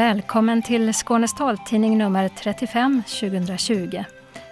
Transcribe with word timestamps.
Välkommen 0.00 0.62
till 0.62 0.94
Skånes 0.94 1.34
taltidning 1.34 1.98
nummer 1.98 2.28
35 2.28 3.02
2020 3.20 4.04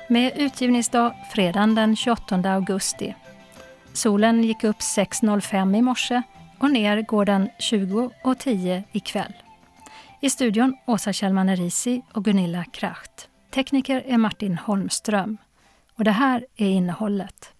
med 0.09 0.33
utgivningsdag 0.37 1.15
fredagen 1.33 1.75
den 1.75 1.97
28 1.97 2.53
augusti. 2.53 3.15
Solen 3.93 4.45
gick 4.45 4.65
upp 4.65 4.77
6.05 4.77 5.77
i 5.77 5.83
morse 5.83 6.23
och 6.59 6.71
ner 6.71 7.03
går 7.03 7.25
den 7.25 7.49
20.10 7.59 8.83
ikväll. 8.93 9.33
I 10.21 10.31
studion 10.31 10.77
Åsa 10.87 11.13
Kjellman 11.13 11.49
Erisi 11.49 12.03
och 12.13 12.25
Gunilla 12.25 12.65
Kracht. 12.65 13.29
Tekniker 13.51 14.03
är 14.07 14.19
Martin 14.19 14.59
Holmström. 14.59 15.37
Och 15.95 16.05
det 16.05 16.11
här 16.11 16.47
är 16.57 16.69
innehållet. 16.69 17.53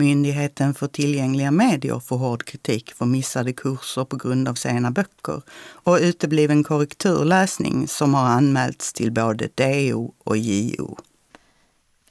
Myndigheten 0.00 0.74
för 0.74 0.86
tillgängliga 0.86 1.50
medier 1.50 2.00
får 2.00 2.16
hård 2.16 2.44
kritik 2.44 2.92
för 2.92 3.06
missade 3.06 3.52
kurser 3.52 4.04
på 4.04 4.16
grund 4.16 4.48
av 4.48 4.54
sena 4.54 4.90
böcker 4.90 5.42
och 5.72 5.98
utebliven 6.00 6.64
korrekturläsning 6.64 7.88
som 7.88 8.14
har 8.14 8.26
anmälts 8.26 8.92
till 8.92 9.12
både 9.12 9.48
DO 9.54 10.14
och 10.24 10.36
JO. 10.36 10.98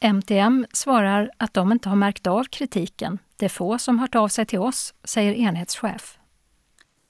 MTM 0.02 0.66
svarar 0.74 1.32
att 1.38 1.54
de 1.54 1.72
inte 1.72 1.90
har 1.90 1.96
märkt 1.96 2.28
av 2.28 2.44
kritiken. 2.44 3.20
Det 3.38 3.46
är 3.46 3.50
få 3.50 3.80
som 3.80 4.00
hört 4.00 4.16
av 4.16 4.28
sig 4.28 4.46
till 4.46 4.60
oss, 4.60 4.94
säger 5.04 5.34
enhetschef. 5.34 6.18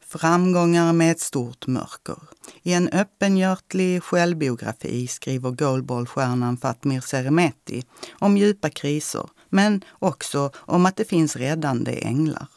Framgångar 0.06 0.94
med 0.94 1.12
ett 1.12 1.20
stort 1.20 1.68
mörker. 1.68 2.18
I 2.64 2.74
en 2.74 2.90
öppenhjärtlig 2.90 4.04
självbiografi 4.04 5.08
skriver 5.08 5.52
goalballstjärnan 5.52 6.58
Fatmir 6.58 7.02
Seremeti 7.02 7.84
om 8.12 8.38
djupa 8.38 8.70
kriser, 8.70 9.30
men 9.50 9.82
också 9.92 10.52
om 10.56 10.86
att 10.86 10.96
det 10.96 11.10
finns 11.10 11.36
räddande 11.36 11.92
änglar. 11.92 12.48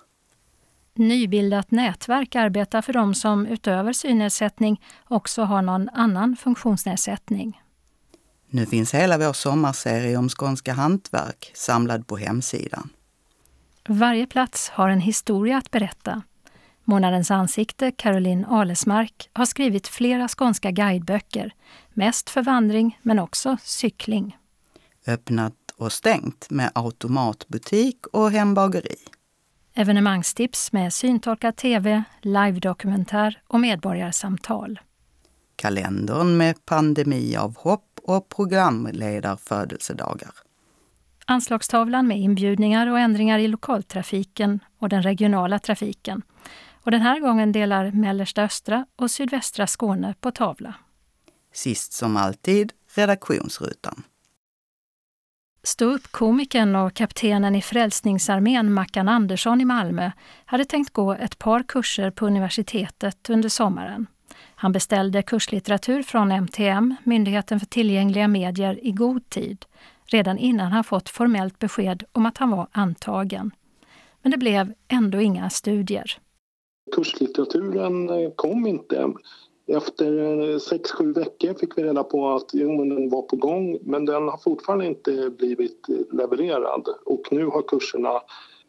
Nybildat 0.94 1.70
nätverk 1.70 2.36
arbetar 2.36 2.82
för 2.82 2.92
dem 2.92 3.14
som 3.14 3.46
utöver 3.46 3.92
synnedsättning 3.92 4.82
också 5.08 5.42
har 5.42 5.62
någon 5.62 5.88
annan 5.88 6.36
funktionsnedsättning. 6.36 7.62
Nu 8.50 8.66
finns 8.66 8.94
hela 8.94 9.18
vår 9.18 9.32
sommarserie 9.32 10.16
om 10.16 10.28
skånska 10.28 10.72
hantverk 10.72 11.50
samlad 11.54 12.06
på 12.06 12.16
hemsidan. 12.16 12.88
Varje 13.88 14.26
plats 14.26 14.68
har 14.68 14.88
en 14.88 15.00
historia 15.00 15.58
att 15.58 15.70
berätta. 15.70 16.22
Månadens 16.84 17.30
ansikte, 17.30 17.90
Caroline 17.90 18.44
Alesmark, 18.44 19.30
har 19.32 19.46
skrivit 19.46 19.88
flera 19.88 20.28
skånska 20.28 20.70
guideböcker. 20.70 21.54
Mest 21.92 22.30
för 22.30 22.42
vandring, 22.42 22.98
men 23.02 23.18
också 23.18 23.56
cykling. 23.62 24.36
Öppnat 25.06 25.54
och 25.82 25.92
stängt 25.92 26.50
med 26.50 26.70
automatbutik 26.74 28.06
och 28.06 28.30
hembageri. 28.30 28.96
Evenemangstips 29.74 30.72
med 30.72 30.92
syntolkad 30.92 31.56
tv, 31.56 32.02
live-dokumentär 32.20 33.42
och 33.46 33.60
medborgarsamtal. 33.60 34.80
Kalendern 35.56 36.36
med 36.36 36.64
pandemiavhopp 36.64 38.00
och 38.02 38.28
programledarfödelsedagar. 38.28 40.30
Anslagstavlan 41.26 42.06
med 42.06 42.18
inbjudningar 42.18 42.86
och 42.86 42.98
ändringar 42.98 43.38
i 43.38 43.48
lokaltrafiken 43.48 44.60
och 44.78 44.88
den 44.88 45.02
regionala 45.02 45.58
trafiken. 45.58 46.22
Och 46.84 46.90
den 46.90 47.00
här 47.00 47.20
gången 47.20 47.52
delar 47.52 47.90
mellersta 47.90 48.42
östra 48.42 48.86
och 48.96 49.10
sydvästra 49.10 49.66
Skåne 49.66 50.14
på 50.20 50.30
tavla. 50.30 50.74
Sist 51.52 51.92
som 51.92 52.16
alltid 52.16 52.72
redaktionsrutan. 52.94 54.02
Ståuppkomikern 55.64 56.76
och 56.76 56.94
kaptenen 56.94 57.54
i 57.54 57.62
Frälsningsarmén 57.62 58.72
Mackan 58.72 59.08
Andersson 59.08 59.60
i 59.60 59.64
Malmö 59.64 60.10
hade 60.44 60.64
tänkt 60.64 60.92
gå 60.92 61.12
ett 61.12 61.38
par 61.38 61.62
kurser 61.62 62.10
på 62.10 62.26
universitetet 62.26 63.30
under 63.30 63.48
sommaren. 63.48 64.06
Han 64.54 64.72
beställde 64.72 65.22
kurslitteratur 65.22 66.02
från 66.02 66.32
MTM, 66.32 66.94
Myndigheten 67.04 67.60
för 67.60 67.66
tillgängliga 67.66 68.28
medier, 68.28 68.86
i 68.86 68.92
god 68.92 69.28
tid, 69.28 69.64
redan 70.04 70.38
innan 70.38 70.72
han 70.72 70.84
fått 70.84 71.08
formellt 71.08 71.58
besked 71.58 72.04
om 72.12 72.26
att 72.26 72.38
han 72.38 72.50
var 72.50 72.66
antagen. 72.72 73.50
Men 74.22 74.32
det 74.32 74.38
blev 74.38 74.74
ändå 74.88 75.20
inga 75.20 75.50
studier. 75.50 76.18
Kurslitteraturen 76.94 78.10
eh, 78.10 78.30
kom 78.36 78.66
inte. 78.66 79.12
Efter 79.76 80.58
sex 80.58 80.90
sju 80.90 81.12
veckor 81.12 81.54
fick 81.54 81.78
vi 81.78 81.82
reda 81.82 82.04
på 82.04 82.30
att 82.30 82.50
jo, 82.52 82.84
den 82.84 83.10
var 83.10 83.22
på 83.22 83.36
gång 83.36 83.78
men 83.82 84.04
den 84.04 84.28
har 84.28 84.38
fortfarande 84.38 84.86
inte 84.86 85.30
blivit 85.30 85.86
levererad. 86.12 86.88
Och 87.04 87.28
nu 87.30 87.46
har 87.46 87.62
kurserna 87.62 88.22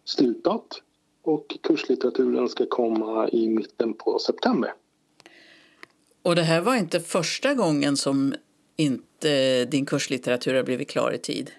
slutat 0.06 0.82
och 1.22 1.58
kurslitteraturen 1.64 2.50
ska 2.50 2.66
komma 2.66 3.30
i 3.30 3.50
mitten 3.50 3.94
på 3.94 4.20
september. 4.20 4.74
Och 6.22 6.36
det 6.36 6.42
här 6.42 6.62
var 6.62 6.76
inte 6.76 7.00
första 7.00 7.54
gången 7.54 7.98
som 7.98 8.34
inte 8.76 9.66
din 9.66 9.86
kurslitteratur 9.86 10.56
har 10.56 10.64
blivit 10.64 10.90
klar 10.90 11.12
i 11.12 11.18
tid? 11.18 11.52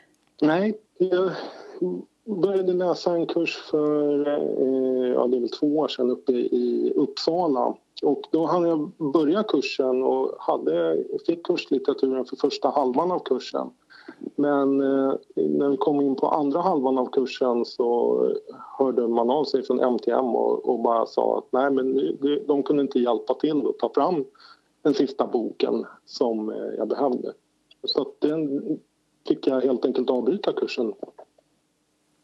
Nej, 0.43 0.75
jag 0.99 1.31
började 2.25 2.73
läsa 2.73 3.15
en 3.15 3.27
kurs 3.27 3.57
för 3.71 4.29
eh, 4.29 5.13
ja, 5.13 5.27
det 5.27 5.37
är 5.37 5.41
väl 5.41 5.49
två 5.49 5.79
år 5.79 5.89
sedan 5.89 6.11
uppe 6.11 6.33
i 6.33 6.93
Uppsala. 6.97 7.75
Och 8.03 8.23
då 8.31 8.47
hann 8.47 8.69
jag 8.69 8.91
börja 9.13 9.43
kursen 9.43 10.03
och 10.03 10.35
hade, 10.39 11.05
fick 11.27 11.47
kurslitteraturen 11.47 12.25
för 12.25 12.37
första 12.37 12.69
halvan 12.69 13.11
av 13.13 13.19
kursen. 13.19 13.71
Men 14.37 14.81
eh, 14.81 15.15
när 15.35 15.69
vi 15.69 15.77
kom 15.77 16.01
in 16.01 16.15
på 16.15 16.29
andra 16.29 16.61
halvan 16.61 16.99
av 16.99 17.07
kursen 17.07 17.65
så 17.65 18.19
hörde 18.79 19.09
man 19.09 19.31
av 19.31 19.45
sig 19.45 19.63
från 19.63 19.81
MTM 19.81 20.27
och, 20.27 20.69
och 20.69 20.81
bara 20.81 21.07
sa 21.07 21.39
att 21.39 21.47
nej 21.51 21.71
men 21.71 22.17
de 22.47 22.63
kunde 22.63 22.83
inte 22.83 22.99
hjälpa 22.99 23.35
till 23.35 23.67
att 23.67 23.79
ta 23.79 23.91
fram 23.95 24.25
den 24.83 24.95
sista 24.95 25.27
boken 25.27 25.85
som 26.05 26.51
eh, 26.51 26.75
jag 26.79 26.89
behövde. 26.89 27.33
Så 27.85 28.03
att 28.03 28.21
den 28.21 28.63
fick 29.29 29.47
jag 29.47 29.61
helt 29.61 29.85
enkelt 29.85 30.11
avbryta 30.11 30.53
kursen. 30.53 30.93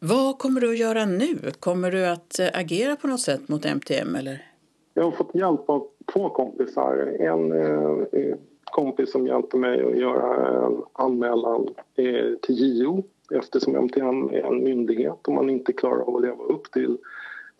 Vad 0.03 0.37
kommer 0.37 0.61
du 0.61 0.69
att 0.69 0.77
göra 0.77 1.05
nu? 1.05 1.37
Kommer 1.59 1.91
du 1.91 2.05
att 2.05 2.39
eh, 2.39 2.47
agera 2.53 2.95
på 2.95 3.07
något 3.07 3.19
sätt 3.19 3.49
mot 3.49 3.65
MTM? 3.65 4.15
Eller? 4.15 4.45
Jag 4.93 5.03
har 5.03 5.11
fått 5.11 5.35
hjälp 5.35 5.69
av 5.69 5.87
två 6.13 6.29
kompisar. 6.29 7.15
En 7.19 7.51
eh, 7.51 8.21
eh, 8.21 8.35
kompis 8.63 9.11
som 9.11 9.27
hjälper 9.27 9.57
mig 9.57 9.83
att 9.83 9.97
göra 9.97 10.65
en 10.65 10.81
anmälan 10.93 11.67
eh, 11.95 12.35
till 12.41 12.79
JO 12.79 13.03
eftersom 13.33 13.75
MTM 13.75 14.29
är 14.29 14.43
en 14.43 14.63
myndighet 14.63 15.27
och 15.27 15.33
man 15.33 15.49
inte 15.49 15.73
klarar 15.73 16.01
av 16.01 16.15
att 16.15 16.21
leva 16.21 16.43
upp 16.43 16.71
till 16.71 16.97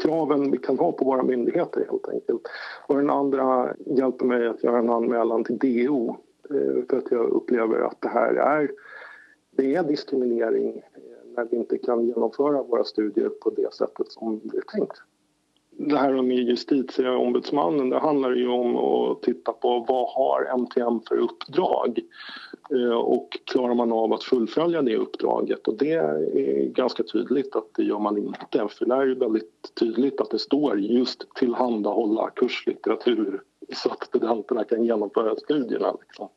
kraven 0.03 0.51
vi 0.51 0.57
kan 0.57 0.79
ha 0.79 0.91
på 0.91 1.05
våra 1.05 1.23
myndigheter 1.23 1.85
helt 1.89 2.09
enkelt. 2.09 2.41
Och 2.87 2.97
den 2.97 3.09
andra 3.09 3.73
hjälper 3.85 4.25
mig 4.25 4.47
att 4.47 4.63
göra 4.63 4.79
en 4.79 4.89
anmälan 4.89 5.43
till 5.43 5.57
DO 5.57 6.17
eh, 6.49 6.85
för 6.89 6.97
att 6.97 7.11
jag 7.11 7.29
upplever 7.29 7.79
att 7.79 8.01
det 8.01 8.09
här 8.09 8.33
är, 8.33 8.71
det 9.51 9.75
är 9.75 9.83
diskriminering 9.83 10.81
när 11.37 11.47
vi 11.51 11.57
inte 11.57 11.77
kan 11.77 12.07
genomföra 12.07 12.63
våra 12.63 12.83
studier 12.83 13.29
på 13.29 13.49
det 13.49 13.73
sättet 13.73 14.11
som 14.11 14.41
det 14.43 14.57
är 14.57 14.61
tänkt. 14.61 15.01
Det 15.77 15.97
här 15.97 16.21
med 16.21 16.37
justitieombudsmannen, 16.37 17.89
det 17.89 17.99
handlar 17.99 18.31
ju 18.31 18.47
om 18.47 18.75
att 18.75 19.21
titta 19.21 19.51
på 19.51 19.85
vad 19.87 20.09
har 20.09 20.57
MTM 20.57 20.99
för 21.07 21.17
uppdrag 21.17 21.99
eh, 22.71 22.97
och 22.97 23.37
klarar 23.43 23.73
man 23.73 23.91
av 23.91 24.13
att 24.13 24.23
fullfölja 24.23 24.81
det 24.81 24.97
uppdraget? 24.97 25.67
Och 25.67 25.77
det 25.77 25.91
är 25.91 26.65
ganska 26.65 27.03
tydligt 27.03 27.55
att 27.55 27.73
det 27.75 27.83
gör 27.83 27.99
man 27.99 28.17
inte 28.17 28.67
för 28.69 28.85
det 28.85 28.95
är 28.95 29.05
ju 29.05 29.15
väldigt 29.15 29.75
tydligt 29.79 30.21
att 30.21 30.29
det 30.29 30.39
står 30.39 30.79
just 30.79 31.33
tillhandahålla 31.35 32.29
kurslitteratur 32.29 33.41
så 33.73 33.89
att 33.89 34.03
studenterna 34.03 34.63
kan 34.63 34.83
genomföra 34.83 35.35
studierna. 35.35 35.95
Liksom. 36.01 36.29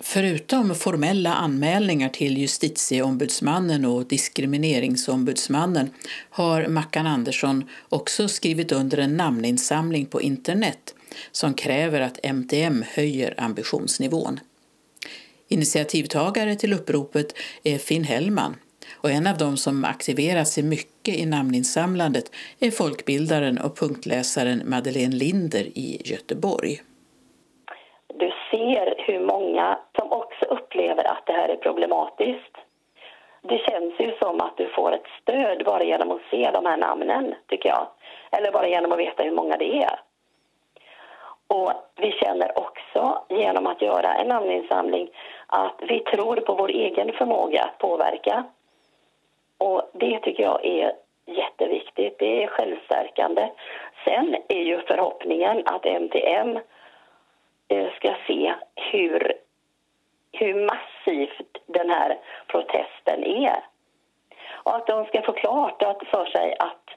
Förutom 0.00 0.74
formella 0.74 1.34
anmälningar 1.34 2.08
till 2.08 2.38
justitieombudsmannen 2.38 3.84
och 3.84 4.06
diskrimineringsombudsmannen 4.06 5.90
har 6.30 6.66
Mackan 6.66 7.06
Andersson 7.06 7.68
också 7.88 8.28
skrivit 8.28 8.72
under 8.72 8.98
en 8.98 9.16
namninsamling 9.16 10.06
på 10.06 10.22
internet 10.22 10.94
som 11.32 11.54
kräver 11.54 12.00
att 12.00 12.24
MTM 12.24 12.84
höjer 12.94 13.34
ambitionsnivån. 13.38 14.40
Initiativtagare 15.48 16.56
till 16.56 16.72
uppropet 16.72 17.34
är 17.62 17.78
Finn 17.78 18.04
Hellman 18.04 18.56
och 18.94 19.10
en 19.10 19.26
av 19.26 19.38
dem 19.38 19.56
som 19.56 19.84
aktiverat 19.84 20.48
sig 20.48 20.62
mycket 20.62 21.16
i 21.16 21.26
namninsamlandet 21.26 22.30
är 22.60 22.70
folkbildaren 22.70 23.58
och 23.58 23.78
punktläsaren 23.78 24.62
Madeleine 24.66 25.16
Linder 25.16 25.78
i 25.78 26.02
Göteborg 26.04 26.80
du 28.18 28.30
ser 28.50 28.97
många 29.58 29.78
som 29.98 30.12
också 30.12 30.44
upplever 30.44 31.04
att 31.04 31.26
det 31.26 31.32
här 31.32 31.48
är 31.48 31.56
problematiskt. 31.56 32.56
Det 33.42 33.58
känns 33.58 34.00
ju 34.00 34.12
som 34.18 34.40
att 34.40 34.56
du 34.56 34.66
får 34.68 34.92
ett 34.92 35.06
stöd 35.22 35.64
bara 35.64 35.84
genom 35.84 36.10
att 36.10 36.20
se 36.30 36.50
de 36.50 36.66
här 36.66 36.76
namnen, 36.76 37.34
tycker 37.46 37.68
jag. 37.68 37.86
Eller 38.30 38.52
bara 38.52 38.68
genom 38.68 38.92
att 38.92 38.98
veta 38.98 39.22
hur 39.22 39.32
många 39.32 39.56
det 39.56 39.82
är. 39.82 40.00
Och 41.48 41.72
vi 41.96 42.12
känner 42.12 42.58
också 42.58 43.22
genom 43.28 43.66
att 43.66 43.82
göra 43.82 44.14
en 44.14 44.28
namninsamling 44.28 45.10
att 45.46 45.82
vi 45.88 46.00
tror 46.00 46.36
på 46.36 46.54
vår 46.54 46.68
egen 46.68 47.12
förmåga 47.12 47.62
att 47.62 47.78
påverka. 47.78 48.44
Och 49.58 49.82
det 49.92 50.20
tycker 50.20 50.42
jag 50.42 50.64
är 50.64 50.92
jätteviktigt. 51.26 52.18
Det 52.18 52.42
är 52.42 52.46
självstärkande. 52.46 53.50
Sen 54.04 54.36
är 54.48 54.62
ju 54.62 54.80
förhoppningen 54.80 55.62
att 55.66 55.84
MTM 55.84 56.58
eh, 57.68 57.92
ska 57.96 58.14
se 58.26 58.54
hur, 58.74 59.32
hur 60.32 60.66
massivt 60.66 61.58
den 61.66 61.90
här 61.90 62.18
protesten 62.46 63.24
är. 63.24 63.64
Och 64.50 64.76
att 64.76 64.86
de 64.86 65.04
ska 65.04 65.22
få 65.22 65.32
klart 65.32 65.82
för 66.10 66.26
sig 66.26 66.56
att 66.58 66.88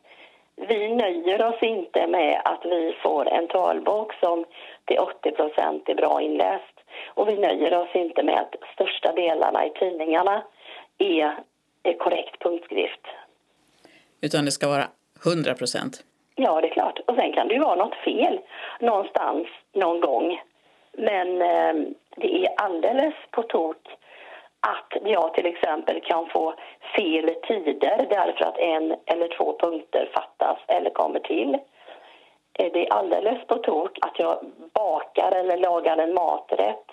vi 0.56 0.96
nöjer 0.96 1.46
oss 1.46 1.64
inte 1.64 2.08
med 2.08 2.42
att 2.46 2.66
vi 2.66 2.96
får 3.04 3.28
en 3.28 3.48
talbok 3.48 4.14
som 4.20 4.46
till 4.86 5.00
80 5.00 5.32
procent 5.32 5.90
är 5.90 5.96
bra 5.96 6.22
inläst. 6.22 6.80
Och 7.14 7.30
vi 7.30 7.38
nöjer 7.38 7.74
oss 7.74 7.90
inte 7.94 8.24
med 8.24 8.40
att 8.40 8.56
största 8.74 9.14
delarna 9.14 9.66
i 9.66 9.70
tidningarna 9.70 10.44
är, 10.98 11.36
är 11.84 11.98
korrekt 11.98 12.40
punktskrift. 12.40 13.08
Utan 14.22 14.46
det 14.46 14.52
ska 14.52 14.68
vara 14.68 14.88
100 15.26 15.54
procent? 15.54 16.04
Ja, 16.36 16.62
det 16.62 16.68
är 16.68 16.74
klart. 16.74 17.00
Och 17.08 17.16
sen 17.16 17.34
kan 17.34 17.48
det 17.48 17.54
ju 17.54 17.60
vara 17.60 17.76
något 17.76 17.96
fel 17.96 18.40
någonstans, 18.80 19.48
någon 19.74 20.02
gång. 20.02 20.42
Men 20.98 21.42
eh, 21.42 21.74
det 22.16 22.46
är 22.46 22.54
alldeles 22.58 23.14
på 23.32 23.44
tok 23.44 23.98
att 24.60 25.02
jag 25.04 25.34
till 25.34 25.46
exempel 25.46 26.02
kan 26.02 26.30
få 26.30 26.54
fel 26.96 27.36
tider 27.48 28.08
därför 28.10 28.46
att 28.46 28.58
en 28.58 28.96
eller 29.06 29.28
två 29.28 29.58
punkter 29.60 30.10
fattas 30.14 30.58
eller 30.68 30.90
kommer 30.90 31.20
till. 31.20 31.54
Eh, 32.54 32.72
det 32.74 32.88
är 32.88 32.94
alldeles 32.94 33.48
på 33.48 33.56
tok 33.56 33.98
att 34.02 34.20
jag 34.20 34.38
bakar 34.74 35.32
eller 35.32 35.58
lagar 35.58 35.98
en 35.98 36.14
maträtt 36.14 36.86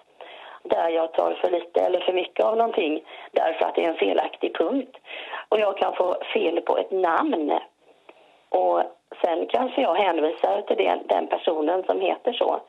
där 0.62 0.88
jag 0.88 1.12
tar 1.12 1.34
för 1.34 1.50
lite 1.50 1.80
eller 1.80 2.00
för 2.00 2.12
mycket 2.12 2.44
av 2.44 2.56
någonting 2.56 3.04
därför 3.32 3.64
att 3.64 3.74
det 3.74 3.84
är 3.84 3.88
en 3.88 3.96
felaktig 3.96 4.56
punkt. 4.56 4.96
Och 5.48 5.60
jag 5.60 5.76
kan 5.76 5.94
få 5.94 6.16
fel 6.34 6.60
på 6.60 6.78
ett 6.78 6.90
namn. 6.90 7.58
Och 8.48 8.82
sen 9.24 9.46
kanske 9.46 9.82
jag 9.82 9.94
hänvisar 9.94 10.62
till 10.62 10.76
den, 10.76 10.98
den 11.06 11.26
personen 11.26 11.82
som 11.82 12.00
heter 12.00 12.32
så. 12.32 12.60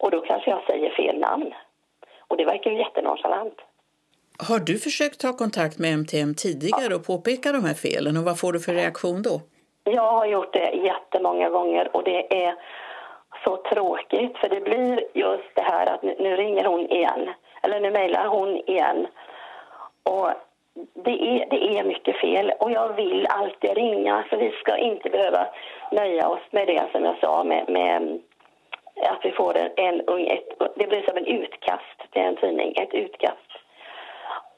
Och 0.00 0.10
då 0.10 0.20
kanske 0.20 0.50
jag 0.50 0.62
säger 0.66 0.90
fel 0.90 1.18
namn. 1.18 1.54
Och 2.28 2.36
det 2.36 2.44
verkar 2.44 2.70
ju 2.70 2.78
jättenonchalant. 2.78 3.54
Har 4.48 4.58
du 4.58 4.78
försökt 4.78 5.20
ta 5.20 5.32
kontakt 5.32 5.78
med 5.78 5.92
MTM 5.92 6.34
tidigare 6.34 6.94
och 6.94 7.06
påpeka 7.06 7.52
de 7.52 7.64
här 7.64 7.74
felen 7.74 8.16
och 8.16 8.24
vad 8.24 8.40
får 8.40 8.52
du 8.52 8.60
för 8.60 8.72
reaktion 8.72 9.22
då? 9.22 9.40
Jag 9.84 10.12
har 10.12 10.26
gjort 10.26 10.52
det 10.52 10.70
jättemånga 10.70 11.48
gånger 11.50 11.96
och 11.96 12.04
det 12.04 12.44
är 12.44 12.54
så 13.44 13.56
tråkigt 13.56 14.38
för 14.38 14.48
det 14.48 14.60
blir 14.60 15.04
just 15.14 15.54
det 15.54 15.62
här 15.62 15.86
att 15.86 16.02
nu 16.02 16.36
ringer 16.36 16.64
hon 16.64 16.90
igen 16.90 17.28
eller 17.62 17.80
nu 17.80 17.90
mejlar 17.90 18.26
hon 18.26 18.56
igen. 18.56 19.06
Och 20.02 20.30
det 20.94 21.10
är, 21.10 21.50
det 21.50 21.78
är 21.78 21.84
mycket 21.84 22.20
fel 22.20 22.52
och 22.58 22.70
jag 22.70 22.96
vill 22.96 23.26
alltid 23.26 23.74
ringa 23.74 24.24
för 24.30 24.36
vi 24.36 24.50
ska 24.50 24.76
inte 24.76 25.10
behöva 25.10 25.46
nöja 25.92 26.28
oss 26.28 26.42
med 26.50 26.66
det 26.66 26.84
som 26.92 27.04
jag 27.04 27.18
sa 27.20 27.44
med, 27.44 27.68
med 27.68 28.20
att 29.02 29.24
vi 29.24 29.30
får 29.30 29.56
en, 29.56 29.70
en 29.76 30.26
ett, 30.26 30.48
det 30.76 30.86
blir 30.86 31.02
som 31.02 31.16
en 31.16 31.26
utkast 31.26 32.12
till 32.12 32.22
en 32.22 32.36
tidning, 32.36 32.74
ett 32.76 32.94
utkast. 32.94 33.50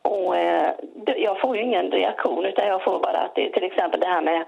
Och 0.03 0.37
eh, 0.37 0.73
jag 1.17 1.41
får 1.41 1.57
ju 1.57 1.63
ingen 1.63 1.91
reaktion 1.91 2.45
utan 2.45 2.67
jag 2.67 2.85
får 2.85 2.99
bara 2.99 3.19
att 3.19 3.35
det, 3.35 3.51
till 3.51 3.65
exempel 3.65 4.01
det 4.01 4.07
här 4.07 4.23
med 4.23 4.45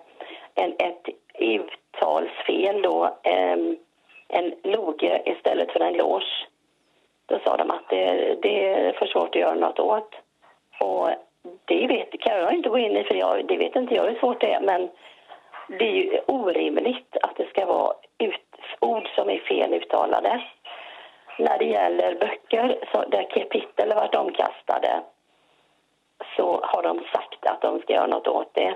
en, 0.55 0.75
ett 0.79 1.09
uttalsfel 1.35 2.83
då, 2.83 3.05
eh, 3.23 3.57
en 4.29 4.55
loge 4.63 5.23
istället 5.25 5.73
för 5.73 5.81
en 5.81 5.97
loge. 5.97 6.47
Då 7.27 7.39
sa 7.45 7.57
de 7.57 7.71
att 7.71 7.89
det, 7.89 8.35
det 8.43 8.65
är 8.69 8.93
för 8.93 9.07
svårt 9.07 9.29
att 9.29 9.41
göra 9.41 9.55
något 9.55 9.79
åt. 9.79 10.15
Och 10.81 11.09
det 11.65 11.87
vet, 11.87 12.21
kan 12.21 12.39
jag 12.39 12.55
inte 12.55 12.69
gå 12.69 12.79
in 12.79 12.97
i 12.97 13.05
för 13.05 13.15
jag, 13.15 13.47
det 13.47 13.57
vet 13.57 13.77
inte 13.77 13.95
jag 13.95 14.05
hur 14.05 14.19
svårt 14.19 14.41
det 14.41 14.53
är 14.53 14.61
men 14.61 14.89
det 15.69 15.85
är 15.85 15.93
ju 15.93 16.21
orimligt 16.27 17.17
att 17.23 17.37
det 17.37 17.49
ska 17.49 17.67
vara 17.67 17.95
ut, 18.19 18.54
ord 18.81 19.09
som 19.15 19.31
är 19.31 19.39
fel 19.39 19.75
uttalade. 19.75 20.43
När 21.39 21.59
det 21.59 21.65
gäller 21.65 22.15
böcker 22.15 22.79
så 22.93 23.05
där 23.09 23.31
kapitel 23.31 23.93
har 23.93 24.01
varit 24.01 24.15
omkastade 24.15 25.01
så 26.37 26.61
har 26.63 26.83
de 26.83 27.01
sagt 27.13 27.47
att 27.47 27.61
de 27.61 27.81
ska 27.81 27.93
göra 27.93 28.07
något 28.07 28.29
åt 28.29 28.55
det. 28.55 28.75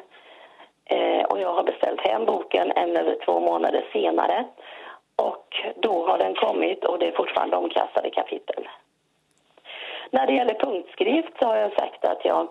Eh, 0.85 1.25
och 1.25 1.41
jag 1.41 1.53
har 1.53 1.63
beställt 1.63 2.01
hem 2.01 2.25
boken 2.25 2.73
en 2.73 2.97
eller 2.97 3.25
två 3.25 3.41
månader 3.41 3.85
senare. 3.93 4.45
Och 5.17 5.63
då 5.77 6.07
har 6.07 6.19
den 6.19 6.35
kommit 6.35 6.85
och 6.85 6.99
det 6.99 7.09
är 7.09 7.13
fortfarande 7.13 7.57
omkastade 7.57 8.11
kapitel. 8.11 8.69
När 10.11 10.27
det 10.27 10.33
gäller 10.33 10.55
punktskrift 10.55 11.33
så 11.39 11.47
har 11.47 11.57
jag 11.57 11.73
sagt 11.73 12.05
att 12.05 12.25
jag 12.25 12.49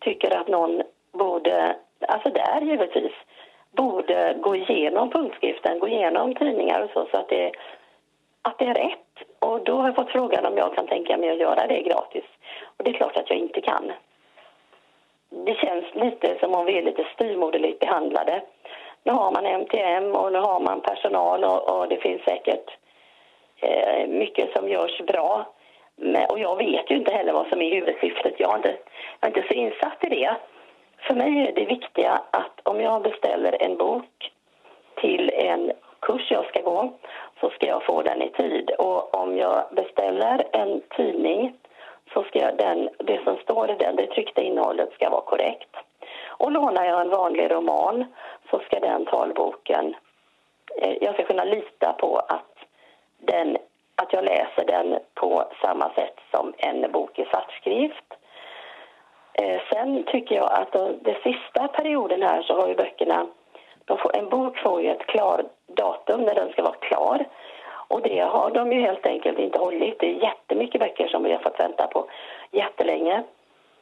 tycker 0.00 0.36
att 0.36 0.48
någon 0.48 0.82
borde, 1.12 1.76
alltså 2.08 2.30
där 2.30 2.60
givetvis, 2.60 3.12
borde 3.76 4.34
gå 4.40 4.56
igenom 4.56 5.10
punktskriften, 5.10 5.78
gå 5.78 5.88
igenom 5.88 6.34
tidningar 6.34 6.82
och 6.82 6.90
så, 6.90 7.06
så 7.10 7.16
att 7.16 7.28
det, 7.28 7.52
att 8.42 8.58
det 8.58 8.64
är 8.64 8.74
rätt. 8.74 8.98
Och 9.38 9.64
då 9.64 9.76
har 9.76 9.86
jag 9.86 9.94
fått 9.94 10.10
frågan 10.10 10.46
om 10.46 10.56
jag 10.56 10.74
kan 10.74 10.86
tänka 10.86 11.16
mig 11.16 11.30
att 11.30 11.38
göra 11.38 11.66
det 11.66 11.82
gratis. 11.82 12.24
Och 12.76 12.84
det 12.84 12.90
är 12.90 12.94
klart 12.94 13.16
att 13.16 13.30
jag 13.30 13.38
inte 13.38 13.60
kan. 13.60 13.92
Det 15.46 15.54
känns 15.54 15.84
lite 15.94 16.38
som 16.40 16.54
om 16.54 16.66
vi 16.66 16.78
är 16.78 16.82
lite 16.82 17.04
styrmoderligt 17.14 17.80
behandlade. 17.80 18.42
Nu 19.02 19.12
har 19.12 19.30
man 19.30 19.46
MTM 19.46 20.12
och 20.12 20.32
nu 20.32 20.38
har 20.38 20.60
man 20.60 20.80
personal 20.80 21.44
och, 21.44 21.78
och 21.78 21.88
det 21.88 21.96
finns 21.96 22.22
säkert 22.22 22.70
eh, 23.60 24.06
mycket 24.08 24.52
som 24.52 24.68
görs 24.68 25.00
bra. 25.00 25.46
Men, 25.96 26.26
och 26.30 26.38
jag 26.38 26.56
vet 26.56 26.90
ju 26.90 26.96
inte 26.96 27.12
heller 27.12 27.32
vad 27.32 27.46
som 27.46 27.62
är 27.62 27.74
huvudsyftet. 27.74 28.34
Jag 28.38 28.52
är, 28.52 28.56
inte, 28.56 28.76
jag 29.20 29.30
är 29.30 29.38
inte 29.38 29.48
så 29.48 29.54
insatt 29.54 30.04
i 30.04 30.08
det. 30.08 30.36
För 31.06 31.14
mig 31.14 31.48
är 31.48 31.52
det 31.52 31.64
viktiga 31.64 32.22
att 32.30 32.60
om 32.62 32.80
jag 32.80 33.02
beställer 33.02 33.62
en 33.62 33.76
bok 33.76 34.32
till 34.94 35.30
en 35.34 35.72
kurs 36.00 36.30
jag 36.30 36.46
ska 36.46 36.60
gå 36.60 36.92
så 37.40 37.50
ska 37.50 37.66
jag 37.66 37.84
få 37.84 38.02
den 38.02 38.22
i 38.22 38.30
tid. 38.30 38.70
Och 38.70 39.14
om 39.14 39.36
jag 39.36 39.64
beställer 39.70 40.44
en 40.52 40.82
tidning 40.96 41.54
så 42.12 42.22
ska 42.22 42.52
den, 42.52 42.88
det 42.98 43.24
som 43.24 43.36
står 43.36 43.70
i 43.70 43.74
den, 43.74 43.96
det 43.96 44.06
tryckta 44.06 44.42
innehållet 44.42 44.92
ska 44.92 45.10
vara 45.10 45.20
korrekt. 45.20 45.76
Och 46.26 46.52
lånar 46.52 46.84
jag 46.84 47.00
en 47.00 47.10
vanlig 47.10 47.50
roman 47.50 48.04
så 48.50 48.58
ska 48.58 48.80
den 48.80 49.06
talboken, 49.06 49.94
eh, 50.76 50.96
jag 51.00 51.14
ska 51.14 51.24
kunna 51.24 51.44
lita 51.44 51.92
på 51.92 52.16
att, 52.16 52.56
den, 53.18 53.56
att 53.96 54.12
jag 54.12 54.24
läser 54.24 54.64
den 54.66 54.98
på 55.14 55.44
samma 55.62 55.90
sätt 55.94 56.20
som 56.30 56.54
en 56.56 56.92
bok 56.92 57.18
i 57.18 57.24
svartskrift. 57.24 58.14
Eh, 59.34 59.60
sen 59.72 60.04
tycker 60.04 60.34
jag 60.34 60.52
att 60.52 60.72
den 60.72 61.16
sista 61.22 61.68
perioden 61.68 62.22
här 62.22 62.42
så 62.42 62.60
har 62.60 62.68
ju 62.68 62.74
böckerna, 62.74 63.26
får, 63.86 64.16
en 64.16 64.28
bok 64.28 64.58
får 64.58 64.82
ju 64.82 64.90
ett 64.90 65.06
klar 65.06 65.44
datum 65.66 66.22
när 66.22 66.34
den 66.34 66.52
ska 66.52 66.62
vara 66.62 66.74
klar. 66.74 67.26
Och 67.88 68.02
det 68.02 68.20
har 68.20 68.50
de 68.50 68.72
ju 68.72 68.80
helt 68.80 69.06
enkelt 69.06 69.38
inte 69.38 69.58
hållit. 69.58 69.98
Det 69.98 70.06
är 70.06 70.22
jättemycket 70.22 70.80
böcker 70.80 71.08
som 71.08 71.22
vi 71.22 71.32
har 71.32 71.38
fått 71.38 71.60
vänta 71.60 71.86
på 71.86 72.06
jättelänge. 72.50 73.22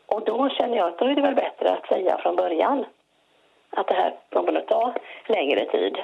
Och 0.06 0.24
då 0.24 0.48
känner 0.48 0.76
jag 0.76 0.88
att 0.88 0.98
då 0.98 1.04
är 1.04 1.14
det 1.14 1.22
väl 1.22 1.34
bättre 1.34 1.70
att 1.70 1.86
säga 1.86 2.18
från 2.18 2.36
början 2.36 2.84
att 3.70 3.86
det 3.86 3.94
här 3.94 4.14
kommer 4.30 4.58
att 4.58 4.68
ta 4.68 4.94
längre 5.26 5.64
tid. 5.64 5.98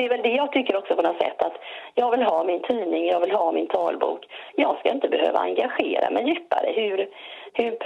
Det 0.00 0.04
är 0.04 0.08
väl 0.08 0.22
det 0.22 0.28
jag 0.28 0.52
tycker 0.52 0.76
också 0.76 0.96
på 0.96 1.02
något 1.02 1.22
sätt 1.22 1.42
att 1.42 1.58
jag 1.94 2.10
vill 2.10 2.22
ha 2.22 2.44
min 2.44 2.62
tidning, 2.62 3.06
jag 3.06 3.20
vill 3.20 3.30
ha 3.32 3.52
min 3.52 3.66
talbok. 3.66 4.26
Jag 4.56 4.78
ska 4.78 4.90
inte 4.92 5.08
behöva 5.08 5.38
engagera 5.38 6.10
mig 6.10 6.28
djupare. 6.28 6.72
Hur, 6.72 7.08
hur, 7.52 7.78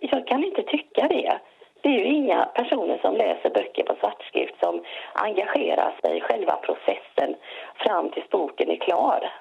jag 0.00 0.26
kan 0.26 0.44
inte 0.44 0.62
tycka 0.62 1.08
det. 1.08 1.38
Det 1.80 1.88
är 1.88 1.92
ju 1.92 2.04
inga 2.04 2.44
personer 2.44 2.98
som 3.02 3.16
läser 3.16 3.50
böcker 3.50 3.84
på 3.84 3.94
svartskrift 4.00 4.54
som 4.62 4.84
engagerar 5.12 5.94
sig 6.02 6.16
i 6.16 6.20
själva 6.20 6.56
processen 6.56 7.36
fram 7.74 8.10
tills 8.10 8.28
boken 8.28 8.70
är 8.70 8.76
klar. 8.76 9.32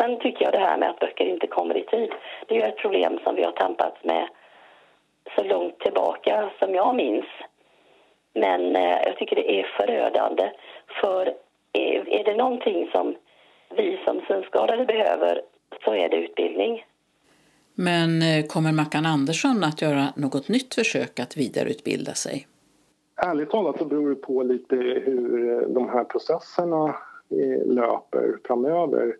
Sen 0.00 0.18
tycker 0.18 0.44
jag 0.44 0.52
det 0.52 0.66
här 0.68 0.78
med 0.78 0.90
att 0.90 1.00
böcker 1.00 1.24
inte 1.24 1.46
kommer 1.46 1.76
i 1.76 1.82
tid, 1.82 2.12
det 2.46 2.54
är 2.54 2.58
ju 2.58 2.66
ett 2.66 2.78
problem 2.78 3.18
som 3.24 3.34
vi 3.34 3.44
har 3.44 3.52
tampats 3.52 4.04
med 4.04 4.28
så 5.36 5.44
långt 5.44 5.78
tillbaka 5.78 6.50
som 6.58 6.74
jag 6.74 6.94
minns. 6.94 7.26
Men 8.34 8.76
eh, 8.76 8.98
jag 9.06 9.16
tycker 9.18 9.36
det 9.36 9.60
är 9.60 9.66
förödande. 9.76 10.50
För 11.00 11.34
är, 11.72 12.08
är 12.08 12.24
det 12.24 12.36
någonting 12.36 12.90
som 12.92 13.16
vi 13.76 13.98
som 14.04 14.20
synskadade 14.28 14.84
behöver 14.84 15.42
så 15.84 15.94
är 15.94 16.08
det 16.08 16.16
utbildning. 16.16 16.84
Men 17.74 18.22
eh, 18.22 18.46
kommer 18.46 18.72
Mackan 18.72 19.06
Andersson 19.06 19.64
att 19.64 19.82
göra 19.82 20.06
något 20.16 20.48
nytt 20.48 20.74
försök 20.74 21.20
att 21.20 21.36
vidareutbilda 21.36 22.14
sig? 22.14 22.46
Ärligt 23.16 23.50
talat 23.50 23.78
så 23.78 23.84
beror 23.84 24.10
det 24.10 24.16
på 24.16 24.42
lite 24.42 24.76
hur 24.76 25.50
eh, 25.50 25.68
de 25.68 25.88
här 25.88 26.04
processerna 26.04 26.84
eh, 27.30 27.66
löper 27.66 28.38
framöver. 28.46 29.16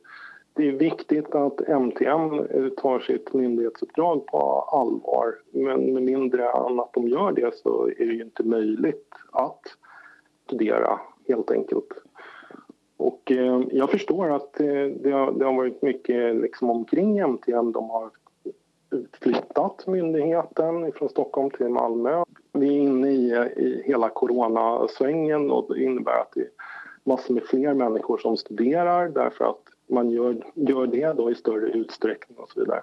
Det 0.54 0.68
är 0.68 0.72
viktigt 0.72 1.34
att 1.34 1.60
MTM 1.68 2.46
tar 2.76 3.00
sitt 3.00 3.32
myndighetsuppdrag 3.32 4.26
på 4.26 4.38
allvar 4.72 5.34
men 5.50 5.92
med 5.94 6.02
mindre 6.02 6.48
än 6.48 6.80
att 6.80 6.92
de 6.92 7.08
gör 7.08 7.32
det 7.32 7.54
så 7.54 7.86
är 7.86 8.06
det 8.06 8.12
ju 8.12 8.22
inte 8.22 8.42
möjligt 8.42 9.08
att 9.32 9.60
studera, 10.46 11.00
helt 11.28 11.50
enkelt. 11.50 11.88
Och 12.96 13.32
eh, 13.32 13.62
jag 13.70 13.90
förstår 13.90 14.30
att 14.30 14.60
eh, 14.60 14.84
det 15.02 15.10
har, 15.10 15.32
det 15.32 15.44
har 15.44 15.52
varit 15.52 15.82
mycket 15.82 16.36
liksom 16.36 16.70
omkring 16.70 17.18
MTM. 17.18 17.72
De 17.72 17.90
har 17.90 18.10
flyttat 19.20 19.86
myndigheten 19.86 20.92
från 20.92 21.08
Stockholm 21.08 21.50
till 21.50 21.68
Malmö. 21.68 22.24
Vi 22.52 22.66
är 22.66 22.80
inne 22.80 23.10
i, 23.10 23.30
i 23.56 23.82
hela 23.84 24.08
coronasvängen 24.08 25.50
och 25.50 25.74
det 25.74 25.82
innebär 25.82 26.20
att 26.20 26.32
det 26.34 26.40
är 26.40 26.50
massor 27.04 27.34
med 27.34 27.42
fler 27.42 27.74
människor 27.74 28.18
som 28.18 28.36
studerar 28.36 29.08
därför 29.08 29.44
att 29.44 29.62
man 29.90 30.10
gör, 30.10 30.44
gör 30.54 30.86
det 30.86 31.12
då 31.12 31.30
i 31.30 31.34
större 31.34 31.70
utsträckning 31.70 32.38
och 32.38 32.48
så 32.48 32.60
vidare. 32.60 32.82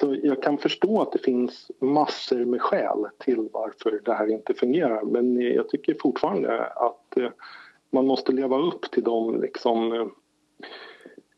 Så 0.00 0.16
jag 0.22 0.42
kan 0.42 0.58
förstå 0.58 1.02
att 1.02 1.12
det 1.12 1.18
finns 1.18 1.70
massor 1.80 2.44
med 2.44 2.62
skäl 2.62 3.06
till 3.18 3.48
varför 3.52 4.00
det 4.04 4.14
här 4.14 4.30
inte 4.30 4.54
fungerar 4.54 5.02
men 5.02 5.40
jag 5.40 5.68
tycker 5.68 5.96
fortfarande 6.02 6.66
att 6.66 7.16
eh, 7.16 7.30
man 7.90 8.06
måste 8.06 8.32
leva 8.32 8.58
upp 8.58 8.90
till 8.90 9.04
de 9.04 9.40
liksom, 9.40 9.92
eh, 9.92 10.06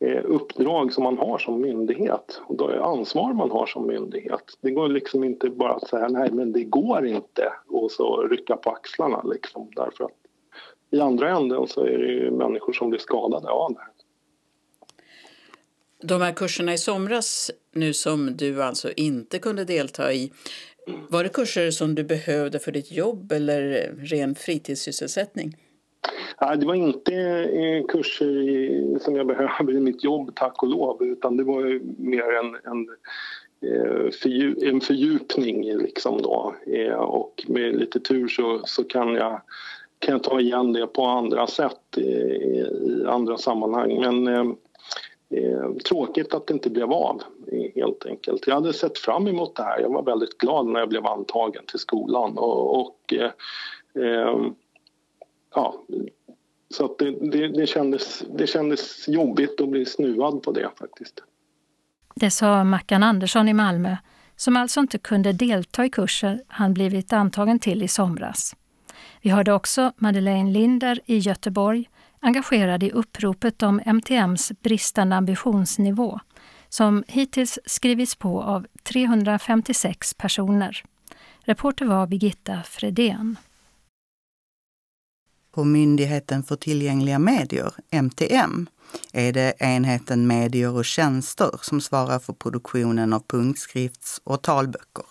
eh, 0.08 0.24
uppdrag 0.24 0.92
som 0.92 1.04
man 1.04 1.18
har 1.18 1.38
som 1.38 1.60
myndighet 1.60 2.40
och 2.46 2.56
det 2.56 2.84
ansvar 2.84 3.32
man 3.32 3.50
har 3.50 3.66
som 3.66 3.86
myndighet. 3.86 4.58
Det 4.60 4.70
går 4.70 4.88
liksom 4.88 5.24
inte 5.24 5.50
bara 5.50 5.72
att 5.72 5.88
säga 5.88 6.08
nej 6.08 6.30
men 6.32 6.52
det 6.52 6.64
går 6.64 7.06
inte 7.06 7.52
och 7.68 7.90
så 7.90 8.22
rycka 8.22 8.56
på 8.56 8.70
axlarna 8.70 9.22
liksom 9.22 9.70
därför 9.76 10.04
att 10.04 10.24
i 10.90 11.00
andra 11.00 11.36
änden 11.36 11.66
så 11.66 11.80
är 11.80 11.98
det 11.98 12.12
ju 12.12 12.30
människor 12.30 12.72
som 12.72 12.90
blir 12.90 13.00
skadade 13.00 13.48
av 13.48 13.72
det 13.72 13.80
här. 13.80 13.93
De 16.06 16.20
här 16.20 16.32
kurserna 16.32 16.74
i 16.74 16.78
somras 16.78 17.50
nu 17.72 17.92
som 17.92 18.36
du 18.36 18.62
alltså 18.62 18.92
inte 18.96 19.38
kunde 19.38 19.64
delta 19.64 20.12
i, 20.12 20.32
var 21.08 21.22
det 21.22 21.28
kurser 21.28 21.70
som 21.70 21.94
du 21.94 22.04
behövde 22.04 22.58
för 22.58 22.72
ditt 22.72 22.92
jobb 22.92 23.32
eller 23.32 23.92
ren 23.98 24.34
fritidssysselsättning? 24.34 25.56
Nej, 26.40 26.58
det 26.58 26.66
var 26.66 26.74
inte 26.74 27.14
eh, 27.14 27.86
kurser 27.86 28.98
som 28.98 29.16
jag 29.16 29.26
behöver 29.26 29.72
i 29.72 29.80
mitt 29.80 30.04
jobb, 30.04 30.34
tack 30.34 30.62
och 30.62 30.68
lov 30.68 31.02
utan 31.02 31.36
det 31.36 31.44
var 31.44 31.80
mer 32.02 32.22
en, 32.22 32.56
en, 32.64 32.88
eh, 33.70 34.68
en 34.70 34.80
fördjupning 34.80 35.76
liksom 35.76 36.22
då. 36.22 36.54
Eh, 36.66 36.94
och 36.94 37.44
med 37.48 37.76
lite 37.76 38.00
tur 38.00 38.28
så, 38.28 38.60
så 38.64 38.84
kan, 38.84 39.14
jag, 39.14 39.40
kan 39.98 40.12
jag 40.12 40.22
ta 40.22 40.40
igen 40.40 40.72
det 40.72 40.86
på 40.86 41.04
andra 41.04 41.46
sätt 41.46 41.96
i, 41.96 42.00
i 42.00 43.04
andra 43.06 43.38
sammanhang. 43.38 44.00
Men 44.00 44.56
Eh, 45.30 45.72
tråkigt 45.88 46.34
att 46.34 46.46
det 46.46 46.54
inte 46.54 46.70
blev 46.70 46.92
av, 46.92 47.22
helt 47.74 48.06
enkelt. 48.06 48.46
Jag 48.46 48.54
hade 48.54 48.72
sett 48.72 48.98
fram 48.98 49.28
emot 49.28 49.56
det 49.56 49.62
här. 49.62 49.80
Jag 49.80 49.92
var 49.92 50.02
väldigt 50.02 50.38
glad 50.38 50.66
när 50.66 50.80
jag 50.80 50.88
blev 50.88 51.06
antagen 51.06 51.62
till 51.66 51.78
skolan. 51.78 52.38
Och, 52.38 52.80
och 52.80 53.14
eh, 53.14 53.30
eh 54.04 54.38
ja, 55.54 55.74
så 56.74 56.84
att 56.84 56.98
det, 56.98 57.10
det, 57.10 57.48
det, 57.48 57.66
kändes, 57.66 58.24
det 58.38 58.46
kändes 58.46 59.08
jobbigt 59.08 59.60
att 59.60 59.68
bli 59.68 59.86
snuvad 59.86 60.42
på 60.42 60.52
det 60.52 60.70
faktiskt. 60.78 61.22
Det 62.14 62.30
sa 62.30 62.64
Mackan 62.64 63.02
Andersson 63.02 63.48
i 63.48 63.54
Malmö, 63.54 63.96
som 64.36 64.56
alltså 64.56 64.80
inte 64.80 64.98
kunde 64.98 65.32
delta 65.32 65.84
i 65.84 65.90
kurser 65.90 66.42
han 66.46 66.74
blivit 66.74 67.12
antagen 67.12 67.58
till 67.58 67.82
i 67.82 67.88
somras. 67.88 68.56
Vi 69.22 69.30
hörde 69.30 69.52
också 69.52 69.92
Madeleine 69.96 70.50
Linder 70.50 71.00
i 71.06 71.18
Göteborg 71.18 71.88
engagerad 72.24 72.82
i 72.82 72.90
uppropet 72.90 73.62
om 73.62 73.80
MTMs 73.86 74.52
bristande 74.62 75.16
ambitionsnivå 75.16 76.20
som 76.68 77.04
hittills 77.08 77.58
skrivits 77.66 78.16
på 78.16 78.42
av 78.42 78.66
356 78.82 80.14
personer. 80.14 80.84
Reporter 81.40 81.84
var 81.84 82.06
Birgitta 82.06 82.62
Fredén. 82.62 83.36
På 85.52 85.64
Myndigheten 85.64 86.42
för 86.42 86.56
tillgängliga 86.56 87.18
medier, 87.18 87.72
MTM, 87.90 88.66
är 89.12 89.32
det 89.32 89.54
enheten 89.58 90.26
medier 90.26 90.70
och 90.70 90.84
tjänster 90.84 91.50
som 91.62 91.80
svarar 91.80 92.18
för 92.18 92.32
produktionen 92.32 93.12
av 93.12 93.22
punktskrifts 93.26 94.20
och 94.24 94.42
talböcker. 94.42 95.04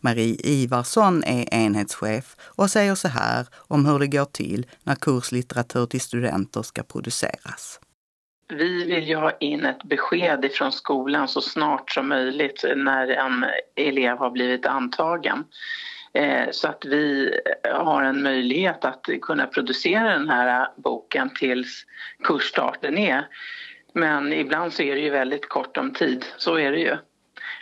Marie 0.00 0.36
Ivarsson 0.44 1.24
är 1.24 1.54
enhetschef 1.54 2.36
och 2.40 2.70
säger 2.70 2.94
så 2.94 3.08
här 3.08 3.46
om 3.68 3.86
hur 3.86 3.98
det 3.98 4.06
går 4.06 4.24
till 4.24 4.66
när 4.82 4.94
kurslitteratur 4.94 5.86
till 5.86 6.00
studenter 6.00 6.62
ska 6.62 6.82
produceras. 6.82 7.80
Vi 8.48 8.84
vill 8.84 9.08
ju 9.08 9.16
ha 9.16 9.30
in 9.30 9.64
ett 9.64 9.84
besked 9.84 10.50
från 10.52 10.72
skolan 10.72 11.28
så 11.28 11.40
snart 11.40 11.90
som 11.90 12.08
möjligt 12.08 12.64
när 12.76 13.08
en 13.08 13.44
elev 13.76 14.16
har 14.16 14.30
blivit 14.30 14.66
antagen 14.66 15.44
eh, 16.12 16.50
så 16.50 16.68
att 16.68 16.84
vi 16.84 17.34
har 17.74 18.02
en 18.02 18.22
möjlighet 18.22 18.84
att 18.84 19.06
kunna 19.22 19.46
producera 19.46 20.18
den 20.18 20.28
här 20.28 20.68
boken 20.76 21.30
tills 21.34 21.86
kursstarten 22.22 22.98
är. 22.98 23.28
Men 23.92 24.32
ibland 24.32 24.72
så 24.72 24.82
är 24.82 24.94
det 24.94 25.00
ju 25.00 25.10
väldigt 25.10 25.48
kort 25.48 25.76
om 25.76 25.92
tid, 25.92 26.24
så 26.36 26.58
är 26.58 26.72
det 26.72 26.78
ju. 26.78 26.96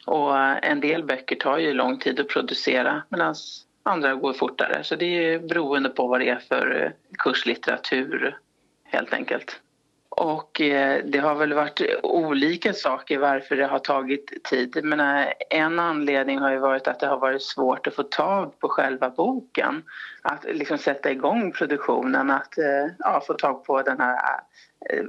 Och 0.06 0.38
en 0.64 0.80
del 0.80 1.04
böcker 1.04 1.36
tar 1.36 1.58
ju 1.58 1.72
lång 1.72 1.98
tid 1.98 2.20
att 2.20 2.28
producera 2.28 3.02
medan 3.08 3.34
andra 3.82 4.14
går 4.14 4.32
fortare. 4.32 4.84
Så 4.84 4.96
det 4.96 5.04
är 5.34 5.38
beroende 5.38 5.88
på 5.88 6.06
vad 6.06 6.20
det 6.20 6.28
är 6.28 6.38
för 6.38 6.82
eh, 6.82 6.90
kurslitteratur 7.18 8.38
helt 8.84 9.12
enkelt. 9.12 9.60
Och 10.08 10.60
eh, 10.60 11.04
det 11.04 11.18
har 11.18 11.34
väl 11.34 11.52
varit 11.52 11.80
olika 12.02 12.72
saker 12.72 13.18
varför 13.18 13.56
det 13.56 13.66
har 13.66 13.78
tagit 13.78 14.44
tid. 14.44 14.80
Men 14.84 15.26
en 15.50 15.78
anledning 15.78 16.38
har 16.38 16.50
ju 16.50 16.58
varit 16.58 16.88
att 16.88 17.00
det 17.00 17.06
har 17.06 17.18
varit 17.18 17.42
svårt 17.42 17.86
att 17.86 17.94
få 17.94 18.02
tag 18.02 18.58
på 18.58 18.68
själva 18.68 19.10
boken. 19.10 19.82
Att 20.22 20.44
liksom 20.44 20.78
sätta 20.78 21.10
igång 21.10 21.52
produktionen, 21.52 22.30
att 22.30 22.58
eh, 22.58 22.94
ja, 22.98 23.22
få 23.26 23.34
tag 23.34 23.64
på 23.64 23.82
den 23.82 24.00
här 24.00 24.18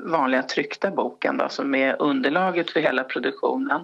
vanliga 0.05 0.43
tryckta 0.43 0.91
boken 0.91 1.37
då, 1.37 1.49
som 1.49 1.75
är 1.75 2.01
underlaget 2.01 2.71
för 2.71 2.79
hela 2.79 3.03
produktionen. 3.03 3.81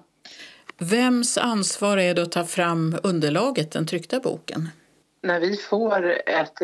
Vems 0.80 1.38
ansvar 1.38 1.98
är 1.98 2.14
det 2.14 2.22
att 2.22 2.32
ta 2.32 2.46
fram 2.46 2.96
underlaget, 3.04 3.72
den 3.72 3.86
tryckta 3.86 4.20
boken? 4.20 4.70
När 5.22 5.40
vi 5.40 5.58
får 5.58 6.06
ett, 6.26 6.62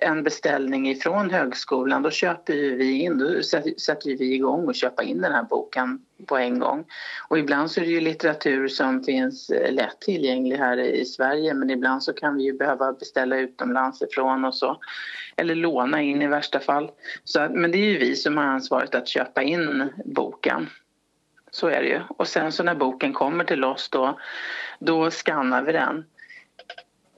en 0.00 0.22
beställning 0.22 0.90
ifrån 0.90 1.30
högskolan 1.30 2.02
då 2.02 2.10
köper 2.10 2.52
vi 2.54 3.00
in, 3.00 3.18
då 3.18 3.42
sätter 3.42 4.18
vi 4.18 4.34
igång 4.34 4.68
och 4.68 4.74
köpa 4.74 5.02
in 5.02 5.20
den 5.20 5.32
här 5.32 5.42
boken 5.42 6.00
på 6.26 6.36
en 6.36 6.58
gång. 6.58 6.84
Och 7.28 7.38
ibland 7.38 7.70
så 7.70 7.80
är 7.80 7.84
det 7.84 7.90
ju 7.90 8.00
litteratur 8.00 8.68
som 8.68 9.04
finns 9.04 9.50
eh, 9.50 9.72
lätt 9.72 10.00
tillgänglig 10.00 10.56
här 10.56 10.78
i 10.78 11.04
Sverige 11.04 11.54
men 11.54 11.70
ibland 11.70 12.02
så 12.02 12.12
kan 12.12 12.36
vi 12.36 12.42
ju 12.42 12.52
behöva 12.52 12.92
beställa 12.92 13.36
utomlands 13.36 14.02
ifrån 14.02 14.44
och 14.44 14.54
så. 14.54 14.76
Eller 15.36 15.54
låna 15.54 16.02
in 16.02 16.22
i 16.22 16.26
värsta 16.26 16.60
fall. 16.60 16.90
Så, 17.24 17.48
men 17.50 17.70
det 17.70 17.78
är 17.78 17.90
ju 17.90 17.98
vi 17.98 18.16
som 18.16 18.36
har 18.36 18.44
ansvaret 18.44 18.94
att 18.94 19.08
köpa 19.08 19.42
in 19.42 19.92
boken. 20.04 20.68
Så 21.54 21.68
är 21.68 21.82
det 21.82 21.88
ju. 21.88 22.00
Och 22.08 22.28
sen 22.28 22.52
så 22.52 22.62
när 22.62 22.74
boken 22.74 23.12
kommer 23.12 23.44
till 23.44 23.64
oss 23.64 23.88
då, 23.88 24.18
då 24.78 25.10
skannar 25.10 25.62
vi 25.62 25.72
den. 25.72 26.04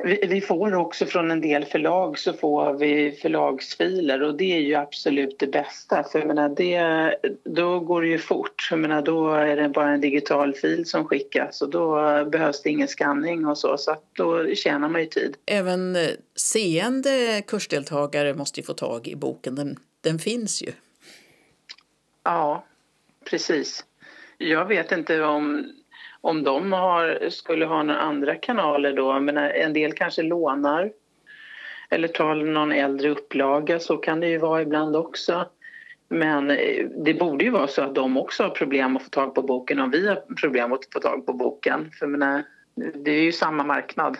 Vi, 0.04 0.26
vi, 0.28 0.40
får 0.40 0.74
också 0.74 1.06
från 1.06 1.30
en 1.30 1.40
del 1.40 1.64
förlag 1.64 2.18
så 2.18 2.32
får 2.32 2.72
vi 2.72 3.12
förlagsfiler 3.22 4.22
och 4.22 4.36
det 4.36 4.56
är 4.56 4.60
ju 4.60 4.74
absolut 4.74 5.38
det 5.38 5.46
bästa 5.46 6.04
för 6.04 6.18
jag 6.18 6.28
menar, 6.28 6.48
det, 6.48 7.16
då 7.44 7.80
går 7.80 8.02
det 8.02 8.08
ju 8.08 8.18
fort. 8.18 8.68
Jag 8.70 8.80
menar, 8.80 9.02
då 9.02 9.34
är 9.34 9.56
det 9.56 9.68
bara 9.68 9.90
en 9.90 10.00
digital 10.00 10.54
fil 10.54 10.86
som 10.86 11.04
skickas 11.04 11.62
och 11.62 11.70
då 11.70 11.94
behövs 12.24 12.62
det 12.62 12.70
ingen 12.70 12.88
skanning 12.88 13.46
och 13.46 13.58
så 13.58 13.76
så 13.78 13.90
att 13.90 14.04
då 14.12 14.54
tjänar 14.54 14.88
man 14.88 15.00
ju 15.00 15.06
tid. 15.06 15.36
Även 15.46 15.96
eh, 15.96 16.08
seende 16.34 17.42
kursdeltagare 17.46 18.34
måste 18.34 18.60
ju 18.60 18.66
få 18.66 18.74
tag 18.74 19.08
i 19.08 19.16
boken, 19.16 19.54
den, 19.54 19.76
den 20.00 20.18
finns 20.18 20.62
ju. 20.62 20.72
Ja, 22.24 22.64
precis. 23.30 23.84
Jag 24.38 24.64
vet 24.64 24.92
inte 24.92 25.22
om, 25.22 25.72
om 26.20 26.44
de 26.44 26.72
har, 26.72 27.28
skulle 27.30 27.66
ha 27.66 27.82
några 27.82 28.00
andra 28.00 28.34
kanaler 28.34 28.92
då. 28.92 29.20
Men 29.20 29.36
en 29.36 29.72
del 29.72 29.92
kanske 29.92 30.22
lånar 30.22 30.92
eller 31.90 32.08
tar 32.08 32.34
någon 32.34 32.72
äldre 32.72 33.10
upplaga. 33.10 33.80
Så 33.80 33.96
kan 33.96 34.20
det 34.20 34.28
ju 34.28 34.38
vara 34.38 34.62
ibland 34.62 34.96
också. 34.96 35.48
Men 36.08 36.50
eh, 36.50 36.86
det 37.04 37.14
borde 37.14 37.44
ju 37.44 37.50
vara 37.50 37.68
så 37.68 37.82
att 37.82 37.94
de 37.94 38.16
också 38.16 38.42
har 38.42 38.50
problem 38.50 38.96
att 38.96 39.02
få 39.02 39.08
tag 39.08 39.34
på 39.34 39.42
boken 39.42 39.80
om 39.80 39.90
vi 39.90 40.08
har 40.08 40.34
problem 40.40 40.72
att 40.72 40.92
få 40.92 41.00
tag 41.00 41.26
på 41.26 41.32
boken. 41.32 41.90
För 41.98 42.06
menar, 42.06 42.44
det 43.04 43.10
är 43.10 43.22
ju 43.22 43.32
samma 43.32 43.64
marknad. 43.64 44.16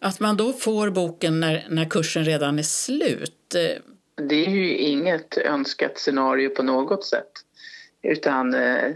Att 0.00 0.20
man 0.20 0.36
då 0.36 0.52
får 0.52 0.90
boken 0.90 1.40
när, 1.40 1.66
när 1.68 1.84
kursen 1.84 2.24
redan 2.24 2.58
är 2.58 2.62
slut? 2.62 3.54
Eh, 3.54 3.82
det 4.28 4.46
är 4.46 4.50
ju 4.50 4.76
inget 4.76 5.38
önskat 5.38 5.98
scenario 5.98 6.48
på 6.48 6.62
något 6.62 7.04
sätt. 7.04 7.32
Utan, 8.06 8.54
eh, 8.54 8.92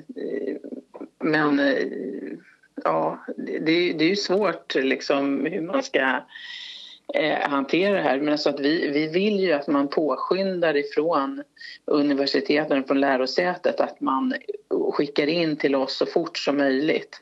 men 1.19 1.59
eh, 1.59 1.87
ja, 2.85 3.25
det, 3.37 3.59
det 3.93 4.05
är 4.05 4.09
ju 4.09 4.17
svårt 4.17 4.75
liksom 4.75 5.47
hur 5.47 5.61
man 5.61 5.83
ska 5.83 6.21
eh, 7.14 7.49
hantera 7.49 7.95
det 7.95 8.02
här. 8.02 8.19
Men 8.19 8.29
alltså 8.29 8.49
att 8.49 8.61
vi, 8.61 8.88
vi 8.88 9.09
vill 9.09 9.40
ju 9.40 9.52
att 9.52 9.67
man 9.67 9.88
påskyndar 9.88 10.76
ifrån 10.76 11.43
universiteten, 11.85 12.85
från 12.85 13.00
lärosätet 13.00 13.81
att 13.81 14.00
man 14.00 14.35
skickar 14.93 15.26
in 15.26 15.57
till 15.57 15.75
oss 15.75 15.97
så 15.97 16.07
fort 16.07 16.38
som 16.38 16.57
möjligt. 16.57 17.21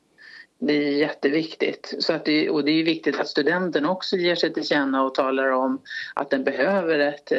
Det 0.60 0.72
är 0.72 0.92
jätteviktigt. 0.92 1.94
Så 1.98 2.12
att 2.12 2.24
det, 2.24 2.50
och 2.50 2.64
det 2.64 2.70
är 2.70 2.84
viktigt 2.84 3.20
att 3.20 3.28
studenten 3.28 3.86
också 3.86 4.16
ger 4.16 4.34
sig 4.34 4.54
till 4.54 4.66
känna 4.66 5.02
och 5.04 5.14
talar 5.14 5.50
om 5.50 5.82
att 6.14 6.30
den 6.30 6.44
behöver 6.44 6.98
ett, 6.98 7.32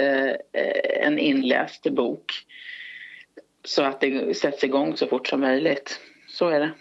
en 1.03 1.19
inläst 1.19 1.83
bok 1.83 2.45
så 3.63 3.83
att 3.83 4.01
det 4.01 4.37
sätts 4.37 4.63
igång 4.63 4.97
så 4.97 5.07
fort 5.07 5.27
som 5.27 5.39
möjligt. 5.41 5.99
Så 6.27 6.49
är 6.49 6.59
det. 6.59 6.71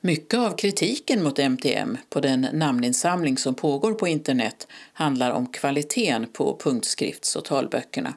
Mycket 0.00 0.38
av 0.38 0.56
kritiken 0.56 1.22
mot 1.22 1.38
MTM 1.38 1.98
på 2.08 2.20
den 2.20 2.46
namninsamling 2.52 3.36
som 3.36 3.54
pågår 3.54 3.92
på 3.94 4.08
internet 4.08 4.68
handlar 4.92 5.30
om 5.30 5.46
kvaliteten 5.46 6.26
på 6.32 6.56
punktskrifts 6.56 7.36
och 7.36 7.44
talböckerna. 7.44 8.14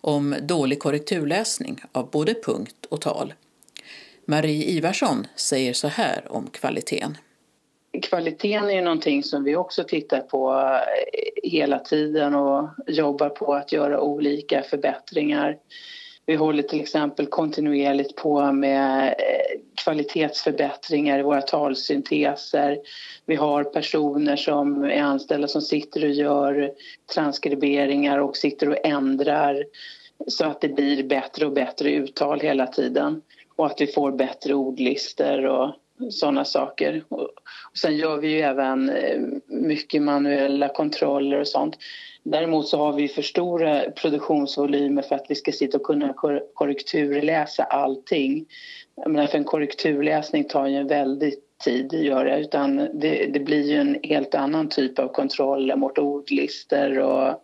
om 0.00 0.34
dålig 0.42 0.78
korrekturläsning 0.78 1.80
av 1.92 2.10
både 2.10 2.34
punkt 2.34 2.86
och 2.88 3.00
tal. 3.00 3.34
Marie 4.24 4.64
Ivarsson 4.64 5.26
säger 5.36 5.72
så 5.72 5.88
här 5.88 6.32
om 6.32 6.50
kvaliteten. 6.50 7.16
Kvaliteten 8.02 8.64
är 8.64 8.74
ju 8.74 8.80
någonting 8.80 9.22
som 9.22 9.44
vi 9.44 9.56
också 9.56 9.84
tittar 9.84 10.20
på 10.20 10.52
eh, 10.52 11.50
hela 11.50 11.78
tiden 11.78 12.34
och 12.34 12.68
jobbar 12.86 13.28
på 13.28 13.54
att 13.54 13.72
göra 13.72 14.00
olika 14.00 14.62
förbättringar. 14.62 15.56
Vi 16.26 16.34
håller 16.34 16.62
till 16.62 16.80
exempel 16.80 17.26
kontinuerligt 17.26 18.16
på 18.16 18.52
med 18.52 19.08
eh, 19.08 19.60
kvalitetsförbättringar 19.84 21.18
i 21.18 21.22
våra 21.22 21.42
talsynteser. 21.42 22.78
Vi 23.26 23.36
har 23.36 23.64
personer 23.64 24.36
som 24.36 24.84
är 24.84 25.02
anställda 25.02 25.48
som 25.48 25.62
sitter 25.62 26.04
och 26.04 26.10
gör 26.10 26.72
transkriberingar 27.14 28.18
och 28.18 28.36
sitter 28.36 28.68
och 28.68 28.86
ändrar 28.86 29.64
så 30.26 30.44
att 30.44 30.60
det 30.60 30.68
blir 30.68 31.04
bättre 31.04 31.46
och 31.46 31.52
bättre 31.52 31.90
uttal 31.90 32.40
hela 32.40 32.66
tiden 32.66 33.22
och 33.56 33.66
att 33.66 33.80
vi 33.80 33.86
får 33.86 34.12
bättre 34.12 34.54
ordlistor. 34.54 35.46
och 35.46 35.74
sådana 36.10 36.44
saker. 36.44 37.04
Och 37.08 37.30
sen 37.74 37.96
gör 37.96 38.16
vi 38.16 38.28
ju 38.28 38.40
även 38.40 38.90
eh, 38.90 39.20
mycket 39.46 40.02
manuella 40.02 40.68
kontroller 40.68 41.40
och 41.40 41.48
sånt. 41.48 41.78
Däremot 42.22 42.68
så 42.68 42.78
har 42.78 42.92
vi 42.92 43.08
för 43.08 43.22
stora 43.22 43.90
produktionsvolymer 43.90 45.02
för 45.02 45.14
att 45.14 45.26
vi 45.28 45.34
ska 45.34 45.52
sitta 45.52 45.76
och 45.76 45.82
kunna 45.82 46.14
korrekturläsa 46.54 47.64
allting. 47.64 48.46
Jag 48.96 49.10
menar, 49.10 49.26
för 49.26 49.38
en 49.38 49.44
korrekturläsning 49.44 50.44
tar 50.44 50.66
ju 50.66 50.76
en 50.76 50.86
väldigt 50.86 51.58
tid, 51.64 51.88
det 51.90 51.96
gör 51.96 52.24
det. 52.24 52.40
Utan 52.40 52.76
det, 52.76 53.26
det 53.32 53.40
blir 53.40 53.70
ju 53.70 53.76
en 53.76 53.98
helt 54.02 54.34
annan 54.34 54.68
typ 54.68 54.98
av 54.98 55.08
kontroller 55.08 55.76
mot 55.76 55.98
ordlistor 55.98 56.98
och 56.98 57.42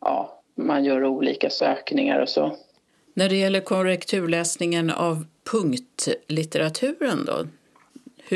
ja, 0.00 0.42
man 0.54 0.84
gör 0.84 1.04
olika 1.04 1.50
sökningar 1.50 2.20
och 2.20 2.28
så. 2.28 2.56
När 3.14 3.28
det 3.28 3.36
gäller 3.36 3.60
korrekturläsningen 3.60 4.90
av 4.90 5.24
punktlitteraturen 5.50 7.24
då, 7.24 7.46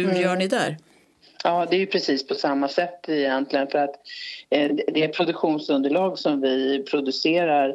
hur 0.00 0.10
mm. 0.10 0.22
gör 0.22 0.36
ni 0.36 0.48
där? 0.48 0.76
Ja, 1.44 1.66
det 1.70 1.76
är 1.76 1.80
ju 1.80 1.86
precis 1.86 2.26
på 2.26 2.34
samma 2.34 2.68
sätt 2.68 3.08
egentligen 3.08 3.68
för 3.68 3.78
att 3.78 3.94
eh, 4.50 4.70
det 4.88 5.08
produktionsunderlag 5.08 6.18
som 6.18 6.40
vi 6.40 6.82
producerar 6.90 7.68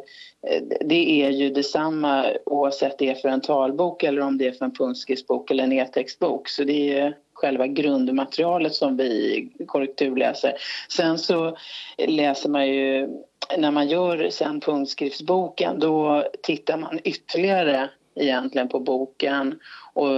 eh, 0.48 0.62
det 0.82 1.24
är 1.24 1.30
ju 1.30 1.50
detsamma 1.50 2.26
oavsett 2.46 2.98
det 2.98 3.10
är 3.10 3.16
för 3.16 3.30
en 3.30 3.42
talbok 3.42 4.04
eller 4.04 4.22
om 4.22 4.38
det 4.38 4.48
är 4.48 4.52
för 4.52 4.66
en 4.66 4.74
punktskriftsbok 4.74 5.52
eller 5.52 5.64
en 5.64 5.72
e-textbok. 5.72 6.50
Så 6.50 6.64
det 6.64 6.94
är 7.00 7.16
själva 7.34 7.68
grundmaterialet 7.68 8.74
som 8.74 8.98
vi 8.98 9.50
korrekturläser. 9.68 10.54
Sen 10.90 11.18
så 11.18 11.58
läser 11.98 12.50
man 12.50 12.68
ju, 12.68 13.10
när 13.58 13.72
man 13.72 13.88
gör 13.88 14.30
sen 14.30 14.60
punktskriftsboken 14.60 15.80
då 15.80 16.26
tittar 16.44 16.78
man 16.78 17.00
ytterligare 17.04 17.90
egentligen 18.16 18.70
på 18.70 18.80
boken 18.80 19.60
och 19.94 20.16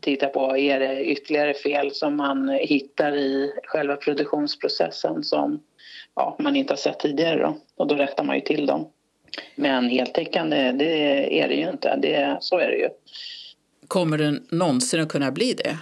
tittar 0.00 0.28
på 0.28 0.56
är 0.56 0.80
det 0.80 1.04
ytterligare 1.04 1.54
fel 1.54 1.90
som 1.94 2.16
man 2.16 2.48
hittar 2.48 3.16
i 3.16 3.52
själva 3.64 3.96
produktionsprocessen 3.96 5.24
som 5.24 5.60
ja, 6.14 6.36
man 6.38 6.56
inte 6.56 6.72
har 6.72 6.76
sett 6.76 7.00
tidigare 7.00 7.42
då. 7.42 7.58
och 7.76 7.86
då 7.86 7.94
rättar 7.94 8.24
man 8.24 8.36
ju 8.36 8.40
till 8.40 8.66
dem. 8.66 8.90
Men 9.54 9.88
heltäckande 9.88 10.72
det 10.72 11.40
är 11.40 11.48
det 11.48 11.54
ju 11.54 11.70
inte, 11.70 11.96
det, 11.96 12.36
så 12.40 12.58
är 12.58 12.68
det 12.68 12.76
ju. 12.76 12.88
Kommer 13.88 14.18
det 14.18 14.38
någonsin 14.50 15.00
att 15.00 15.08
kunna 15.08 15.30
bli 15.30 15.52
det? 15.52 15.78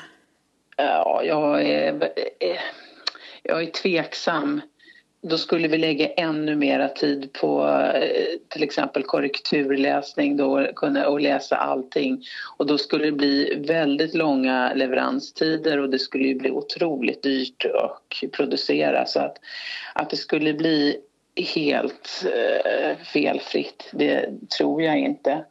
Ja, 0.76 1.22
jag 1.24 1.62
är, 1.62 2.08
jag 3.42 3.62
är 3.62 3.70
tveksam 3.70 4.60
då 5.22 5.38
skulle 5.38 5.68
vi 5.68 5.78
lägga 5.78 6.08
ännu 6.08 6.56
mera 6.56 6.88
tid 6.88 7.32
på 7.32 7.66
eh, 7.94 8.38
till 8.48 8.62
exempel 8.62 9.02
korrekturläsning 9.02 10.36
då, 10.36 10.66
kunna, 10.76 11.08
och 11.08 11.20
läsa 11.20 11.56
allting. 11.56 12.22
Och 12.56 12.66
då 12.66 12.78
skulle 12.78 13.04
det 13.04 13.12
bli 13.12 13.64
väldigt 13.66 14.14
långa 14.14 14.74
leveranstider 14.74 15.78
och 15.78 15.90
det 15.90 15.98
skulle 15.98 16.34
bli 16.34 16.50
otroligt 16.50 17.22
dyrt 17.22 17.64
att 17.64 18.30
producera. 18.32 19.06
Så 19.06 19.20
att, 19.20 19.36
att 19.94 20.10
det 20.10 20.16
skulle 20.16 20.54
bli 20.54 20.96
helt 21.54 22.24
eh, 22.24 22.96
felfritt, 23.04 23.88
det 23.92 24.28
tror 24.58 24.82
jag 24.82 24.98
inte. 24.98 25.44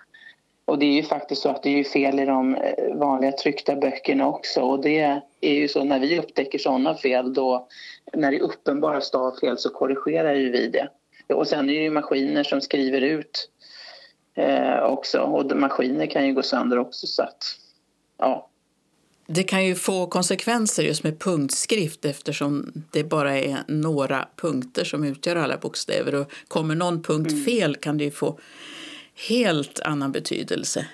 Och 0.71 0.79
det 0.79 0.85
är 0.85 0.93
ju 0.93 1.03
faktiskt 1.03 1.41
så 1.41 1.49
att 1.49 1.63
det 1.63 1.79
är 1.79 1.83
fel 1.83 2.19
i 2.19 2.25
de 2.25 2.55
eh, 2.55 2.95
vanliga 2.95 3.31
tryckta 3.31 3.75
böckerna 3.75 4.27
också 4.27 4.61
och 4.61 4.81
det 4.81 5.21
är 5.41 5.53
ju 5.53 5.67
så 5.67 5.83
när 5.83 5.99
vi 5.99 6.19
upptäcker 6.19 6.59
sådana 6.59 6.95
fel 6.95 7.33
då 7.33 7.67
när 8.13 8.31
det 8.31 8.37
är 8.37 8.41
uppenbara 8.41 9.01
stavfel 9.01 9.57
så 9.57 9.69
korrigerar 9.69 10.33
ju 10.33 10.51
vi 10.51 10.67
det. 10.67 10.87
Och 11.33 11.47
sen 11.47 11.69
är 11.69 11.73
det 11.73 11.83
ju 11.83 11.89
maskiner 11.89 12.43
som 12.43 12.61
skriver 12.61 13.01
ut 13.01 13.49
eh, 14.35 14.83
också 14.83 15.19
och 15.19 15.57
maskiner 15.57 16.05
kan 16.05 16.27
ju 16.27 16.33
gå 16.33 16.43
sönder 16.43 16.77
också 16.77 17.07
så 17.07 17.23
att 17.23 17.57
ja. 18.17 18.47
Det 19.27 19.43
kan 19.43 19.65
ju 19.65 19.75
få 19.75 20.07
konsekvenser 20.07 20.83
just 20.83 21.03
med 21.03 21.19
punktskrift 21.19 22.05
eftersom 22.05 22.71
det 22.91 23.03
bara 23.03 23.37
är 23.37 23.57
några 23.67 24.27
punkter 24.35 24.83
som 24.83 25.03
utgör 25.03 25.35
alla 25.35 25.57
bokstäver 25.57 26.15
och 26.15 26.31
kommer 26.47 26.75
någon 26.75 27.03
punkt 27.03 27.31
mm. 27.31 27.45
fel 27.45 27.75
kan 27.75 27.97
det 27.97 28.03
ju 28.03 28.11
få 28.11 28.39
helt 29.29 29.79
annan 29.79 30.11
betydelse. 30.11 30.85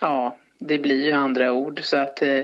Ja, 0.00 0.36
det 0.58 0.78
blir 0.78 1.04
ju 1.04 1.12
andra 1.12 1.52
ord. 1.52 1.80
Så 1.82 1.96
att 1.96 2.22
eh, 2.22 2.40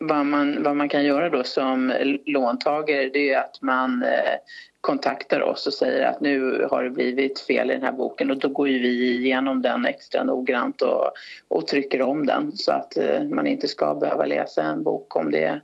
vad, 0.00 0.26
man, 0.26 0.62
vad 0.62 0.76
man 0.76 0.88
kan 0.88 1.04
göra 1.04 1.30
då 1.30 1.44
som 1.44 1.92
låntagare 2.26 3.08
det 3.08 3.30
är 3.30 3.40
att 3.40 3.62
man 3.62 4.02
eh, 4.02 4.34
kontaktar 4.80 5.40
oss 5.40 5.66
och 5.66 5.74
säger 5.74 6.06
att 6.06 6.20
nu 6.20 6.66
har 6.70 6.84
det 6.84 6.90
blivit 6.90 7.40
fel 7.40 7.70
i 7.70 7.74
den 7.74 7.82
här 7.82 7.92
boken 7.92 8.30
och 8.30 8.38
då 8.38 8.48
går 8.48 8.68
ju 8.68 8.78
vi 8.78 9.16
igenom 9.16 9.62
den 9.62 9.86
extra 9.86 10.24
noggrant 10.24 10.82
och, 10.82 11.12
och 11.48 11.66
trycker 11.66 12.02
om 12.02 12.26
den 12.26 12.52
så 12.52 12.72
att 12.72 12.96
eh, 12.96 13.22
man 13.22 13.46
inte 13.46 13.68
ska 13.68 13.94
behöva 13.94 14.26
läsa 14.26 14.62
en 14.62 14.82
bok 14.82 15.16
om 15.16 15.30
det 15.30 15.44
är 15.44 15.60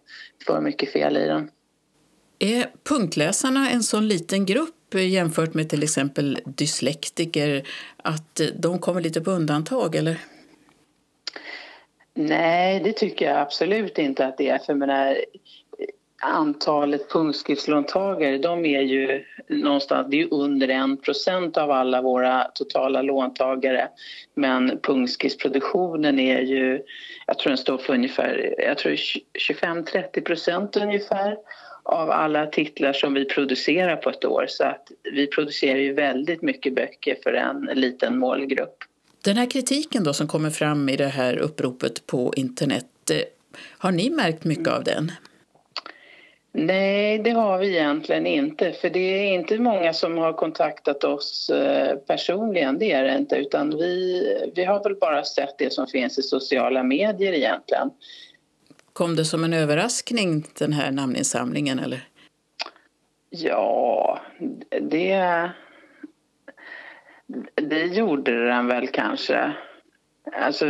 för 0.47 0.61
mycket 0.61 0.93
fel 0.93 1.17
i 1.17 1.27
den. 1.27 1.51
Är 2.39 2.67
punktläsarna 2.89 3.71
en 3.71 3.83
sån 3.83 4.09
liten 4.09 4.47
grupp 4.47 4.80
jämfört 4.99 5.55
med 5.55 5.71
till 5.71 5.83
exempel 5.83 6.39
dyslektiker 6.45 7.63
att 7.97 8.41
de 8.55 8.79
kommer 8.79 9.01
lite 9.01 9.21
på 9.21 9.31
undantag, 9.31 9.95
eller? 9.95 10.19
Nej, 12.15 12.81
det 12.85 12.93
tycker 12.93 13.27
jag 13.27 13.39
absolut 13.39 13.99
inte 13.99 14.27
att 14.27 14.39
det 14.39 14.49
är. 14.49 14.59
För 14.59 14.75
menar, 14.75 15.17
antalet 16.23 17.11
punktskriftslåntagare 17.13 18.39
de 18.39 18.67
är 18.67 18.81
ju 18.81 19.25
någonstans, 19.49 20.07
det 20.11 20.21
är 20.21 20.35
under 20.35 20.69
en 20.69 20.97
procent 20.97 21.57
av 21.57 21.71
alla 21.71 22.03
våra 22.03 22.45
totala 22.45 23.03
låntagare. 23.03 23.89
Men 24.35 24.79
punktskriftsproduktionen 24.83 26.19
är 26.19 26.41
ju, 26.41 26.83
jag 27.27 27.39
tror 27.39 27.51
den 27.51 27.59
står 27.59 27.79
för 27.79 27.95
ungefär 27.95 28.55
25-30 29.49 30.21
procent 30.21 30.77
ungefär 30.77 31.37
av 31.91 32.11
alla 32.11 32.47
titlar 32.47 32.93
som 32.93 33.15
vi 33.15 33.25
producerar 33.25 33.97
på 33.97 34.11
ett 34.11 34.25
år. 34.25 34.47
Så 34.49 34.65
att 34.65 34.89
vi 35.13 35.27
producerar 35.27 35.79
ju 35.79 35.93
väldigt 35.93 36.43
mycket 36.43 36.75
böcker 36.75 37.17
för 37.23 37.33
en 37.33 37.71
liten 37.75 38.19
målgrupp. 38.19 38.77
Den 39.25 39.37
här 39.37 39.51
kritiken 39.51 40.05
då 40.05 40.13
som 40.13 40.29
kommer 40.29 40.51
fram 40.51 40.89
i 40.89 40.97
det 40.97 41.07
här 41.07 41.37
uppropet 41.37 42.07
på 42.07 42.33
internet, 42.37 42.87
eh, 43.11 43.17
har 43.79 43.93
ni 43.93 44.11
märkt 44.11 44.45
mycket 44.45 44.69
av 44.69 44.85
den? 44.85 45.13
Nej, 46.53 47.19
det 47.19 47.31
har 47.31 47.59
vi 47.59 47.69
egentligen 47.69 48.27
inte. 48.27 48.73
För 48.73 48.91
det 48.91 48.99
är 48.99 49.35
inte 49.35 49.59
många 49.59 49.93
som 49.93 50.19
har 50.19 50.33
kontaktat 50.33 51.05
oss 51.05 51.51
eh, 51.51 51.97
personligen, 51.97 52.79
det 52.79 52.93
är 52.93 53.05
det 53.05 53.17
inte. 53.17 53.37
Utan 53.37 53.71
vi, 53.71 54.23
vi 54.55 54.65
har 54.65 54.83
väl 54.83 54.95
bara 54.95 55.25
sett 55.25 55.59
det 55.59 55.73
som 55.73 55.87
finns 55.87 56.19
i 56.19 56.23
sociala 56.23 56.83
medier 56.83 57.33
egentligen. 57.33 57.91
Kom 59.01 59.17
det 59.17 59.25
som 59.25 59.45
en 59.45 59.53
överraskning, 59.53 60.45
den 60.59 60.73
här 60.73 60.91
namninsamlingen? 60.91 61.79
Eller? 61.79 62.01
Ja, 63.31 64.21
det, 64.81 65.51
det 67.55 67.85
gjorde 67.85 68.47
den 68.47 68.67
väl 68.67 68.89
kanske. 68.89 69.53
Alltså, 70.33 70.67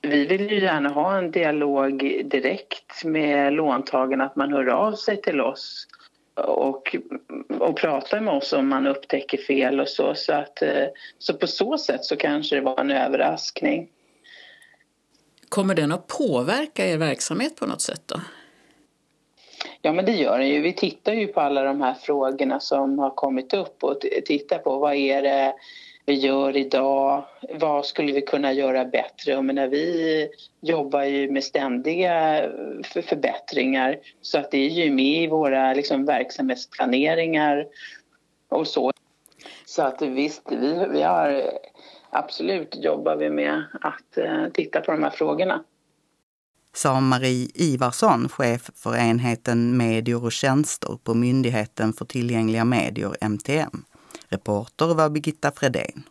vi 0.00 0.26
vill 0.26 0.50
ju 0.50 0.60
gärna 0.60 0.88
ha 0.88 1.18
en 1.18 1.30
dialog 1.30 1.98
direkt 2.24 3.04
med 3.04 3.52
låntagarna, 3.52 4.24
att 4.24 4.36
man 4.36 4.52
hör 4.52 4.66
av 4.66 4.92
sig 4.92 5.20
till 5.20 5.40
oss 5.40 5.86
och, 6.34 6.96
och 7.58 7.76
pratar 7.76 8.20
med 8.20 8.34
oss 8.34 8.52
om 8.52 8.68
man 8.68 8.86
upptäcker 8.86 9.38
fel 9.38 9.80
och 9.80 9.88
så. 9.88 10.14
Så, 10.14 10.32
att, 10.32 10.62
eh, 10.62 10.86
så 11.18 11.34
på 11.34 11.46
så 11.46 11.78
sätt 11.78 12.04
så 12.04 12.16
kanske 12.16 12.56
det 12.56 12.62
var 12.62 12.80
en 12.80 12.90
överraskning. 12.90 13.88
Kommer 15.54 15.74
den 15.74 15.92
att 15.92 16.06
påverka 16.06 16.86
er 16.86 16.96
verksamhet 16.96 17.56
på 17.56 17.66
något 17.66 17.80
sätt 17.80 18.02
då? 18.06 18.20
Ja, 19.82 19.92
men 19.92 20.04
det 20.04 20.12
gör 20.12 20.38
den 20.38 20.48
ju. 20.48 20.60
Vi 20.60 20.72
tittar 20.72 21.12
ju 21.12 21.26
på 21.26 21.40
alla 21.40 21.62
de 21.62 21.80
här 21.80 21.94
frågorna 21.94 22.60
som 22.60 22.98
har 22.98 23.10
kommit 23.10 23.54
upp 23.54 23.84
och 23.84 24.00
tittar 24.24 24.58
på 24.58 24.78
vad 24.78 24.94
är 24.94 25.22
det 25.22 25.54
vi 26.06 26.14
gör 26.14 26.56
idag? 26.56 27.24
Vad 27.54 27.86
skulle 27.86 28.12
vi 28.12 28.22
kunna 28.22 28.52
göra 28.52 28.84
bättre? 28.84 29.32
Jag 29.32 29.44
menar, 29.44 29.66
vi 29.66 30.28
jobbar 30.60 31.02
ju 31.02 31.30
med 31.30 31.44
ständiga 31.44 32.44
eh, 32.44 33.02
förbättringar 33.02 33.98
så 34.22 34.38
att 34.38 34.50
det 34.50 34.58
är 34.58 34.70
ju 34.70 34.90
med 34.90 35.22
i 35.22 35.26
våra 35.26 35.74
liksom, 35.74 36.04
verksamhetsplaneringar 36.04 37.66
och 38.48 38.66
så. 38.66 38.92
Så 39.66 39.82
att 39.82 40.02
visst, 40.02 40.42
vi, 40.50 40.86
vi 40.90 41.02
har 41.02 41.52
absolut 42.14 42.76
jobbar 42.84 43.16
vi 43.16 43.30
med 43.30 43.64
att 43.80 44.18
eh, 44.18 44.48
titta 44.52 44.80
på 44.80 44.92
de 44.92 45.02
här 45.02 45.10
frågorna. 45.10 45.64
Sa 46.72 47.00
Marie 47.00 47.48
Ivarsson, 47.54 48.28
chef 48.28 48.70
för 48.74 48.96
enheten 48.96 49.76
medier 49.76 50.24
och 50.24 50.32
tjänster 50.32 50.98
på 51.04 51.14
Myndigheten 51.14 51.92
för 51.92 52.04
tillgängliga 52.04 52.64
medier, 52.64 53.16
MTM. 53.20 53.84
Reporter 54.28 54.94
var 54.94 55.10
Birgitta 55.10 55.50
Fredén. 55.50 56.02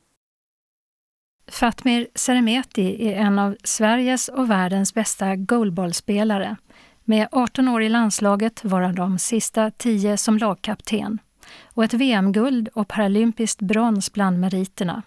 Fatmir 1.48 2.08
Seremeti 2.16 3.08
är 3.08 3.16
en 3.16 3.40
av 3.40 3.56
Sveriges 3.64 4.28
och 4.28 4.50
världens 4.50 4.94
bästa 4.94 5.36
goalballspelare 5.36 6.58
med 7.04 7.28
18 7.32 7.68
år 7.68 7.84
i 7.84 7.90
landslaget, 7.90 8.64
varav 8.64 8.94
de 8.94 9.20
sista 9.20 9.72
10 9.72 10.18
som 10.18 10.38
lagkapten 10.38 11.20
och 11.64 11.84
ett 11.84 11.94
VM-guld 11.94 12.70
och 12.74 12.88
paralympiskt 12.88 13.62
brons 13.62 14.14
bland 14.14 14.40
meriterna. 14.40 15.04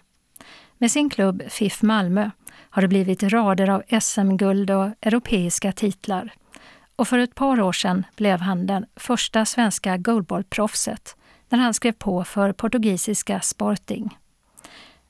Med 0.77 0.91
sin 0.91 1.09
klubb 1.09 1.43
FIF 1.49 1.81
Malmö 1.81 2.29
har 2.69 2.81
det 2.81 2.87
blivit 2.87 3.23
rader 3.23 3.69
av 3.69 3.83
SM-guld 4.01 4.71
och 4.71 4.89
europeiska 5.01 5.71
titlar. 5.71 6.33
Och 6.95 7.07
för 7.07 7.19
ett 7.19 7.35
par 7.35 7.61
år 7.61 7.71
sedan 7.71 8.05
blev 8.15 8.39
han 8.39 8.67
den 8.67 8.85
första 8.95 9.45
svenska 9.45 9.97
goalballproffset 9.97 11.15
när 11.49 11.59
han 11.59 11.73
skrev 11.73 11.91
på 11.91 12.23
för 12.23 12.53
portugisiska 12.53 13.41
Sporting. 13.41 14.17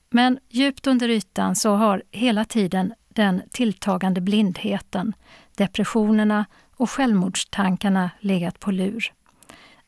Men 0.10 0.40
djupt 0.50 0.88
under 0.88 1.10
ytan 1.10 1.56
så 1.56 1.76
har 1.76 2.04
hela 2.12 2.46
tiden 2.46 2.94
den 3.10 3.42
tilltagande 3.52 4.22
blindheten, 4.22 5.14
depressionerna 5.56 6.46
och 6.76 6.90
självmordstankarna 6.90 8.10
legat 8.20 8.60
på 8.60 8.72
lur. 8.72 9.14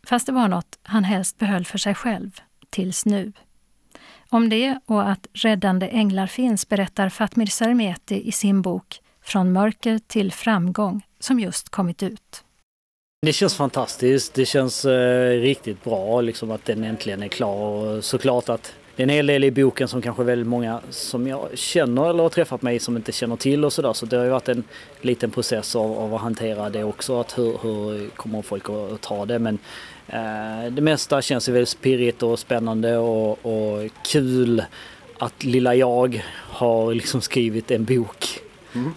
Fast 0.03 0.25
det 0.25 0.31
var 0.31 0.47
något 0.47 0.79
han 0.83 1.03
helst 1.03 1.37
behöll 1.37 1.65
för 1.65 1.77
sig 1.77 1.95
själv, 1.95 2.41
tills 2.69 3.05
nu. 3.05 3.33
Om 4.31 4.49
det 4.49 4.79
och 4.85 5.09
att 5.09 5.27
räddande 5.33 5.87
änglar 5.87 6.27
finns 6.27 6.69
berättar 6.69 7.09
Fatmir 7.09 7.45
Sermeti 7.45 8.27
i 8.27 8.31
sin 8.31 8.61
bok 8.61 9.01
Från 9.21 9.51
mörker 9.51 9.99
till 10.07 10.31
framgång 10.31 11.01
som 11.19 11.39
just 11.39 11.69
kommit 11.69 12.03
ut. 12.03 12.43
Det 13.21 13.33
känns 13.33 13.55
fantastiskt. 13.55 14.33
Det 14.33 14.45
känns 14.45 14.85
eh, 14.85 15.41
riktigt 15.41 15.83
bra 15.83 16.21
liksom 16.21 16.51
att 16.51 16.65
den 16.65 16.83
äntligen 16.83 17.23
är 17.23 17.27
klar. 17.27 17.55
Och 17.55 18.03
såklart 18.03 18.49
att 18.49 18.73
det 18.95 19.03
är 19.03 19.05
en 19.05 19.09
hel 19.09 19.27
del 19.27 19.43
i 19.43 19.51
boken 19.51 19.87
som 19.87 20.01
kanske 20.01 20.23
väldigt 20.23 20.47
många 20.47 20.81
som 20.89 21.27
jag 21.27 21.47
känner 21.53 22.09
eller 22.09 22.23
har 22.23 22.29
träffat 22.29 22.61
mig 22.61 22.79
som 22.79 22.97
inte 22.97 23.11
känner 23.11 23.35
till 23.35 23.65
och 23.65 23.73
sådär. 23.73 23.93
Så 23.93 24.05
det 24.05 24.17
har 24.17 24.23
ju 24.23 24.29
varit 24.29 24.49
en 24.49 24.63
liten 25.01 25.31
process 25.31 25.75
av, 25.75 25.99
av 25.99 26.15
att 26.15 26.21
hantera 26.21 26.69
det 26.69 26.83
också. 26.83 27.19
Att 27.19 27.37
hur, 27.37 27.57
hur 27.61 28.09
kommer 28.09 28.41
folk 28.41 28.69
att 28.69 29.01
ta 29.01 29.25
det? 29.25 29.39
Men 29.39 29.59
Eh, 30.09 30.71
det 30.71 30.81
mesta 30.81 31.21
känns 31.21 31.49
ju 31.49 31.53
väldigt 31.53 31.81
pirrigt 31.81 32.23
och 32.23 32.39
spännande 32.39 32.97
och, 32.97 33.45
och 33.45 33.89
kul 34.05 34.63
att 35.17 35.43
lilla 35.43 35.75
jag 35.75 36.25
har 36.33 36.93
liksom 36.93 37.21
skrivit 37.21 37.71
en 37.71 37.85
bok. 37.85 38.39
Mm. 38.73 38.91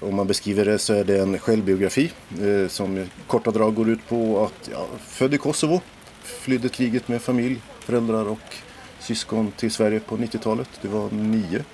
Om 0.00 0.16
man 0.16 0.26
beskriver 0.26 0.64
det 0.64 0.78
så 0.78 0.94
är 0.94 1.04
det 1.04 1.18
en 1.18 1.38
självbiografi 1.38 2.12
eh, 2.40 2.68
som 2.68 2.98
i 2.98 3.06
korta 3.26 3.50
drag 3.50 3.74
går 3.74 3.88
ut 3.88 4.08
på 4.08 4.44
att 4.44 4.70
ja, 4.72 4.86
född 5.06 5.34
i 5.34 5.38
Kosovo, 5.38 5.80
flydde 6.22 6.68
kriget 6.68 7.08
med 7.08 7.22
familj, 7.22 7.60
föräldrar 7.80 8.28
och 8.28 8.56
syskon 9.00 9.52
till 9.56 9.70
Sverige 9.70 10.00
på 10.00 10.16
90-talet. 10.16 10.68
Det 10.82 10.88
var 10.88 11.10
nio. 11.10 11.64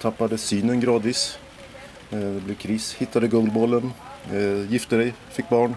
Tappade 0.00 0.38
synen 0.38 0.80
gradvis. 0.80 1.38
Eh, 2.10 2.18
det 2.18 2.40
blev 2.44 2.54
kris. 2.54 2.94
Hittade 2.94 3.28
goalbollen. 3.28 3.92
Eh, 4.32 4.72
gifte 4.72 4.96
dig, 4.96 5.14
fick 5.30 5.48
barn. 5.48 5.74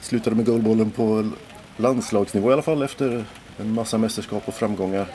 Slutade 0.00 0.36
med 0.36 0.46
goalbollen 0.46 0.90
på 0.90 1.30
landslagsnivå 1.76 2.50
i 2.50 2.52
alla 2.52 2.62
fall 2.62 2.82
efter 2.82 3.24
en 3.58 3.72
massa 3.72 3.98
mästerskap 3.98 4.48
och 4.48 4.54
framgångar. 4.54 5.06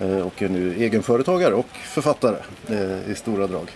Eh, 0.00 0.18
och 0.18 0.42
är 0.42 0.48
nu 0.48 0.74
egenföretagare 0.74 1.54
och 1.54 1.68
författare 1.70 2.36
eh, 2.68 3.10
i 3.10 3.14
stora 3.14 3.46
drag. 3.46 3.70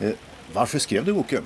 Eh, 0.00 0.10
varför 0.52 0.78
skrev 0.78 1.04
du 1.04 1.12
boken? 1.12 1.42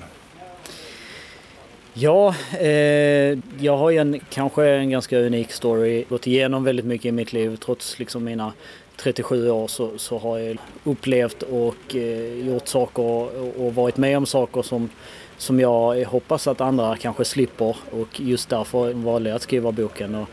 Ja, 1.93 2.35
eh, 2.59 3.37
jag 3.59 3.77
har 3.77 3.89
ju 3.89 3.97
en, 3.97 4.19
kanske 4.29 4.69
en 4.69 4.89
ganska 4.89 5.19
unik 5.19 5.51
story. 5.51 6.05
Gått 6.09 6.27
igenom 6.27 6.63
väldigt 6.63 6.85
mycket 6.85 7.05
i 7.05 7.11
mitt 7.11 7.33
liv. 7.33 7.55
Trots 7.55 7.99
liksom 7.99 8.23
mina 8.23 8.53
37 8.95 9.49
år 9.49 9.67
så, 9.67 9.97
så 9.97 10.17
har 10.17 10.39
jag 10.39 10.57
upplevt 10.83 11.43
och 11.43 11.95
eh, 11.95 12.47
gjort 12.47 12.67
saker 12.67 13.03
och, 13.03 13.65
och 13.65 13.75
varit 13.75 13.97
med 13.97 14.17
om 14.17 14.25
saker 14.25 14.61
som, 14.61 14.89
som 15.37 15.59
jag 15.59 16.05
hoppas 16.05 16.47
att 16.47 16.61
andra 16.61 16.97
kanske 16.97 17.25
slipper. 17.25 17.75
Och 17.91 18.19
just 18.19 18.49
därför 18.49 18.93
valde 18.93 19.29
jag 19.29 19.35
att 19.35 19.41
skriva 19.41 19.71
boken 19.71 20.15
och 20.15 20.29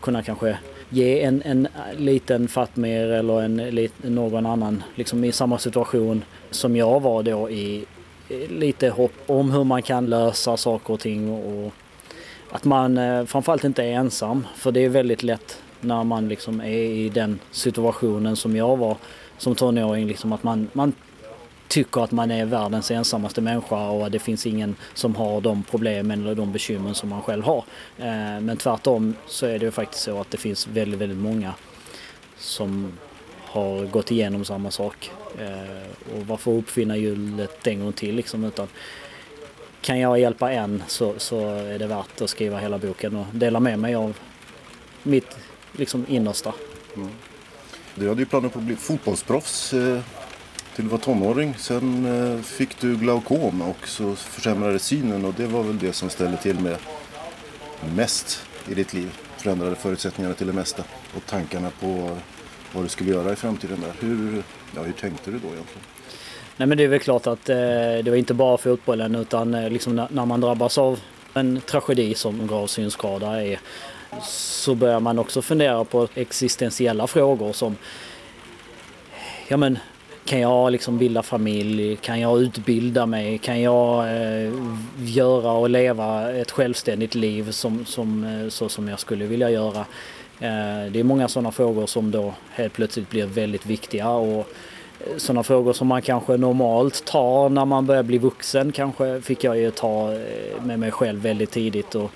kunna 0.00 0.22
kanske 0.22 0.58
ge 0.88 1.22
en, 1.22 1.42
en 1.42 1.68
liten 1.96 2.48
Fatmir 2.48 3.06
eller 3.06 3.42
en, 3.42 3.88
någon 4.02 4.46
annan 4.46 4.82
liksom 4.94 5.24
i 5.24 5.32
samma 5.32 5.58
situation 5.58 6.24
som 6.50 6.76
jag 6.76 7.00
var 7.00 7.22
då 7.22 7.50
i 7.50 7.84
lite 8.48 8.88
hopp 8.88 9.12
om 9.26 9.50
hur 9.50 9.64
man 9.64 9.82
kan 9.82 10.06
lösa 10.06 10.56
saker 10.56 10.94
och 10.94 11.00
ting 11.00 11.30
och 11.30 11.72
att 12.50 12.64
man 12.64 12.98
eh, 12.98 13.24
framförallt 13.24 13.64
inte 13.64 13.82
är 13.82 13.92
ensam. 13.92 14.46
För 14.56 14.72
det 14.72 14.84
är 14.84 14.88
väldigt 14.88 15.22
lätt 15.22 15.62
när 15.80 16.04
man 16.04 16.28
liksom 16.28 16.60
är 16.60 16.66
i 16.68 17.08
den 17.08 17.38
situationen 17.50 18.36
som 18.36 18.56
jag 18.56 18.76
var 18.76 18.96
som 19.38 19.54
tonåring. 19.54 20.06
Liksom 20.06 20.32
att 20.32 20.42
man, 20.42 20.68
man 20.72 20.92
tycker 21.68 22.04
att 22.04 22.12
man 22.12 22.30
är 22.30 22.44
världens 22.44 22.90
ensammaste 22.90 23.40
människa 23.40 23.88
och 23.88 24.10
det 24.10 24.18
finns 24.18 24.46
ingen 24.46 24.76
som 24.94 25.16
har 25.16 25.40
de 25.40 25.62
problemen 25.62 26.20
eller 26.20 26.34
de 26.34 26.52
bekymren 26.52 26.94
som 26.94 27.08
man 27.08 27.22
själv 27.22 27.44
har. 27.44 27.64
Eh, 27.98 28.40
men 28.40 28.56
tvärtom 28.56 29.14
så 29.26 29.46
är 29.46 29.58
det 29.58 29.64
ju 29.64 29.70
faktiskt 29.70 30.02
så 30.02 30.20
att 30.20 30.30
det 30.30 30.36
finns 30.36 30.66
väldigt, 30.66 31.00
väldigt 31.00 31.18
många 31.18 31.54
som 32.38 32.92
har 33.44 33.86
gått 33.86 34.10
igenom 34.10 34.44
samma 34.44 34.70
sak. 34.70 35.10
Eh, 35.38 36.16
och 36.16 36.26
varför 36.26 36.50
uppfinna 36.50 36.96
hjulet 36.96 37.66
en 37.66 37.80
gång 37.80 37.92
till 37.92 38.14
liksom 38.14 38.44
utan 38.44 38.68
kan 39.80 39.98
jag 39.98 40.18
hjälpa 40.18 40.52
en 40.52 40.82
så, 40.86 41.14
så 41.18 41.48
är 41.54 41.78
det 41.78 41.86
värt 41.86 42.20
att 42.20 42.30
skriva 42.30 42.58
hela 42.58 42.78
boken 42.78 43.16
och 43.16 43.26
dela 43.32 43.60
med 43.60 43.78
mig 43.78 43.94
av 43.94 44.18
mitt 45.02 45.36
liksom 45.72 46.06
innersta. 46.08 46.52
Mm. 46.96 47.08
Du 47.94 48.08
hade 48.08 48.20
ju 48.20 48.26
planer 48.26 48.48
på 48.48 48.58
att 48.58 48.64
bli 48.64 48.76
fotbollsproffs 48.76 49.72
eh, 49.72 50.00
till 50.74 50.84
du 50.84 50.90
var 50.90 50.98
tonåring. 50.98 51.54
Sen 51.58 52.06
eh, 52.06 52.42
fick 52.42 52.80
du 52.80 52.96
glaukom 52.96 53.62
och 53.62 53.88
så 53.88 54.14
försämrades 54.14 54.84
synen 54.84 55.24
och 55.24 55.34
det 55.34 55.46
var 55.46 55.62
väl 55.62 55.78
det 55.78 55.92
som 55.92 56.10
ställde 56.10 56.36
till 56.36 56.60
med 56.60 56.76
mest 57.96 58.46
i 58.68 58.74
ditt 58.74 58.94
liv. 58.94 59.10
Förändrade 59.36 59.76
förutsättningarna 59.76 60.34
till 60.34 60.46
det 60.46 60.52
mesta 60.52 60.84
och 61.16 61.26
tankarna 61.26 61.70
på 61.80 62.16
vad 62.72 62.84
du 62.84 62.88
skulle 62.88 63.10
göra 63.10 63.32
i 63.32 63.36
framtiden 63.36 63.80
där. 63.80 64.08
Hur, 64.08 64.42
ja, 64.74 64.82
hur 64.82 64.92
tänkte 64.92 65.30
du 65.30 65.38
då 65.38 65.48
egentligen? 65.48 65.82
Nej 66.56 66.68
men 66.68 66.78
det 66.78 66.84
är 66.84 66.88
väl 66.88 67.00
klart 67.00 67.26
att 67.26 67.48
eh, 67.48 67.56
det 68.04 68.06
var 68.06 68.16
inte 68.16 68.34
bara 68.34 68.58
fotbollen 68.58 69.14
utan 69.14 69.54
eh, 69.54 69.70
liksom 69.70 69.96
när, 69.96 70.08
när, 70.10 70.26
man 70.26 70.40
drabbas 70.40 70.78
av 70.78 71.00
en 71.34 71.60
tragedi 71.60 72.14
som 72.14 72.46
grav 72.46 72.66
synskada 72.66 73.42
är 73.42 73.60
så 74.22 74.74
börjar 74.74 75.00
man 75.00 75.18
också 75.18 75.42
fundera 75.42 75.84
på 75.84 76.08
existentiella 76.14 77.06
frågor 77.06 77.52
som 77.52 77.76
ja 79.48 79.56
men 79.56 79.78
kan 80.24 80.40
jag 80.40 80.72
liksom 80.72 80.98
bilda 80.98 81.22
familj? 81.22 81.96
Kan 81.96 82.20
jag 82.20 82.40
utbilda 82.40 83.06
mig? 83.06 83.38
Kan 83.38 83.60
jag 83.62 84.16
eh, 84.16 84.52
göra 84.98 85.52
och 85.52 85.70
leva 85.70 86.32
ett 86.32 86.50
självständigt 86.50 87.14
liv 87.14 87.50
som, 87.50 87.84
som, 87.84 88.24
eh, 88.24 88.48
så 88.48 88.68
som 88.68 88.88
jag 88.88 89.00
skulle 89.00 89.24
vilja 89.26 89.50
göra? 89.50 89.84
Eh, 90.40 90.90
det 90.90 91.00
är 91.00 91.04
många 91.04 91.28
sådana 91.28 91.52
frågor 91.52 91.86
som 91.86 92.10
då 92.10 92.34
helt 92.50 92.72
plötsligt 92.72 93.10
blir 93.10 93.26
väldigt 93.26 93.66
viktiga 93.66 94.10
och 94.10 94.38
eh, 95.00 95.16
sådana 95.16 95.42
frågor 95.42 95.72
som 95.72 95.86
man 95.86 96.02
kanske 96.02 96.36
normalt 96.36 97.04
tar 97.04 97.48
när 97.48 97.64
man 97.64 97.86
börjar 97.86 98.02
bli 98.02 98.18
vuxen 98.18 98.72
kanske 98.72 99.20
fick 99.20 99.44
jag 99.44 99.58
ju 99.58 99.70
ta 99.70 100.12
eh, 100.12 100.62
med 100.64 100.78
mig 100.78 100.90
själv 100.90 101.22
väldigt 101.22 101.50
tidigt 101.50 101.94
och 101.94 102.10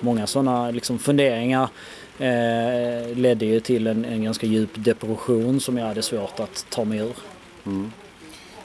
många 0.00 0.26
sådana 0.26 0.70
liksom 0.70 0.98
funderingar 0.98 1.68
eh, 2.22 3.16
ledde 3.16 3.46
ju 3.46 3.60
till 3.60 3.86
en, 3.86 4.04
en 4.04 4.24
ganska 4.24 4.46
djup 4.46 4.70
depression 4.74 5.60
som 5.60 5.78
jag 5.78 5.86
hade 5.86 6.02
svårt 6.02 6.40
att 6.40 6.66
ta 6.68 6.84
mig 6.84 6.98
ur. 6.98 7.16
Mm. 7.66 7.92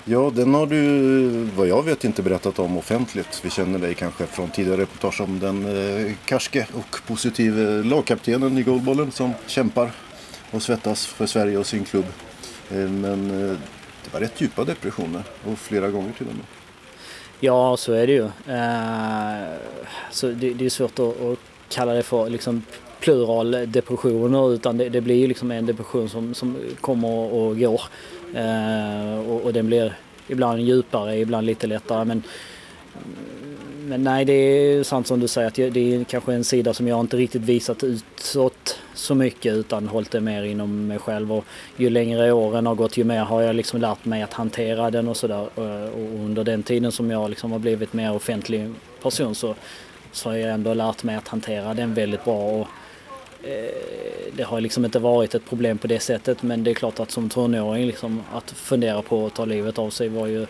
Ja, 0.05 0.31
den 0.35 0.53
har 0.53 0.67
du 0.67 1.29
vad 1.55 1.67
jag 1.67 1.83
vet 1.83 2.03
inte 2.03 2.23
berättat 2.23 2.59
om 2.59 2.77
offentligt. 2.77 3.41
Vi 3.43 3.49
känner 3.49 3.79
dig 3.79 3.93
kanske 3.93 4.25
från 4.25 4.49
tidigare 4.49 4.81
reportage 4.81 5.21
om 5.21 5.39
den 5.39 5.65
eh, 5.65 6.13
karske 6.25 6.67
och 6.73 6.97
positive 7.07 7.83
lagkaptenen 7.83 8.57
i 8.57 8.63
Goalbollen 8.63 9.11
som 9.11 9.33
kämpar 9.47 9.91
och 10.51 10.61
svettas 10.61 11.05
för 11.05 11.25
Sverige 11.25 11.57
och 11.57 11.65
sin 11.65 11.85
klubb. 11.85 12.05
Eh, 12.71 12.77
men 12.77 13.49
eh, 13.49 13.57
det 14.03 14.13
var 14.13 14.19
rätt 14.19 14.41
djupa 14.41 14.63
depressioner 14.63 15.23
och 15.45 15.57
flera 15.57 15.89
gånger 15.89 16.11
till 16.11 16.27
och 16.27 16.35
med. 16.35 16.45
Ja, 17.39 17.77
så 17.77 17.93
är 17.93 18.07
det 18.07 18.13
ju. 18.13 18.25
Eh, 18.53 19.59
så 20.11 20.27
det, 20.27 20.53
det, 20.53 20.65
är 20.65 20.69
svårt 20.69 20.99
att, 20.99 21.21
att, 21.21 21.39
kalla 21.69 21.93
det 21.93 22.03
för 22.03 22.29
liksom 22.29 22.63
plural 22.99 23.51
depressioner 23.67 24.53
utan 24.53 24.77
det, 24.77 24.89
det 24.89 25.01
blir 25.01 25.15
ju 25.15 25.27
liksom 25.27 25.51
en 25.51 25.65
depression 25.65 26.09
som, 26.09 26.33
som 26.33 26.55
kommer 26.81 27.33
och 27.33 27.59
går. 27.59 27.81
Eh, 28.35 29.19
och, 29.29 29.41
och, 29.41 29.53
den 29.53 29.67
blir 29.67 29.93
ibland 30.27 30.61
djupare, 30.61 31.19
ibland 31.19 31.47
lite 31.47 31.67
lättare. 31.67 32.05
Men, 32.05 32.23
men 33.87 34.03
nej, 34.03 34.25
det 34.25 34.33
är 34.33 34.83
sant 34.83 35.07
som 35.07 35.19
du 35.19 35.27
säger 35.27 35.47
att 35.47 35.73
det 35.73 35.95
är 35.95 36.03
kanske 36.03 36.33
en 36.33 36.43
sida 36.43 36.73
som 36.73 36.87
jag 36.87 36.99
inte 36.99 37.17
riktigt 37.17 37.41
visat 37.41 37.83
utåt 37.83 38.79
så 38.93 39.15
mycket 39.15 39.53
utan 39.53 39.87
hållit 39.87 40.11
det 40.11 40.21
mer 40.21 40.43
inom 40.43 40.87
mig 40.87 40.99
själv. 40.99 41.33
Och 41.33 41.45
ju 41.77 41.89
längre 41.89 42.31
åren 42.31 42.65
har 42.65 42.75
gått 42.75 42.97
ju 42.97 43.03
mer 43.03 43.23
har 43.23 43.41
jag 43.41 43.55
liksom 43.55 43.81
lärt 43.81 44.05
mig 44.05 44.21
att 44.21 44.33
hantera 44.33 44.91
den 44.91 45.07
och 45.07 45.17
sådär. 45.17 45.47
Eh, 45.55 45.89
och 45.93 46.25
under 46.25 46.43
den 46.43 46.63
tiden 46.63 46.91
som 46.91 47.11
jag 47.11 47.29
liksom 47.29 47.51
har 47.51 47.59
blivit 47.59 47.93
mer 47.93 48.15
offentlig 48.15 48.73
person 49.01 49.35
så, 49.35 49.55
så 50.11 50.29
har 50.29 50.35
jag 50.35 50.53
ändå 50.53 50.73
lärt 50.73 51.03
mig 51.03 51.15
att 51.15 51.27
hantera 51.27 51.73
den 51.73 51.93
väldigt 51.93 52.23
bra. 52.25 52.61
Och, 52.61 52.67
Eh, 53.47 54.33
det 54.33 54.43
har 54.43 54.61
liksom 54.61 54.85
inte 54.85 54.99
varit 54.99 55.35
ett 55.35 55.45
problem 55.45 55.77
på 55.77 55.87
det 55.87 55.99
sättet 55.99 56.43
men 56.43 56.63
det 56.63 56.71
är 56.71 56.75
klart 56.75 56.99
att 56.99 57.11
som 57.11 57.29
tonåring 57.29 57.85
liksom, 57.85 58.23
att 58.33 58.51
fundera 58.51 59.01
på 59.01 59.25
att 59.25 59.35
ta 59.35 59.45
livet 59.45 59.79
av 59.79 59.89
sig 59.89 60.09
var 60.09 60.27
ju 60.27 60.47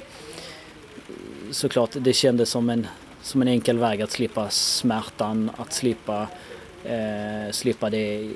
såklart 1.51 1.89
det 1.93 2.13
kändes 2.13 2.49
som 2.49 2.69
en, 2.69 2.87
som 3.21 3.41
en 3.41 3.47
enkel 3.47 3.77
väg 3.77 4.01
att 4.01 4.11
slippa 4.11 4.49
smärtan, 4.49 5.51
att 5.57 5.73
slippa 5.73 6.27
eh, 6.83 7.51
slippa 7.51 7.89
det, 7.89 8.29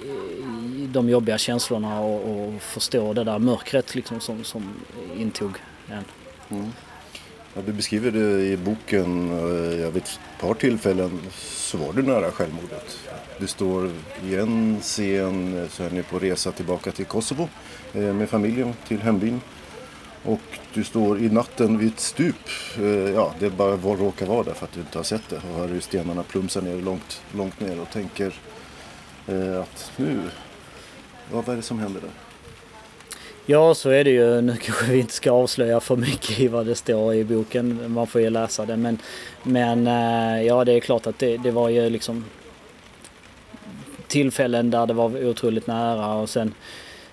de 0.88 1.10
jobbiga 1.10 1.38
känslorna 1.38 2.02
och, 2.02 2.32
och, 2.32 2.62
förstå 2.62 3.14
det 3.14 3.24
där 3.24 3.40
mörkret 3.40 3.96
liksom 3.96 4.20
som, 4.20 4.44
som 4.44 4.74
intog 5.18 5.52
en. 5.90 6.04
Mm. 6.58 6.72
Ja, 7.54 7.62
du 7.66 7.74
beskriver 7.74 8.12
det 8.12 8.46
i 8.46 8.58
boken, 8.58 9.32
eh, 9.32 9.82
jag 9.82 9.92
vid 9.92 10.04
ett 10.04 10.20
par 10.40 10.54
tillfällen 10.54 11.20
så 11.40 11.78
var 11.78 11.94
du 11.94 12.02
nära 12.02 12.32
självmordet. 12.32 13.00
Du 13.42 13.48
står 13.48 13.92
i 14.24 14.36
en 14.36 14.80
scen 14.82 15.68
så 15.70 15.84
är 15.84 15.90
ni 15.90 16.04
på 16.04 16.20
resa 16.20 16.52
tillbaka 16.52 16.92
till 16.92 17.06
Kosovo 17.06 17.50
eh, 17.94 18.02
med 18.02 18.30
familjen 18.30 18.74
till 18.88 19.02
hembyn. 19.02 19.42
Och 20.24 20.40
du 20.74 20.84
står 20.84 21.20
i 21.20 21.30
natten 21.30 21.78
vid 21.78 21.88
ett 21.88 22.00
stup. 22.00 22.36
Eh, 22.78 22.86
ja, 22.86 23.34
det 23.40 23.46
är 23.46 23.50
bara 23.50 23.76
var 23.76 23.98
råkar 23.98 24.26
vara 24.26 24.44
där 24.44 24.54
för 24.54 24.66
att 24.66 24.72
du 24.72 24.80
inte 24.80 24.98
har 24.98 25.04
sett 25.04 25.30
det. 25.30 25.36
Och 25.36 25.60
hör 25.60 25.68
hur 25.68 25.80
stenarna 25.80 26.24
plumsar 26.24 26.62
ner 26.62 26.76
långt, 26.76 27.22
långt 27.36 27.60
ner 27.60 27.82
och 27.82 27.90
tänker 27.90 28.34
eh, 29.28 29.60
att 29.60 29.92
nu, 29.98 30.20
vad 31.32 31.50
är 31.50 31.56
det 31.56 31.62
som 31.62 31.80
händer 31.80 32.02
där? 32.02 32.12
Ja, 33.46 33.76
så 33.76 33.90
är 33.90 34.04
det 34.04 34.12
ju. 34.12 34.42
Nu 34.42 34.58
kanske 34.58 34.86
vi 34.86 35.00
inte 35.00 35.14
ska 35.14 35.32
avslöja 35.32 35.80
för 35.80 35.96
mycket 35.96 36.40
i 36.40 36.48
vad 36.48 36.66
det 36.66 36.76
står 36.76 37.14
i 37.14 37.24
boken. 37.24 37.92
Man 37.92 38.08
får 38.08 38.22
ju 38.22 38.30
läsa 38.30 38.66
det. 38.66 38.78
Men, 38.78 38.98
men 39.44 39.88
eh, 39.88 40.42
ja, 40.42 40.66
det 40.66 40.74
är 40.74 40.80
klart 40.80 41.08
att 41.08 41.20
det, 41.20 41.38
det 41.38 41.52
var 41.52 41.70
ju 41.70 41.90
liksom 41.90 42.26
tillfällen 44.12 44.72
där 44.72 44.86
det 44.88 44.94
var 44.94 45.26
otroligt 45.26 45.68
nära 45.68 46.14
och 46.14 46.30
sen 46.30 46.54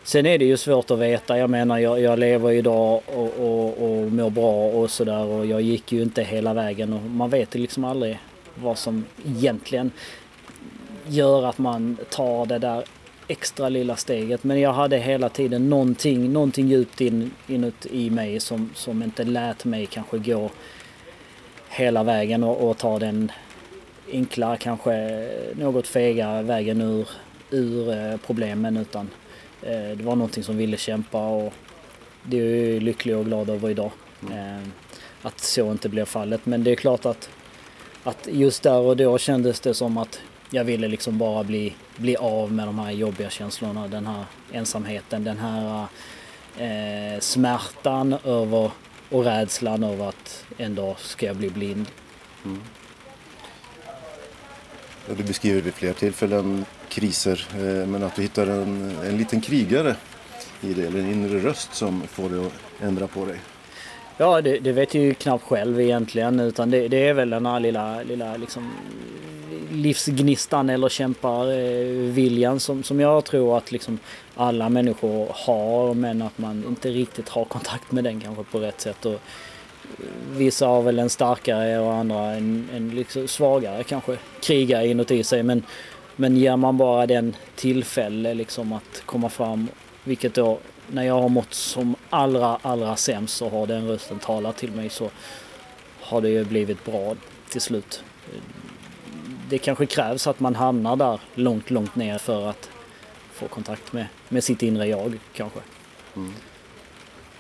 Sen 0.03 0.27
är 0.27 0.39
det 0.39 0.45
ju 0.45 0.57
svårt 0.57 0.91
att 0.91 0.99
veta. 0.99 1.39
Jag 1.39 1.51
menar 1.51 1.79
jag, 1.79 2.01
jag 2.01 2.19
lever 2.19 2.53
idag 2.53 3.03
och, 3.07 3.33
och, 3.39 3.67
och 3.67 4.13
mår 4.13 4.31
bra 4.31 4.67
och 4.69 4.91
sådär 4.91 5.25
och 5.25 5.47
jag 5.47 5.61
gick 5.61 5.93
ju 5.93 6.03
inte 6.03 6.23
hela 6.23 6.55
vägen 6.55 6.93
och 6.93 7.01
man 7.03 7.31
vet 7.31 7.55
ju 7.55 7.59
liksom 7.59 7.85
aldrig 7.85 8.19
vad 8.55 8.79
som 8.79 9.05
egentligen 9.27 9.91
gör 11.07 11.47
att 11.47 11.59
man 11.59 11.97
tar 12.11 12.47
det 12.47 12.59
där 12.59 12.85
extra 13.29 13.69
lilla 13.69 13.97
steget. 13.97 14.45
Men 14.45 14.61
jag 14.61 14.73
hade 14.73 14.99
hela 14.99 15.29
tiden 15.29 15.71
någonting, 15.71 16.33
någonting 16.33 16.69
djupt 16.69 17.01
in, 17.01 17.31
inuti 17.47 18.11
mig 18.11 18.41
som, 18.41 18.71
som 18.75 19.03
inte 19.03 19.25
lät 19.25 19.65
mig 19.65 19.87
kanske 19.87 20.19
gå 20.19 20.51
hela 21.69 22.03
vägen 22.03 22.45
och, 22.45 22.69
och 22.71 22.79
ta 22.79 22.99
den 22.99 23.33
enkla, 24.13 24.57
kanske 24.57 25.29
något 25.55 25.87
fega 25.87 26.43
vägen 26.43 26.81
ur, 26.81 27.09
ur 27.51 27.91
eh, 27.91 28.17
problemen 28.17 28.77
utan 28.77 29.11
Eh, 29.63 29.97
det 29.97 30.05
var 30.05 30.17
någonting 30.17 30.45
som 30.45 30.57
ville 30.57 30.77
kämpa 30.77 31.29
och 31.29 31.53
det 32.23 32.37
är 32.37 32.73
jag 32.73 32.83
lycklig 32.83 33.17
och 33.17 33.25
glad 33.25 33.51
över 33.51 33.71
idag. 33.71 33.91
Mm. 34.23 34.73
Att 35.23 35.41
så 35.41 35.71
inte 35.71 35.89
blev 35.89 36.05
fallet. 36.05 36.47
Men 36.47 36.65
det 36.65 36.71
är 36.71 36.77
klart 36.77 37.07
att, 37.07 37.29
att 38.05 38.29
just 38.31 38.63
där 38.63 38.79
och 38.79 38.97
då 38.97 39.19
kändes 39.19 39.61
det 39.61 39.75
som 39.75 39.97
att 39.97 40.21
jag 40.51 40.65
ville 40.65 40.89
liksom 40.89 41.19
bara 41.19 41.45
bli, 41.45 41.75
bli 41.97 42.17
av 42.17 42.53
med 42.53 42.69
de 42.69 42.79
här 42.79 42.91
jobbiga 42.91 43.31
känslorna. 43.31 43.89
Den 43.89 44.07
här 44.07 44.25
ensamheten, 44.53 45.25
den 45.25 45.39
här 45.39 45.87
eh, 46.59 47.21
smärtan 47.21 48.17
över 48.25 48.71
och 49.11 49.25
rädslan 49.25 49.85
över 49.85 50.09
att 50.09 50.45
en 50.57 50.75
dag 50.75 50.99
ska 50.99 51.27
jag 51.27 51.37
bli 51.37 51.51
blind. 51.51 51.87
Mm. 52.45 52.61
Du 55.17 55.23
beskriver 55.23 55.61
vid 55.61 55.75
flera 55.75 55.93
tillfällen 55.93 56.65
kriser 56.89 57.47
eh, 57.55 57.89
men 57.89 58.03
att 58.03 58.17
du 58.17 58.23
hittar 58.23 58.47
en, 58.47 58.93
en 59.05 59.17
liten 59.17 59.41
krigare 59.41 59.97
i 60.61 60.75
det, 60.75 60.87
eller 60.87 60.99
en 60.99 61.13
inre 61.13 61.39
röst 61.39 61.75
som 61.75 62.03
får 62.03 62.31
dig 62.31 62.47
att 62.47 62.83
ändra 62.83 63.07
på 63.07 63.25
dig. 63.25 63.37
Ja, 64.17 64.41
det, 64.41 64.59
det 64.59 64.73
vet 64.73 64.95
jag 64.95 65.05
ju 65.05 65.15
knappt 65.15 65.45
själv 65.45 65.81
egentligen 65.81 66.41
utan 66.41 66.71
det, 66.71 66.89
det 66.89 67.09
är 67.09 67.15
väl 67.15 67.31
den 67.31 67.47
här 67.47 67.61
lilla, 67.61 68.03
lilla 68.03 68.37
liksom 68.37 68.73
livsgnistan 69.73 70.71
eller 70.71 70.89
kämparviljan 70.89 72.61
som, 72.61 72.83
som 72.83 73.01
jag 73.01 73.25
tror 73.25 73.57
att 73.57 73.73
liksom 73.73 73.99
alla 74.35 74.69
människor 74.69 75.29
har 75.35 75.95
men 75.95 76.23
att 76.23 76.39
man 76.39 76.65
inte 76.69 76.91
riktigt 76.91 77.29
har 77.29 77.45
kontakt 77.45 77.93
med 77.93 78.05
den 78.05 78.21
kanske 78.21 78.45
på 78.45 78.59
rätt 78.59 78.81
sätt. 78.81 79.07
Och 79.07 79.21
vissa 80.31 80.67
har 80.67 80.83
väl 80.83 80.99
en 80.99 81.11
starkare 81.11 81.79
och 81.79 81.95
andra 81.95 82.33
en, 82.33 82.69
en 82.75 82.91
liksom 82.91 83.29
svagare 83.29 83.85
kanske 83.85 84.17
krigare 84.41 84.87
inuti 84.87 85.25
sig 85.25 85.43
men 85.43 85.63
men 86.21 86.37
ger 86.37 86.57
man 86.57 86.77
bara 86.77 87.07
den 87.07 87.37
tillfälle 87.57 88.35
liksom 88.35 88.73
att 88.73 89.03
komma 89.07 89.29
fram, 89.29 89.69
vilket 90.05 90.35
då 90.35 90.59
när 90.87 91.03
jag 91.03 91.21
har 91.21 91.29
mått 91.29 91.55
som 91.55 91.97
allra, 92.11 92.59
allra 92.63 92.97
sämst 92.97 93.37
så 93.37 93.49
har 93.49 93.67
den 93.67 93.89
rösten 93.89 94.19
talat 94.19 94.57
till 94.57 94.73
mig 94.73 94.89
så 94.89 95.11
har 96.01 96.21
det 96.21 96.29
ju 96.29 96.45
blivit 96.45 96.85
bra 96.85 97.17
till 97.49 97.61
slut. 97.61 98.03
Det 99.49 99.59
kanske 99.59 99.87
krävs 99.87 100.27
att 100.27 100.41
man 100.41 100.55
hamnar 100.55 100.97
där 100.97 101.21
långt, 101.35 101.71
långt 101.71 101.97
ner 101.97 102.19
för 102.19 102.51
att 102.51 102.71
få 103.33 103.49
kontakt 103.49 103.93
med, 103.93 104.07
med 104.29 104.45
sitt 104.45 104.63
inre 104.63 104.87
jag 104.87 105.19
kanske. 105.35 105.61
Mm. 106.17 106.35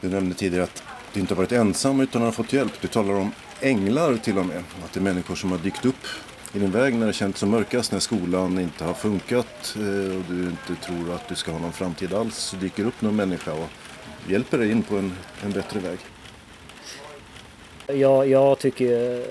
Du 0.00 0.08
nämnde 0.08 0.34
tidigare 0.34 0.64
att 0.64 0.82
du 1.12 1.20
inte 1.20 1.34
har 1.34 1.36
varit 1.36 1.52
ensam 1.52 2.00
utan 2.00 2.22
har 2.22 2.32
fått 2.32 2.52
hjälp. 2.52 2.72
Du 2.80 2.88
talar 2.88 3.14
om 3.14 3.32
änglar 3.60 4.16
till 4.16 4.38
och 4.38 4.46
med. 4.46 4.62
Att 4.84 4.92
det 4.92 5.00
är 5.00 5.04
människor 5.04 5.34
som 5.34 5.50
har 5.50 5.58
dykt 5.58 5.84
upp 5.84 6.06
i 6.52 6.58
din 6.58 6.70
väg 6.70 6.94
när 6.94 7.06
det 7.06 7.12
känns 7.12 7.38
som 7.38 7.50
mörkast, 7.50 7.92
när 7.92 7.98
skolan 7.98 8.58
inte 8.58 8.84
har 8.84 8.94
funkat 8.94 9.76
eh, 9.76 10.16
och 10.16 10.24
du 10.28 10.44
inte 10.44 10.86
tror 10.86 11.14
att 11.14 11.28
du 11.28 11.34
ska 11.34 11.52
ha 11.52 11.58
någon 11.58 11.72
framtid 11.72 12.14
alls, 12.14 12.36
så 12.36 12.56
dyker 12.56 12.84
upp 12.84 13.00
någon 13.02 13.16
människa 13.16 13.52
och 13.52 13.68
hjälper 14.28 14.58
dig 14.58 14.70
in 14.70 14.82
på 14.82 14.96
en, 14.96 15.12
en 15.44 15.52
bättre 15.52 15.80
väg. 15.80 15.98
Jag, 17.98 18.28
jag 18.28 18.58
tycker 18.58 19.24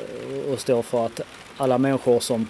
och 0.52 0.60
står 0.60 0.82
för 0.82 1.06
att 1.06 1.22
alla 1.58 1.78
människor 1.78 2.20
som, 2.20 2.48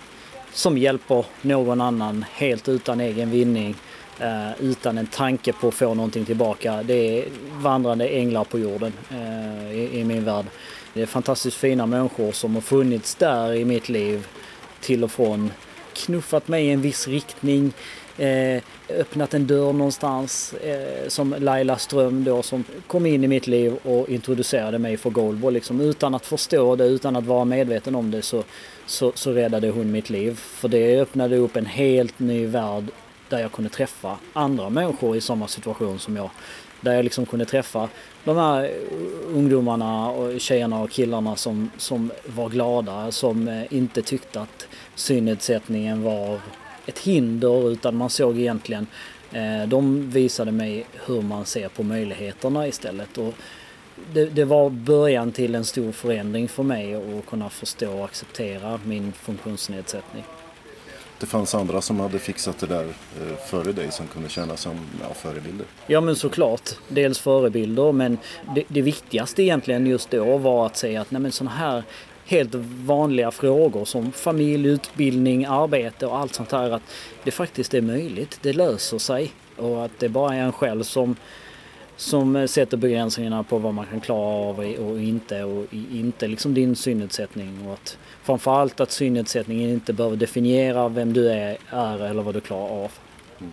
som 0.53 0.77
hjälper 0.77 1.25
någon 1.41 1.81
annan 1.81 2.25
helt 2.31 2.69
utan 2.69 3.01
egen 3.01 3.31
vinning, 3.31 3.75
eh, 4.19 4.61
utan 4.61 4.97
en 4.97 5.07
tanke 5.07 5.53
på 5.53 5.67
att 5.67 5.73
få 5.73 5.93
någonting 5.93 6.25
tillbaka, 6.25 6.83
det 6.83 7.19
är 7.19 7.25
vandrande 7.51 8.07
änglar 8.07 8.43
på 8.43 8.59
jorden 8.59 8.93
eh, 9.11 9.71
i, 9.71 9.99
i 9.99 10.03
min 10.03 10.23
värld. 10.23 10.45
Det 10.93 11.01
är 11.01 11.05
fantastiskt 11.05 11.57
fina 11.57 11.85
människor 11.85 12.31
som 12.31 12.53
har 12.53 12.61
funnits 12.61 13.15
där 13.15 13.53
i 13.53 13.65
mitt 13.65 13.89
liv 13.89 14.27
till 14.81 15.03
och 15.03 15.11
från 15.11 15.51
knuffat 15.93 16.47
mig 16.47 16.65
i 16.65 16.71
en 16.71 16.81
viss 16.81 17.07
riktning, 17.07 17.73
eh, 18.17 18.63
öppnat 18.89 19.33
en 19.33 19.47
dörr 19.47 19.73
någonstans 19.73 20.53
eh, 20.53 21.07
som 21.07 21.35
Laila 21.39 21.77
Ström 21.77 22.23
då 22.23 22.41
som 22.41 22.63
kom 22.87 23.05
in 23.05 23.23
i 23.23 23.27
mitt 23.27 23.47
liv 23.47 23.75
och 23.83 24.09
introducerade 24.09 24.79
mig 24.79 24.97
för 24.97 25.09
goalball 25.09 25.53
liksom 25.53 25.81
utan 25.81 26.15
att 26.15 26.25
förstå 26.25 26.75
det, 26.75 26.85
utan 26.85 27.15
att 27.15 27.25
vara 27.25 27.45
medveten 27.45 27.95
om 27.95 28.11
det 28.11 28.21
så, 28.21 28.43
så, 28.85 29.11
så 29.15 29.31
räddade 29.31 29.69
hon 29.69 29.91
mitt 29.91 30.09
liv. 30.09 30.35
För 30.35 30.67
det 30.67 31.01
öppnade 31.01 31.37
upp 31.37 31.55
en 31.55 31.65
helt 31.65 32.19
ny 32.19 32.45
värld 32.45 32.85
där 33.29 33.39
jag 33.39 33.51
kunde 33.51 33.69
träffa 33.69 34.17
andra 34.33 34.69
människor 34.69 35.15
i 35.17 35.21
samma 35.21 35.47
situation 35.47 35.99
som 35.99 36.15
jag. 36.15 36.29
Där 36.81 36.93
jag 36.93 37.03
liksom 37.03 37.25
kunde 37.25 37.45
träffa 37.45 37.89
de 38.23 38.37
här 38.37 38.63
eh, 38.63 38.69
ungdomarna 39.35 40.09
och 40.09 40.39
tjejerna 40.39 40.81
och 40.81 40.89
killarna 40.89 41.35
som, 41.35 41.71
som 41.77 42.11
var 42.25 42.49
glada, 42.49 43.11
som 43.11 43.47
eh, 43.47 43.73
inte 43.73 44.01
tyckte 44.01 44.41
att 44.41 44.67
synnedsättningen 44.95 46.03
var 46.03 46.39
ett 46.85 46.99
hinder 46.99 47.71
utan 47.71 47.95
man 47.95 48.09
såg 48.09 48.39
egentligen 48.39 48.87
eh, 49.31 49.67
de 49.67 50.09
visade 50.09 50.51
mig 50.51 50.85
hur 51.05 51.21
man 51.21 51.45
ser 51.45 51.69
på 51.69 51.83
möjligheterna 51.83 52.67
istället. 52.67 53.17
Och 53.17 53.33
det, 54.13 54.25
det, 54.25 54.45
var 54.45 54.69
början 54.69 55.31
till 55.31 55.55
en 55.55 55.65
stor 55.65 55.91
förändring 55.91 56.47
för 56.47 56.63
mig 56.63 56.95
att 56.95 57.25
kunna 57.25 57.49
förstå 57.49 57.97
och 57.99 58.05
acceptera 58.05 58.79
min 58.85 59.13
funktionsnedsättning 59.13 60.23
det 61.19 61.25
fanns 61.25 61.55
andra 61.55 61.81
som 61.81 61.99
hade 61.99 62.19
fixat 62.19 62.57
det 62.59 62.67
där 62.67 62.83
eh, 62.85 63.37
före 63.49 63.71
dig 63.71 63.91
som 63.91 64.07
kunde 64.07 64.29
tjäna 64.29 64.57
som 64.57 64.75
ja, 65.01 65.13
förebilder? 65.13 65.65
Ja 65.87 66.01
men 66.01 66.15
såklart. 66.15 66.69
Dels 66.87 67.19
förebilder 67.19 67.91
men 67.91 68.17
det, 68.55 68.63
det 68.67 68.81
viktigaste 68.81 69.43
egentligen 69.43 69.87
just 69.87 70.09
då 70.09 70.37
var 70.37 70.65
att 70.65 70.77
säga 70.77 71.01
att 71.01 71.11
nej 71.11 71.21
men 71.21 71.31
sådana 71.31 71.55
här 71.55 71.83
helt 72.25 72.55
vanliga 72.85 73.31
frågor 73.31 73.85
som 73.85 74.11
familj, 74.11 74.67
utbildning, 74.67 75.45
arbete 75.45 76.05
och 76.05 76.17
allt 76.17 76.33
sånt 76.33 76.51
här 76.51 76.71
att 76.71 76.83
det 77.23 77.31
faktiskt 77.31 77.73
är 77.73 77.81
möjligt. 77.81 78.39
Det 78.41 78.53
löser 78.53 78.97
sig 78.97 79.31
och 79.55 79.85
att 79.85 79.99
det 79.99 80.09
bara 80.09 80.35
är 80.35 80.39
en 80.39 80.51
själv 80.51 80.83
som 80.83 81.15
som 81.97 82.35
eh, 82.35 82.45
sätter 82.45 82.77
begränsningarna 82.77 83.43
på 83.43 83.57
vad 83.57 83.73
man 83.73 83.85
kan 83.85 84.01
klara 84.01 84.49
av 84.49 84.59
och 84.59 84.99
inte 84.99 85.43
och 85.43 85.73
inte 85.73 86.27
liksom 86.27 86.53
din 86.53 86.75
synnedsättning 86.75 87.67
och 87.67 87.73
att 87.73 87.97
framförallt 88.27 88.79
att 88.79 88.91
synnedsättningen 88.91 89.69
inte 89.69 89.93
behöver 89.93 90.17
definiera 90.17 90.89
vem 90.89 91.13
du 91.13 91.31
är, 91.31 91.57
är 91.69 91.99
eller 91.99 92.23
vad 92.23 92.33
du 92.33 92.41
klarar 92.41 92.83
av. 92.83 92.91
Mm. 93.39 93.51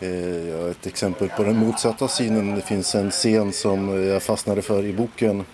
Eh, 0.00 0.70
ett 0.70 0.86
exempel 0.86 1.28
på 1.28 1.42
den 1.42 1.56
motsatta 1.56 2.08
synen, 2.08 2.54
det 2.54 2.62
finns 2.62 2.94
en 2.94 3.10
scen 3.10 3.52
som 3.52 4.06
jag 4.06 4.22
fastnade 4.22 4.62
för 4.62 4.84
i 4.84 4.92
boken 4.92 5.44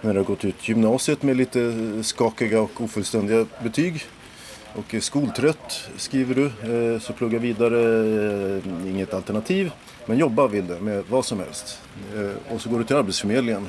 när 0.00 0.12
du 0.12 0.18
har 0.18 0.24
gått 0.24 0.44
ut 0.44 0.68
gymnasiet 0.68 1.22
med 1.22 1.36
lite 1.36 1.74
skakiga 2.02 2.60
och 2.60 2.80
ofullständiga 2.80 3.46
betyg. 3.62 4.02
Och 4.74 4.94
är 4.94 5.00
skoltrött 5.00 5.88
skriver 5.96 6.34
du, 6.34 6.46
eh, 6.46 7.00
så 7.00 7.12
plugga 7.12 7.38
vidare, 7.38 7.80
eh, 8.56 8.90
inget 8.90 9.14
alternativ. 9.14 9.70
Men 10.06 10.18
jobba 10.18 10.46
vill 10.46 10.66
du 10.66 10.78
med 10.78 11.04
vad 11.08 11.24
som 11.24 11.38
helst. 11.38 11.80
Och 12.50 12.60
så 12.60 12.70
går 12.70 12.78
du 12.78 12.84
till 12.84 12.96
Arbetsförmedlingen. 12.96 13.68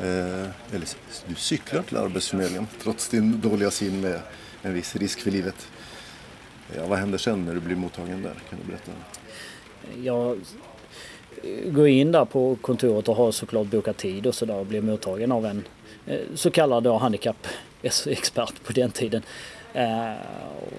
Eh, 0.00 0.74
eller 0.74 0.86
du 1.26 1.34
cyklar 1.34 1.82
till 1.82 1.96
Arbetsförmedlingen 1.96 2.66
trots 2.82 3.08
din 3.08 3.40
dåliga 3.40 3.70
syn 3.70 4.00
med 4.00 4.20
en 4.62 4.74
viss 4.74 4.96
risk 4.96 5.20
för 5.20 5.30
livet. 5.30 5.68
Ja, 6.76 6.86
vad 6.86 6.98
händer 6.98 7.18
sen 7.18 7.44
när 7.44 7.54
du 7.54 7.60
blir 7.60 7.76
mottagen 7.76 8.22
där? 8.22 8.34
Kan 8.50 8.58
du 8.58 8.72
berätta? 8.72 8.92
Jag 10.02 10.38
går 11.64 11.88
in 11.88 12.12
där 12.12 12.24
på 12.24 12.56
kontoret 12.60 13.08
och 13.08 13.16
har 13.16 13.32
såklart 13.32 13.66
bokat 13.66 13.96
tid 13.96 14.26
och 14.26 14.34
sådär 14.34 14.54
och 14.54 14.66
blir 14.66 14.80
mottagen 14.80 15.32
av 15.32 15.46
en 15.46 15.64
eh, 16.06 16.20
så 16.34 16.50
kallad 16.50 16.82
då 16.82 16.96
handikappexpert 16.96 18.64
på 18.64 18.72
den 18.72 18.90
tiden. 18.90 19.22
Eh, 19.72 20.12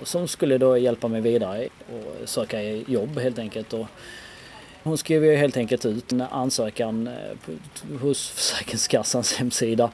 som 0.04 0.28
skulle 0.28 0.58
då 0.58 0.78
hjälpa 0.78 1.08
mig 1.08 1.22
vidare 1.22 1.68
och 1.90 2.30
söka 2.30 2.62
jobb 2.62 3.20
helt 3.20 3.40
enkelt. 3.40 3.74
Och 3.74 3.88
hon 4.84 4.98
skrev 4.98 5.26
ju 5.26 5.36
helt 5.36 5.58
enkelt 5.58 5.86
ut 5.86 6.12
en 6.12 6.22
ansökan 6.22 7.08
eh, 7.08 8.00
hos 8.02 8.30
Försäkringskassans 8.30 9.34
hemsida 9.38 9.92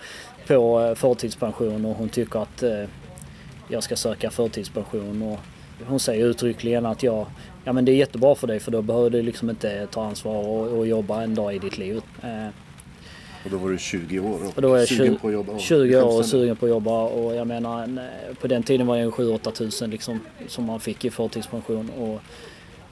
på 0.47 0.93
förtidspension 0.97 1.85
och 1.85 1.95
hon 1.95 2.09
tycker 2.09 2.39
att 2.39 2.63
jag 3.67 3.83
ska 3.83 3.95
söka 3.95 4.31
förtidspension 4.31 5.21
och 5.21 5.39
hon 5.87 5.99
säger 5.99 6.25
uttryckligen 6.25 6.85
att 6.85 7.03
jag, 7.03 7.25
ja 7.63 7.73
men 7.73 7.85
det 7.85 7.91
är 7.91 7.95
jättebra 7.95 8.35
för 8.35 8.47
dig 8.47 8.59
för 8.59 8.71
då 8.71 8.81
behöver 8.81 9.09
du 9.09 9.21
liksom 9.21 9.49
inte 9.49 9.87
ta 9.91 10.05
ansvar 10.05 10.47
och, 10.47 10.77
och 10.77 10.87
jobba 10.87 11.23
en 11.23 11.35
dag 11.35 11.55
i 11.55 11.59
ditt 11.59 11.77
liv. 11.77 12.01
Eh, 12.23 12.47
och 13.45 13.51
då 13.51 13.57
var 13.57 13.69
du 13.69 13.77
20 13.77 14.19
år 14.19 14.39
och, 14.45 14.55
och 14.55 14.61
då 14.61 14.75
är 14.75 14.85
sugen 14.85 15.13
20, 15.13 15.19
på 15.19 15.27
att 15.27 15.33
jobba? 15.33 15.59
20 15.59 16.01
år 16.01 16.19
och 16.19 16.25
sugen 16.25 16.55
på 16.55 16.65
att 16.65 16.69
jobba 16.69 17.03
och 17.03 17.35
jag 17.35 17.47
menar 17.47 18.09
på 18.41 18.47
den 18.47 18.63
tiden 18.63 18.87
var 18.87 18.97
det 18.97 19.05
7-8 19.05 19.51
tusen 19.51 19.89
liksom 19.89 20.19
som 20.47 20.63
man 20.65 20.79
fick 20.79 21.05
i 21.05 21.09
förtidspension 21.09 21.89
och 21.89 22.21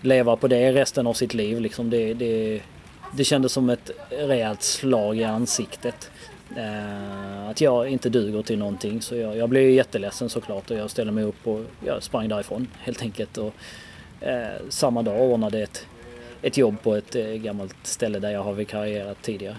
leva 0.03 0.35
på 0.35 0.47
det 0.47 0.71
resten 0.71 1.07
av 1.07 1.13
sitt 1.13 1.33
liv 1.33 1.61
liksom 1.61 1.89
det, 1.89 2.13
det, 2.13 2.61
det 3.13 3.23
kändes 3.23 3.51
som 3.51 3.69
ett 3.69 3.91
rejält 4.09 4.63
slag 4.63 5.17
i 5.17 5.23
ansiktet. 5.23 6.09
Eh, 6.57 7.49
att 7.49 7.61
jag 7.61 7.89
inte 7.89 8.09
duger 8.09 8.41
till 8.41 8.59
någonting 8.59 9.01
så 9.01 9.15
jag, 9.15 9.37
jag 9.37 9.49
blev 9.49 9.69
jätteledsen 9.69 10.29
såklart 10.29 10.71
och 10.71 10.77
jag 10.77 10.89
ställde 10.91 11.11
mig 11.11 11.23
upp 11.23 11.47
och 11.47 11.61
jag 11.85 12.03
sprang 12.03 12.29
därifrån 12.29 12.67
helt 12.79 13.01
enkelt. 13.01 13.37
Och, 13.37 13.53
eh, 14.21 14.61
samma 14.69 15.01
dag 15.01 15.21
ordnade 15.21 15.63
ett, 15.63 15.85
ett 16.41 16.57
jobb 16.57 16.75
på 16.83 16.95
ett 16.95 17.15
eh, 17.15 17.25
gammalt 17.25 17.75
ställe 17.83 18.19
där 18.19 18.31
jag 18.31 18.43
har 18.43 18.53
vikarierat 18.53 19.17
tidigare. 19.21 19.57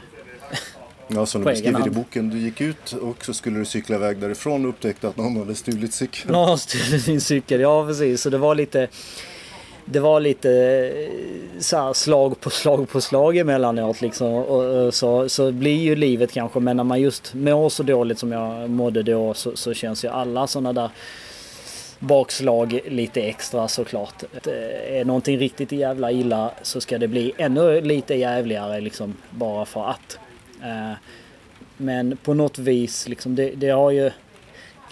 Ja, 1.08 1.26
som 1.26 1.40
du 1.40 1.50
beskriver 1.50 1.86
i 1.86 1.90
boken, 1.90 2.30
du 2.30 2.38
gick 2.38 2.60
ut 2.60 2.92
och 2.92 3.24
så 3.24 3.34
skulle 3.34 3.58
du 3.58 3.64
cykla 3.64 3.96
iväg 3.96 4.18
därifrån 4.18 4.64
och 4.64 4.68
upptäckte 4.68 5.08
att 5.08 5.16
någon 5.16 5.36
hade 5.36 5.54
stulit 5.54 5.94
cykeln. 5.94 6.32
Någon 6.32 6.44
hade 6.44 6.58
stulit 6.58 7.06
din 7.06 7.20
cykel, 7.20 7.60
ja 7.60 7.86
precis. 7.86 8.22
Så 8.22 8.30
det 8.30 8.38
var 8.38 8.54
lite 8.54 8.88
det 9.84 10.00
var 10.00 10.20
lite 10.20 10.50
eh, 10.50 11.60
så 11.60 11.94
slag 11.94 12.40
på 12.40 12.50
slag 12.50 12.88
på 12.88 13.00
slag 13.00 13.36
emellanåt 13.36 14.00
liksom. 14.00 14.34
Och, 14.34 14.64
och, 14.64 14.94
så, 14.94 15.28
så 15.28 15.52
blir 15.52 15.80
ju 15.80 15.96
livet 15.96 16.32
kanske, 16.32 16.60
men 16.60 16.76
när 16.76 16.84
man 16.84 17.00
just 17.00 17.34
mår 17.34 17.68
så 17.68 17.82
dåligt 17.82 18.18
som 18.18 18.32
jag 18.32 18.70
mådde 18.70 19.02
då 19.02 19.34
så, 19.34 19.56
så 19.56 19.74
känns 19.74 20.04
ju 20.04 20.08
alla 20.08 20.46
sådana 20.46 20.72
där 20.72 20.90
bakslag 21.98 22.80
lite 22.86 23.22
extra 23.22 23.68
såklart. 23.68 24.22
Eh, 24.46 24.98
är 25.00 25.04
någonting 25.04 25.38
riktigt 25.38 25.72
jävla 25.72 26.12
illa 26.12 26.50
så 26.62 26.80
ska 26.80 26.98
det 26.98 27.08
bli 27.08 27.32
ännu 27.36 27.80
lite 27.80 28.14
jävligare 28.14 28.80
liksom 28.80 29.14
bara 29.30 29.64
för 29.64 29.90
att. 29.90 30.18
Eh, 30.62 30.92
men 31.76 32.16
på 32.16 32.34
något 32.34 32.58
vis 32.58 33.08
liksom 33.08 33.34
det, 33.34 33.50
det 33.50 33.70
har 33.70 33.90
ju 33.90 34.10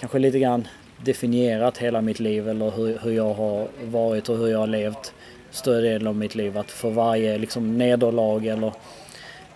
kanske 0.00 0.18
lite 0.18 0.38
grann 0.38 0.68
definierat 1.04 1.78
hela 1.78 2.00
mitt 2.00 2.20
liv 2.20 2.48
eller 2.48 2.70
hur, 2.70 2.98
hur 2.98 3.12
jag 3.12 3.34
har 3.34 3.68
varit 3.84 4.28
och 4.28 4.38
hur 4.38 4.48
jag 4.48 4.58
har 4.58 4.66
levt 4.66 5.14
större 5.50 5.80
delen 5.88 6.06
av 6.06 6.16
mitt 6.16 6.34
liv. 6.34 6.58
Att 6.58 6.70
för 6.70 6.90
varje 6.90 7.38
liksom, 7.38 7.78
nederlag 7.78 8.46
eller 8.46 8.72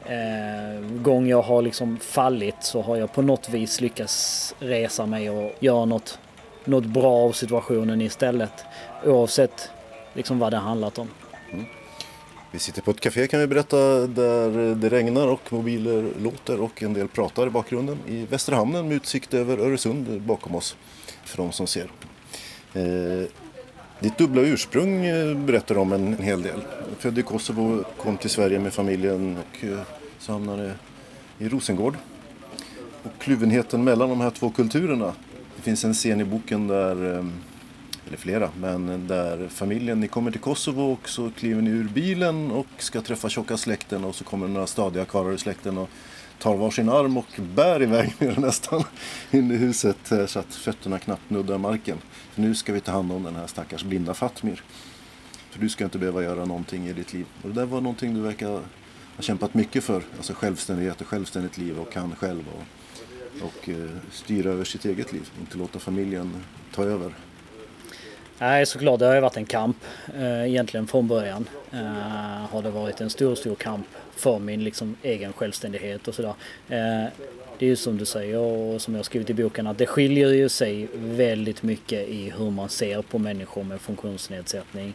eh, 0.07 0.81
gång 0.81 1.29
jag 1.29 1.43
har 1.43 1.63
liksom 1.63 1.99
fallit 1.99 2.57
så 2.61 2.83
har 2.83 2.97
jag 2.97 3.13
på 3.13 3.23
något 3.23 3.49
vis 3.49 3.81
lyckats 3.81 4.55
resa 4.59 5.07
mig 5.07 5.31
och 5.31 5.53
göra 5.61 5.85
något, 5.85 6.19
något 6.65 6.87
bra 6.87 7.13
av 7.13 7.33
situationen 7.33 8.01
istället. 8.01 8.65
Oavsett 9.05 9.71
liksom 10.15 10.39
vad 10.39 10.53
det 10.53 10.57
handlat 10.57 10.99
om. 10.99 11.09
Mm. 11.53 11.65
Vi 12.51 12.59
sitter 12.59 12.83
på 12.83 12.91
ett 12.91 13.01
café 13.01 13.27
kan 13.27 13.41
vi 13.41 13.47
berätta 13.47 13.77
där 14.07 14.75
det 14.75 14.89
regnar 14.89 15.29
och 15.29 15.53
mobiler 15.53 16.09
låter 16.19 16.61
och 16.61 16.83
en 16.83 16.95
del 16.95 17.09
pratar 17.09 17.47
i 17.47 17.51
bakgrunden 17.51 17.99
i 18.09 18.27
Västra 18.27 18.57
hamnen 18.57 18.89
med 18.89 18.97
utsikt 18.97 19.35
över 19.35 19.59
Öresund 19.59 20.21
bakom 20.21 20.55
oss 20.55 20.77
för 21.27 21.37
de 21.37 21.53
som 21.53 21.67
ser. 21.67 21.91
Eh, 22.75 23.29
ditt 24.01 24.19
dubbla 24.19 24.43
ursprung 24.43 25.05
eh, 25.05 25.37
berättar 25.37 25.79
om 25.79 25.93
en, 25.93 26.15
en 26.15 26.23
hel 26.23 26.43
del. 26.43 26.61
Född 26.99 27.19
i 27.19 27.23
Kosovo, 27.23 27.85
kom 27.97 28.17
till 28.17 28.31
Sverige 28.31 28.59
med 28.59 28.73
familjen 28.73 29.37
och 29.37 29.65
eh, 29.65 29.79
så 30.19 30.33
hamnade 30.33 30.75
i 31.39 31.49
Rosengård. 31.49 31.97
Och 33.03 33.13
kluvenheten 33.19 33.85
mellan 33.85 34.09
de 34.09 34.21
här 34.21 34.31
två 34.31 34.51
kulturerna. 34.51 35.13
Det 35.57 35.63
finns 35.63 35.85
en 35.85 35.95
scen 35.95 36.21
i 36.21 36.25
boken 36.25 36.69
där, 36.69 37.15
eh, 37.15 37.25
eller 38.07 38.17
flera, 38.17 38.51
men 38.61 39.07
där 39.07 39.49
familjen, 39.49 40.01
ni 40.01 40.09
kommer 40.09 40.31
till 40.31 40.41
Kosovo 40.41 40.93
och 40.93 41.09
så 41.09 41.31
kliver 41.31 41.63
ni 41.63 41.71
ur 41.71 41.89
bilen 41.89 42.51
och 42.51 42.67
ska 42.79 43.01
träffa 43.01 43.29
tjocka 43.29 43.57
släkten 43.57 44.05
och 44.05 44.15
så 44.15 44.25
kommer 44.25 44.49
några 44.49 44.67
stadiga 44.67 45.05
karlar 45.05 45.33
i 45.33 45.39
släkten 45.39 45.79
och 45.79 45.89
tar 46.39 46.57
varsin 46.57 46.89
arm 46.89 47.17
och 47.17 47.41
bär 47.55 47.83
iväg 47.83 48.15
med 48.19 48.35
den 48.35 48.43
nästan 48.43 48.85
in 49.31 49.51
i 49.51 49.57
huset 49.57 50.13
eh, 50.13 50.27
så 50.27 50.39
att 50.39 50.55
fötterna 50.55 50.99
knappt 50.99 51.31
nuddar 51.31 51.59
marken. 51.59 51.99
För 52.33 52.43
nu 52.43 52.55
ska 52.55 52.73
vi 52.73 52.81
ta 52.81 52.93
hand 52.93 53.13
om 53.13 53.23
den 53.23 53.37
här 53.37 53.47
stackars 53.47 53.85
blinda 53.85 54.15
Fatmir. 54.15 54.63
För 55.51 55.61
du 55.61 55.69
ska 55.69 55.85
inte 55.85 55.99
behöva 55.99 56.23
göra 56.23 56.45
någonting 56.45 56.87
i 56.87 56.93
ditt 56.93 57.13
liv. 57.13 57.27
Och 57.43 57.49
det 57.49 57.55
där 57.55 57.67
var 57.67 57.81
någonting 57.81 58.15
du 58.15 58.21
verkar 58.21 58.51
ha 59.17 59.23
kämpat 59.23 59.55
mycket 59.55 59.85
för. 59.85 60.03
Alltså 60.17 60.33
självständighet 60.33 61.01
och 61.01 61.07
självständigt 61.07 61.59
liv 61.59 61.79
och 61.79 61.93
kan 61.93 62.17
själv. 62.17 62.45
Och, 62.49 62.63
och 63.47 63.69
eh, 63.69 63.91
styra 64.13 64.51
över 64.51 64.65
sitt 64.65 64.85
eget 64.85 65.13
liv. 65.13 65.31
Inte 65.41 65.59
låta 65.59 65.79
familjen 65.79 66.45
ta 66.75 66.85
över. 66.85 67.15
Nej, 68.39 68.67
såklart. 68.67 68.99
Det 68.99 69.07
har 69.07 69.15
ju 69.15 69.21
varit 69.21 69.37
en 69.37 69.47
kamp 69.47 69.77
eh, 70.15 70.49
egentligen 70.49 70.87
från 70.87 71.09
början. 71.09 71.49
Har 72.51 72.63
det 72.63 72.71
varit 72.71 73.01
en 73.01 73.11
stor, 73.11 73.35
stor 73.35 73.55
kamp 73.55 73.87
för 74.17 74.39
min 74.39 74.65
liksom, 74.65 74.97
egen 75.03 75.33
självständighet 75.33 76.09
och 76.09 76.15
sådär. 76.15 76.35
Eh, 76.69 77.11
det 77.59 77.67
är 77.67 77.71
ju 77.71 77.77
som 77.77 77.99
du 77.99 78.05
säger 78.05 78.39
och 78.39 78.83
som 78.83 78.95
jag 78.95 79.05
skrivit 79.05 79.31
i 79.31 79.35
boken 79.35 79.67
att 79.67 79.79
det 79.79 79.87
skiljer 79.87 80.29
ju 80.29 80.49
sig 80.49 80.89
väldigt 80.95 81.63
mycket 81.63 82.09
i 82.09 82.33
hur 82.39 82.51
man 82.51 82.69
ser 82.69 83.03
på 83.03 83.19
människor 83.19 83.63
med 83.63 83.81
funktionsnedsättning 83.81 84.95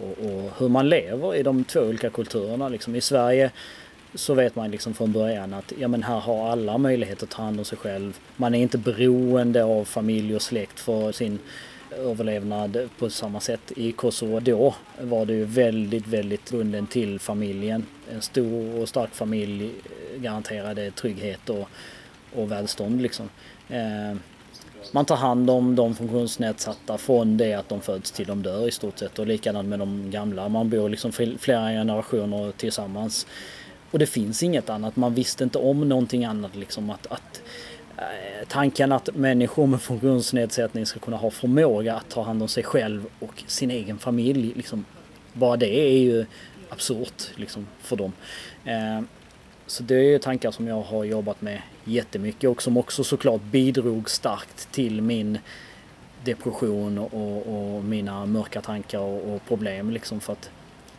och, 0.00 0.24
och 0.24 0.50
hur 0.58 0.68
man 0.68 0.88
lever 0.88 1.34
i 1.34 1.42
de 1.42 1.64
två 1.64 1.80
olika 1.80 2.10
kulturerna. 2.10 2.68
Liksom, 2.68 2.96
I 2.96 3.00
Sverige 3.00 3.50
så 4.14 4.34
vet 4.34 4.56
man 4.56 4.70
liksom 4.70 4.94
från 4.94 5.12
början 5.12 5.54
att 5.54 5.72
ja, 5.78 5.88
men 5.88 6.02
här 6.02 6.20
har 6.20 6.50
alla 6.50 6.78
möjlighet 6.78 7.22
att 7.22 7.30
ta 7.30 7.42
hand 7.42 7.58
om 7.58 7.64
sig 7.64 7.78
själv. 7.78 8.18
Man 8.36 8.54
är 8.54 8.58
inte 8.58 8.78
beroende 8.78 9.64
av 9.64 9.84
familj 9.84 10.36
och 10.36 10.42
släkt 10.42 10.80
för 10.80 11.12
sin 11.12 11.38
överlevnad 11.90 12.88
på 12.98 13.10
samma 13.10 13.40
sätt. 13.40 13.72
I 13.76 13.92
Kosovo 13.92 14.40
då 14.40 14.74
var 15.00 15.26
det 15.26 15.32
ju 15.32 15.44
väldigt, 15.44 16.06
väldigt 16.06 16.50
bunden 16.50 16.86
till 16.86 17.20
familjen. 17.20 17.86
En 18.12 18.22
stor 18.22 18.80
och 18.80 18.88
stark 18.88 19.14
familj 19.14 19.64
eh, 19.64 20.20
garanterade 20.20 20.90
trygghet 20.90 21.50
och, 21.50 21.68
och 22.34 22.52
välstånd 22.52 23.02
liksom. 23.02 23.28
Eh, 23.68 24.16
man 24.92 25.04
tar 25.04 25.16
hand 25.16 25.50
om 25.50 25.76
de 25.76 25.94
funktionsnedsatta 25.94 26.98
från 26.98 27.36
det 27.36 27.54
att 27.54 27.68
de 27.68 27.80
föds 27.80 28.10
till 28.10 28.26
de 28.26 28.42
dör 28.42 28.68
i 28.68 28.70
stort 28.70 28.98
sett 28.98 29.18
och 29.18 29.26
likadant 29.26 29.68
med 29.68 29.78
de 29.78 30.10
gamla. 30.10 30.48
Man 30.48 30.70
bor 30.70 30.88
liksom 30.88 31.12
flera 31.12 31.68
generationer 31.68 32.52
tillsammans. 32.56 33.26
Och 33.90 33.98
det 33.98 34.06
finns 34.06 34.42
inget 34.42 34.70
annat, 34.70 34.96
man 34.96 35.14
visste 35.14 35.44
inte 35.44 35.58
om 35.58 35.88
någonting 35.88 36.24
annat 36.24 36.56
liksom 36.56 36.90
att, 36.90 37.06
att 37.06 37.42
eh, 37.96 38.48
tanken 38.48 38.92
att 38.92 39.16
människor 39.16 39.66
med 39.66 39.82
funktionsnedsättning 39.82 40.86
ska 40.86 41.00
kunna 41.00 41.16
ha 41.16 41.30
förmåga 41.30 41.94
att 41.94 42.08
ta 42.08 42.22
hand 42.22 42.42
om 42.42 42.48
sig 42.48 42.62
själv 42.62 43.06
och 43.18 43.42
sin 43.46 43.70
egen 43.70 43.98
familj. 43.98 44.52
Liksom, 44.56 44.84
bara 45.32 45.56
det 45.56 45.80
är 45.80 45.98
ju 45.98 46.26
absurt 46.68 47.22
liksom, 47.36 47.66
för 47.80 47.96
dem. 47.96 48.12
Eh, 48.64 49.00
så 49.66 49.82
det 49.82 49.94
är 49.94 50.02
ju 50.02 50.18
tankar 50.18 50.50
som 50.50 50.66
jag 50.66 50.82
har 50.82 51.04
jobbat 51.04 51.42
med 51.42 51.62
jättemycket 51.84 52.50
och 52.50 52.62
som 52.62 52.76
också 52.76 53.04
såklart 53.04 53.42
bidrog 53.42 54.10
starkt 54.10 54.72
till 54.72 55.02
min 55.02 55.38
depression 56.24 56.98
och, 56.98 57.46
och 57.46 57.84
mina 57.84 58.26
mörka 58.26 58.60
tankar 58.60 58.98
och, 58.98 59.34
och, 59.34 59.44
problem. 59.48 59.90
Liksom 59.90 60.20
för 60.20 60.32
att 60.32 60.50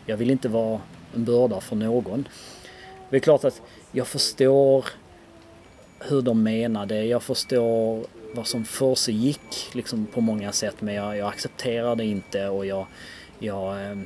jag 0.06 0.18
vill 0.18 0.32
inte 0.32 0.50
vara 0.50 0.82
en 1.16 1.26
börda 1.26 1.62
för 1.62 1.76
någon. 1.76 2.28
Det 3.10 3.16
är 3.16 3.20
klart 3.20 3.44
att 3.44 3.62
jag 3.92 4.08
förstår 4.08 4.86
hur 6.00 6.22
de 6.22 6.44
menade. 6.44 7.06
Jag 7.06 7.24
förstår 7.24 8.06
vad 8.36 8.48
som 8.48 8.66
för 8.66 8.96
sig 8.96 9.16
gick 9.16 9.70
liksom 9.74 10.06
på 10.06 10.22
många 10.22 10.52
sätt 10.52 10.76
men 10.80 10.94
jag, 10.94 11.18
jag 11.18 11.28
accepterar 11.28 11.96
det 11.96 12.06
inte 12.06 12.48
och 12.48 12.66
jag, 12.66 12.88
jag, 13.40 13.92
eh, 13.92 13.98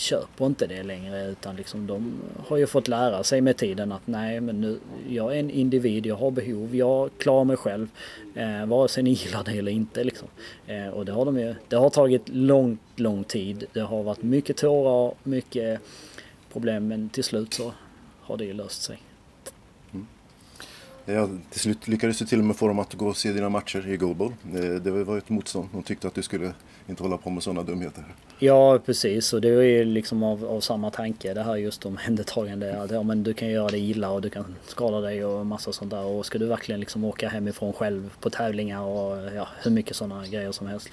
köper 0.00 0.46
inte 0.46 0.66
det 0.66 0.82
längre 0.82 1.26
utan 1.26 1.56
liksom 1.56 1.86
de 1.86 2.12
har 2.46 2.56
ju 2.56 2.66
fått 2.66 2.88
lära 2.88 3.22
sig 3.22 3.40
med 3.40 3.56
tiden 3.56 3.92
att 3.92 4.06
nej 4.06 4.40
men 4.40 4.60
nu, 4.60 4.78
jag 5.08 5.36
är 5.36 5.40
en 5.40 5.50
individ, 5.50 6.06
jag 6.06 6.16
har 6.16 6.30
behov, 6.30 6.76
jag 6.76 7.10
klarar 7.18 7.44
mig 7.44 7.56
själv. 7.56 7.88
Eh, 8.34 8.66
vare 8.66 8.88
sig 8.88 9.02
ni 9.02 9.10
gillar 9.10 9.44
det 9.44 9.58
eller 9.58 9.72
inte 9.72 10.04
liksom. 10.04 10.28
Eh, 10.66 10.88
och 10.88 11.04
det 11.04 11.12
har 11.12 11.24
de 11.24 11.38
ju, 11.38 11.54
det 11.68 11.76
har 11.76 11.90
tagit 11.90 12.28
lång, 12.28 12.78
lång 12.96 13.24
tid. 13.24 13.64
Det 13.72 13.80
har 13.80 14.02
varit 14.02 14.22
mycket 14.22 14.56
tårar, 14.56 15.14
mycket 15.22 15.80
problem 16.52 16.88
men 16.88 17.08
till 17.08 17.24
slut 17.24 17.54
så 17.54 17.72
har 18.30 18.36
det 18.36 18.44
ju 18.44 18.52
löst 18.52 18.82
sig. 18.82 19.02
Ja, 21.04 21.28
till 21.50 21.60
slut 21.60 21.88
lyckades 21.88 22.18
du 22.18 22.24
till 22.24 22.38
och 22.38 22.44
med 22.44 22.56
få 22.56 22.68
dem 22.68 22.78
att 22.78 22.94
gå 22.94 23.06
och 23.06 23.16
se 23.16 23.32
dina 23.32 23.48
matcher 23.48 23.88
i 23.88 23.96
Goalball. 23.96 24.32
Det 24.82 24.90
var 24.90 25.18
ett 25.18 25.28
motstånd. 25.28 25.68
De 25.72 25.82
tyckte 25.82 26.08
att 26.08 26.14
du 26.14 26.22
skulle 26.22 26.52
inte 26.88 27.02
hålla 27.02 27.16
på 27.16 27.30
med 27.30 27.42
sådana 27.42 27.62
dumheter. 27.62 28.04
Ja, 28.38 28.78
precis. 28.86 29.32
Och 29.32 29.40
det 29.40 29.48
är 29.48 29.62
ju 29.62 29.84
liksom 29.84 30.22
av, 30.22 30.44
av 30.44 30.60
samma 30.60 30.90
tanke. 30.90 31.34
Det 31.34 31.42
här 31.42 31.56
just 31.56 31.86
omhändertagande. 31.86 32.82
Att 32.82 32.90
ja, 32.90 33.02
men 33.02 33.22
du 33.22 33.34
kan 33.34 33.48
göra 33.48 33.68
dig 33.68 33.90
illa 33.90 34.10
och 34.10 34.22
du 34.22 34.30
kan 34.30 34.56
skada 34.66 35.00
dig 35.00 35.24
och 35.24 35.46
massa 35.46 35.72
sånt 35.72 35.90
där. 35.90 36.04
Och 36.04 36.26
ska 36.26 36.38
du 36.38 36.46
verkligen 36.46 36.80
liksom 36.80 37.04
åka 37.04 37.28
hemifrån 37.28 37.72
själv 37.72 38.10
på 38.20 38.30
tävlingar 38.30 38.80
och 38.80 39.32
ja, 39.34 39.48
hur 39.62 39.70
mycket 39.70 39.96
sådana 39.96 40.26
grejer 40.26 40.52
som 40.52 40.66
helst. 40.66 40.90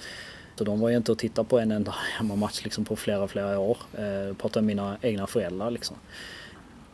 Så 0.56 0.64
de 0.64 0.80
var 0.80 0.88
ju 0.88 0.96
inte 0.96 1.12
att 1.12 1.18
titta 1.18 1.44
på 1.44 1.58
en 1.58 1.72
enda 1.72 1.94
hemmamatch 2.18 2.64
liksom 2.64 2.84
på 2.84 2.96
flera, 2.96 3.28
flera 3.28 3.58
år. 3.58 3.78
Eh, 3.98 4.36
pratar 4.36 4.60
om 4.60 4.66
mina 4.66 4.96
egna 5.02 5.26
föräldrar 5.26 5.70
liksom. 5.70 5.96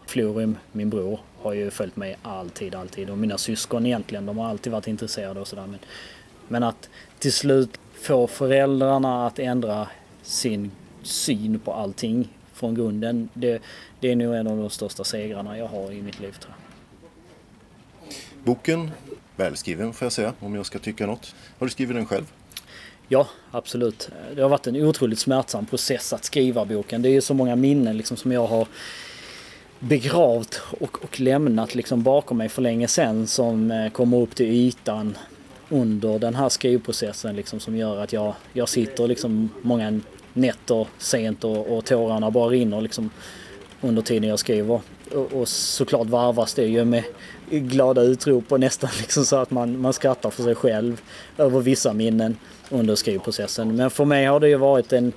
Florim, 0.07 0.57
min 0.73 0.91
bror, 0.91 1.21
har 1.43 1.53
ju 1.53 1.71
följt 1.71 1.97
mig 1.97 2.17
alltid, 2.23 2.75
alltid. 2.75 3.11
Och 3.11 3.19
mina 3.19 3.39
syskon 3.39 3.87
egentligen, 3.87 4.27
de 4.27 4.39
har 4.39 4.49
alltid 4.49 4.73
varit 4.73 4.89
intresserade 4.89 5.41
och 5.41 5.49
sådär. 5.49 5.67
Men, 5.67 5.79
men 6.49 6.63
att 6.63 6.89
till 7.19 7.33
slut 7.33 7.79
få 7.95 8.27
föräldrarna 8.27 9.27
att 9.27 9.39
ändra 9.39 9.89
sin 10.23 10.71
syn 11.03 11.59
på 11.59 11.73
allting 11.73 12.29
från 12.53 12.75
grunden. 12.75 13.29
Det, 13.35 13.63
det 14.01 14.11
är 14.11 14.17
nog 14.17 14.35
en 14.35 14.47
av 14.47 14.57
de 14.57 14.71
största 14.71 15.05
segrarna 15.05 15.59
jag 15.59 15.67
har 15.67 15.93
i 15.93 16.03
mitt 16.03 16.21
liv 16.21 16.33
tror 16.41 16.55
jag. 16.59 16.65
Boken, 18.45 18.91
välskriven 19.37 19.93
får 19.93 20.07
jag 20.07 20.13
säga 20.13 20.33
om 20.41 20.55
jag 20.55 20.67
ska 20.67 20.79
tycka 20.79 21.07
något. 21.07 21.35
Har 21.59 21.67
du 21.67 21.71
skrivit 21.71 21.97
den 21.97 22.07
själv? 22.07 22.33
Ja, 23.09 23.29
absolut. 23.51 24.11
Det 24.35 24.43
har 24.43 24.49
varit 24.49 24.67
en 24.67 24.77
otroligt 24.77 25.19
smärtsam 25.19 25.67
process 25.67 26.13
att 26.13 26.25
skriva 26.25 26.65
boken. 26.65 27.03
Det 27.03 27.09
är 27.09 27.13
ju 27.13 27.21
så 27.21 27.35
många 27.35 27.57
minnen 27.57 27.97
liksom 27.97 28.17
som 28.17 28.33
jag 28.33 28.47
har 28.47 28.67
begravt 29.89 30.61
och, 30.81 31.05
och 31.05 31.21
lämnat 31.21 31.75
liksom 31.75 32.03
bakom 32.03 32.39
mig 32.39 32.49
för 32.49 32.63
länge 32.63 32.89
sedan 32.89 33.27
som 33.27 33.71
eh, 33.71 33.91
kommer 33.91 34.17
upp 34.17 34.35
till 34.35 34.47
ytan 34.47 35.19
under 35.69 36.19
den 36.19 36.35
här 36.35 36.49
skrivprocessen 36.49 37.37
liksom 37.37 37.61
som 37.61 37.77
gör 37.77 38.03
att 38.03 38.13
jag, 38.13 38.35
jag 38.53 38.69
sitter 38.69 39.09
liksom 39.09 39.51
många 39.63 40.01
nätter 40.33 40.87
sent 40.99 41.45
och, 41.45 41.77
och 41.77 41.85
tårarna 41.85 42.31
bara 42.31 42.49
rinner 42.49 42.81
liksom 42.81 43.11
under 43.81 44.03
tiden 44.03 44.29
jag 44.29 44.39
skriver. 44.39 44.81
Och, 45.13 45.33
och 45.33 45.49
såklart 45.49 46.07
varvas 46.07 46.55
det 46.55 46.67
ju 46.67 46.85
med 46.85 47.05
glada 47.51 48.03
utrop 48.03 48.53
och 48.53 48.61
nästan 48.61 48.91
liksom 49.01 49.25
så 49.25 49.37
att 49.37 49.51
man, 49.51 49.81
man 49.81 49.93
skrattar 49.93 50.31
för 50.31 50.43
sig 50.43 50.55
själv 50.55 51.01
över 51.39 51.61
vissa 51.61 51.93
minnen 51.93 52.37
under 52.71 52.95
skrivprocessen. 52.95 53.77
Men 53.77 53.91
för 53.91 54.05
mig 54.05 54.27
har 54.27 54.41
det 54.41 54.49
ju 54.49 54.57
varit 54.57 54.93
en, 54.93 55.13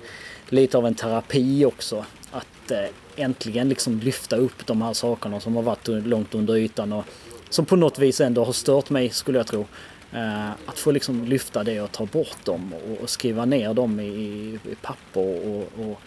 lite 0.49 0.77
av 0.77 0.87
en 0.87 0.95
terapi 0.95 1.65
också. 1.65 2.05
Att 2.31 2.71
eh, 2.71 2.85
äntligen 3.17 3.69
liksom 3.69 3.99
lyfta 3.99 4.35
upp 4.35 4.65
de 4.65 4.81
här 4.81 4.93
sakerna 4.93 5.39
som 5.39 5.55
har 5.55 5.63
varit 5.63 5.87
långt 5.87 6.35
under 6.35 6.57
ytan 6.57 6.93
och 6.93 7.05
som 7.49 7.65
på 7.65 7.75
något 7.75 7.99
vis 7.99 8.21
ändå 8.21 8.43
har 8.43 8.53
stört 8.53 8.89
mig 8.89 9.09
skulle 9.09 9.37
jag 9.37 9.47
tro. 9.47 9.65
Eh, 10.13 10.49
att 10.65 10.79
få 10.79 10.91
liksom 10.91 11.25
lyfta 11.25 11.63
det 11.63 11.81
och 11.81 11.91
ta 11.91 12.05
bort 12.05 12.45
dem 12.45 12.73
och, 13.01 13.09
skriva 13.09 13.45
ner 13.45 13.73
dem 13.73 13.99
i, 13.99 14.59
papper 14.81 15.47
och, 15.47 15.85
och, 15.85 16.01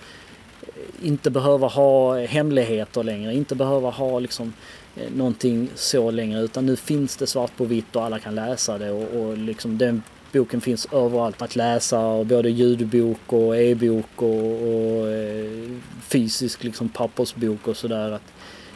inte 1.02 1.30
behöva 1.30 1.66
ha 1.66 2.18
hemligheter 2.26 3.02
längre, 3.02 3.34
inte 3.34 3.54
behöva 3.54 3.90
ha 3.90 4.18
liksom 4.18 4.52
eh, 4.96 5.10
någonting 5.14 5.68
så 5.74 6.10
längre 6.10 6.40
utan 6.40 6.66
nu 6.66 6.76
finns 6.76 7.16
det 7.16 7.26
svart 7.26 7.56
på 7.56 7.64
vitt 7.64 7.96
och 7.96 8.04
alla 8.04 8.18
kan 8.18 8.34
läsa 8.34 8.78
det 8.78 8.90
och, 8.90 9.20
och 9.20 9.38
liksom 9.38 9.78
den 9.78 10.02
boken 10.32 10.60
finns 10.60 10.86
överallt 10.92 11.42
att 11.42 11.56
läsa, 11.56 12.24
både 12.24 12.50
ljudbok 12.50 13.32
och 13.32 13.56
e-bok 13.56 14.22
och, 14.22 14.52
och 14.52 15.08
eh, 15.08 15.70
fysisk 16.00 16.64
liksom 16.64 16.88
pappersbok 16.88 17.68
och 17.68 17.76
sådär. 17.76 18.18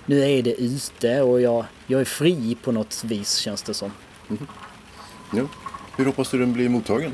Nu 0.07 0.21
är 0.21 0.43
det 0.43 0.55
ute 0.55 1.23
och 1.23 1.41
jag, 1.41 1.65
jag 1.87 2.01
är 2.01 2.05
fri 2.05 2.57
på 2.63 2.73
något 2.73 3.05
vis 3.05 3.37
känns 3.37 3.63
det 3.63 3.75
som. 3.75 3.93
Mm. 4.31 4.47
Ja. 5.35 5.43
Hur 5.97 6.05
hoppas 6.05 6.31
du 6.31 6.39
den 6.39 6.53
blir 6.53 6.69
mottagen? 6.69 7.13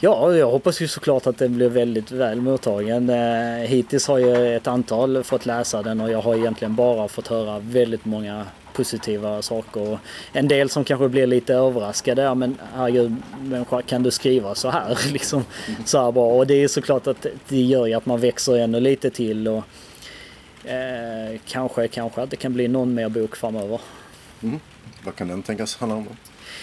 Ja, 0.00 0.34
jag 0.34 0.50
hoppas 0.50 0.80
ju 0.80 0.88
såklart 0.88 1.26
att 1.26 1.38
den 1.38 1.56
blir 1.56 1.68
väldigt 1.68 2.10
väl 2.10 2.40
mottagen. 2.40 3.10
Eh, 3.10 3.68
hittills 3.68 4.08
har 4.08 4.18
ju 4.18 4.56
ett 4.56 4.66
antal 4.66 5.24
fått 5.24 5.46
läsa 5.46 5.82
den 5.82 6.00
och 6.00 6.10
jag 6.10 6.22
har 6.22 6.34
egentligen 6.34 6.74
bara 6.74 7.08
fått 7.08 7.26
höra 7.26 7.58
väldigt 7.58 8.04
många 8.04 8.46
positiva 8.78 9.42
saker. 9.42 9.98
En 10.32 10.48
del 10.48 10.70
som 10.70 10.84
kanske 10.84 11.08
blir 11.08 11.26
lite 11.26 11.54
överraskade. 11.54 12.22
Ja, 12.22 12.34
men 12.34 12.58
herregud 12.74 13.16
människa, 13.42 13.82
kan 13.82 14.02
du 14.02 14.10
skriva 14.10 14.54
så 14.54 14.70
här? 14.70 14.98
liksom, 15.12 15.44
så 15.84 16.04
här 16.04 16.12
bra. 16.12 16.26
Och 16.26 16.46
det 16.46 16.54
är 16.54 16.68
såklart 16.68 17.06
att 17.06 17.26
det 17.48 17.60
gör 17.60 17.86
ju 17.86 17.94
att 17.94 18.06
man 18.06 18.20
växer 18.20 18.58
ännu 18.58 18.80
lite 18.80 19.10
till. 19.10 19.48
Och, 19.48 19.62
eh, 20.70 21.38
kanske, 21.46 21.88
kanske 21.88 22.22
att 22.22 22.30
det 22.30 22.36
kan 22.36 22.52
bli 22.52 22.68
någon 22.68 22.94
mer 22.94 23.08
bok 23.08 23.36
framöver. 23.36 23.80
Mm. 24.42 24.60
Vad 25.04 25.16
kan 25.16 25.28
den 25.28 25.42
tänkas 25.42 25.76
handla 25.76 25.96
om? 25.96 26.08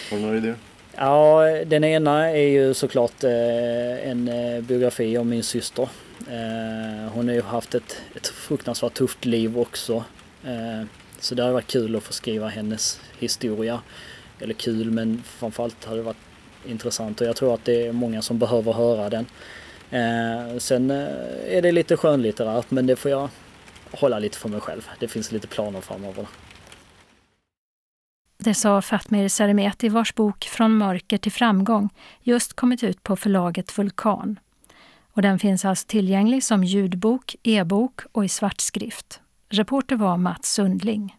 Har 0.09 0.17
du 0.17 0.23
några 0.23 0.37
idéer? 0.37 0.55
Ja, 0.97 1.41
den 1.65 1.83
ena 1.83 2.29
är 2.29 2.47
ju 2.47 2.73
såklart 2.73 3.23
eh, 3.23 4.09
en 4.09 4.27
eh, 4.27 4.61
biografi 4.61 5.17
om 5.17 5.29
min 5.29 5.43
syster. 5.43 5.89
Eh, 6.27 7.11
hon 7.13 7.27
har 7.27 7.35
ju 7.35 7.41
haft 7.41 7.75
ett, 7.75 8.01
ett 8.15 8.27
fruktansvärt 8.27 8.93
tufft 8.93 9.25
liv 9.25 9.59
också. 9.59 10.03
Så 11.25 11.35
det 11.35 11.43
har 11.43 11.51
varit 11.51 11.67
kul 11.67 11.95
att 11.95 12.03
få 12.03 12.13
skriva 12.13 12.47
hennes 12.47 12.99
historia. 13.19 13.81
Eller 14.39 14.53
kul, 14.53 14.91
men 14.91 15.23
framförallt 15.25 15.85
har 15.85 15.95
det 15.95 16.01
varit 16.01 16.17
intressant 16.65 17.21
och 17.21 17.27
jag 17.27 17.35
tror 17.35 17.53
att 17.53 17.65
det 17.65 17.87
är 17.87 17.91
många 17.91 18.21
som 18.21 18.39
behöver 18.39 18.73
höra 18.73 19.09
den. 19.09 19.25
Eh, 19.89 20.57
sen 20.57 20.91
eh, 20.91 21.57
är 21.57 21.61
det 21.61 21.71
lite 21.71 21.97
skönlitterärt 21.97 22.71
men 22.71 22.87
det 22.87 22.95
får 22.95 23.11
jag 23.11 23.29
hålla 23.91 24.19
lite 24.19 24.37
för 24.37 24.49
mig 24.49 24.59
själv. 24.59 24.89
Det 24.99 25.07
finns 25.07 25.31
lite 25.31 25.47
planer 25.47 25.81
framöver. 25.81 26.27
Det 28.37 28.53
sa 28.53 28.81
Fatmir 28.81 29.27
Seremeti 29.27 29.89
vars 29.89 30.15
bok 30.15 30.45
Från 30.45 30.77
mörker 30.77 31.17
till 31.17 31.31
framgång 31.31 31.89
just 32.21 32.53
kommit 32.53 32.83
ut 32.83 33.03
på 33.03 33.15
förlaget 33.15 33.77
Vulkan. 33.77 34.39
Och 35.11 35.21
den 35.21 35.39
finns 35.39 35.65
alltså 35.65 35.87
tillgänglig 35.87 36.43
som 36.43 36.63
ljudbok, 36.63 37.35
e-bok 37.43 38.01
och 38.11 38.25
i 38.25 38.29
svartskrift. 38.29 39.21
Reporter 39.49 39.95
var 39.95 40.17
Mats 40.17 40.53
Sundling. 40.53 41.15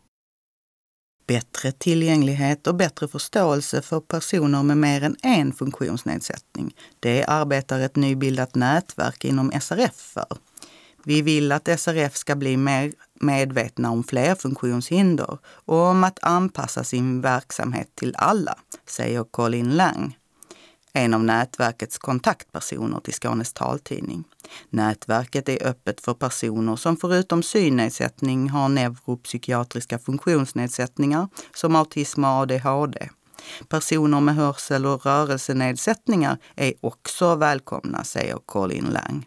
Bättre 1.27 1.73
tillgänglighet 1.73 2.67
och 2.67 2.75
bättre 2.75 3.09
förståelse 3.09 3.83
för 3.83 4.01
personer 4.01 4.63
med 4.63 4.77
mer 4.77 5.03
än 5.03 5.17
en 5.23 5.53
funktionsnedsättning. 5.53 6.75
Det 7.01 7.25
arbetar 7.25 7.81
ett 7.81 7.97
nybildat 7.97 8.55
nätverk 8.55 9.25
inom 9.25 9.53
SRF 9.61 9.95
för. 9.95 10.27
Vi 11.05 11.23
vill 11.23 11.53
att 11.53 11.81
SRF 11.81 12.17
ska 12.17 12.37
bli 12.37 12.57
mer 12.57 12.93
medvetna 13.21 13.91
om 13.91 14.05
flerfunktionshinder 14.05 15.39
och 15.45 15.79
om 15.79 16.05
att 16.05 16.19
anpassa 16.23 16.85
sin 16.85 17.21
verksamhet 17.21 17.89
till 17.95 18.15
alla, 18.19 18.59
säger 18.87 19.25
Colin 19.25 19.77
Lang 19.77 20.17
en 20.97 21.15
av 21.15 21.25
nätverkets 21.25 21.99
kontaktpersoner 21.99 23.01
till 23.01 23.15
Skånes 23.15 23.53
taltidning. 23.53 24.25
Nätverket 24.71 25.49
är 25.49 25.67
öppet 25.67 26.01
för 26.01 26.15
personer 26.15 26.77
som 26.77 26.97
förutom 26.97 27.43
synnedsättning 27.43 28.51
har 28.51 28.69
neuropsykiatriska 28.69 29.99
funktionsnedsättningar 29.99 31.29
som 31.55 31.77
autism 31.77 32.25
och 32.25 32.31
ADHD. 32.31 33.09
Personer 33.69 34.21
med 34.21 34.35
hörsel 34.35 34.87
och 34.87 35.07
rörelsenedsättningar 35.07 36.39
är 36.55 36.73
också 36.81 37.35
välkomna, 37.35 38.05
säger 38.05 38.39
Colin 38.47 38.85
Lang. 38.85 39.27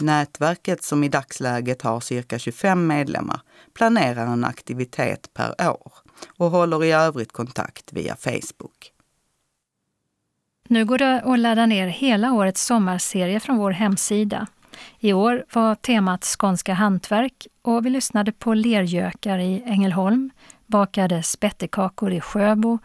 Nätverket, 0.00 0.82
som 0.82 1.04
i 1.04 1.08
dagsläget 1.08 1.82
har 1.82 2.00
cirka 2.00 2.38
25 2.38 2.86
medlemmar, 2.86 3.40
planerar 3.74 4.26
en 4.26 4.44
aktivitet 4.44 5.30
per 5.34 5.70
år 5.70 5.92
och 6.38 6.50
håller 6.50 6.84
i 6.84 6.92
övrigt 6.92 7.32
kontakt 7.32 7.92
via 7.92 8.16
Facebook. 8.16 8.95
Nu 10.68 10.84
går 10.84 10.98
det 10.98 11.20
att 11.20 11.38
ladda 11.38 11.66
ner 11.66 11.86
hela 11.86 12.32
årets 12.32 12.64
sommarserie 12.64 13.40
från 13.40 13.56
vår 13.56 13.70
hemsida. 13.70 14.46
I 14.98 15.12
år 15.12 15.44
var 15.52 15.74
temat 15.74 16.24
skånska 16.24 16.74
hantverk 16.74 17.46
och 17.62 17.86
vi 17.86 17.90
lyssnade 17.90 18.32
på 18.32 18.54
lergökar 18.54 19.38
i 19.38 19.62
Ängelholm, 19.66 20.30
bakade 20.66 21.22
spettekakor 21.22 22.12
i 22.12 22.20
Sjöbo 22.20 22.78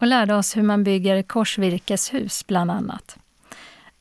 och 0.00 0.06
lärde 0.06 0.34
oss 0.34 0.56
hur 0.56 0.62
man 0.62 0.84
bygger 0.84 1.22
korsvirkeshus 1.22 2.46
bland 2.46 2.70
annat. 2.70 3.18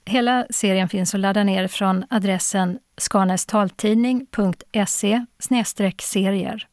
Hela 0.06 0.46
serien 0.50 0.90
finns 0.90 1.14
att 1.14 1.20
ladda 1.20 1.44
ner 1.44 1.68
från 1.68 2.06
adressen 2.10 2.80
skanestaltidning.se 2.98 5.26
serier. 6.02 6.68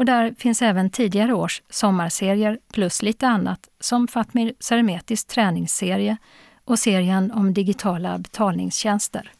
Och 0.00 0.06
där 0.06 0.34
finns 0.38 0.62
även 0.62 0.90
tidigare 0.90 1.34
års 1.34 1.62
sommarserier 1.70 2.58
plus 2.72 3.02
lite 3.02 3.28
annat 3.28 3.68
som 3.80 4.08
Fatmir 4.08 4.54
Seremetis 4.60 5.24
träningsserie 5.24 6.16
och 6.64 6.78
serien 6.78 7.32
om 7.32 7.54
digitala 7.54 8.18
betalningstjänster. 8.18 9.32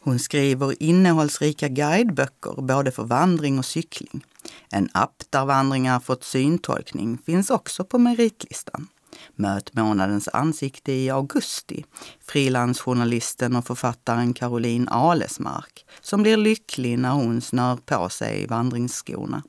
Hon 0.00 0.18
skriver 0.18 0.82
innehållsrika 0.82 1.68
guideböcker 1.68 2.62
både 2.62 2.92
för 2.92 3.04
vandring 3.04 3.58
och 3.58 3.64
cykling. 3.64 4.24
En 4.70 4.88
app 4.94 5.22
där 5.30 5.44
vandringar 5.44 6.00
fått 6.00 6.24
syntolkning 6.24 7.18
finns 7.18 7.50
också 7.50 7.84
på 7.84 7.98
meritlistan. 7.98 8.88
Möt 9.34 9.74
månadens 9.74 10.28
ansikte 10.32 10.92
i 10.92 11.10
augusti, 11.10 11.84
frilansjournalisten 12.20 13.56
och 13.56 13.66
författaren 13.66 14.34
Caroline 14.34 14.88
Alesmark, 14.88 15.86
som 16.00 16.22
blir 16.22 16.36
lycklig 16.36 16.98
när 16.98 17.10
hon 17.10 17.40
snör 17.40 17.76
på 17.76 18.08
sig 18.08 18.46
vandringsskorna. 18.46 19.42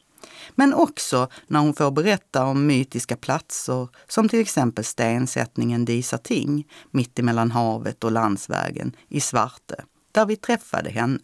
Men 0.56 0.74
också 0.74 1.28
när 1.48 1.60
hon 1.60 1.74
får 1.74 1.92
berätta 1.92 2.46
om 2.46 2.66
mytiska 2.68 3.16
platser 3.16 3.88
som 4.08 4.30
till 4.30 4.40
exempel 4.40 4.84
stensättningen 4.84 5.86
Disating 5.86 6.68
mittemellan 6.92 7.52
havet 7.52 8.04
och 8.04 8.12
landsvägen 8.12 8.96
i 9.10 9.20
Svarte, 9.20 9.84
där 10.12 10.26
vi 10.26 10.36
träffade 10.36 10.90
henne. 10.90 11.20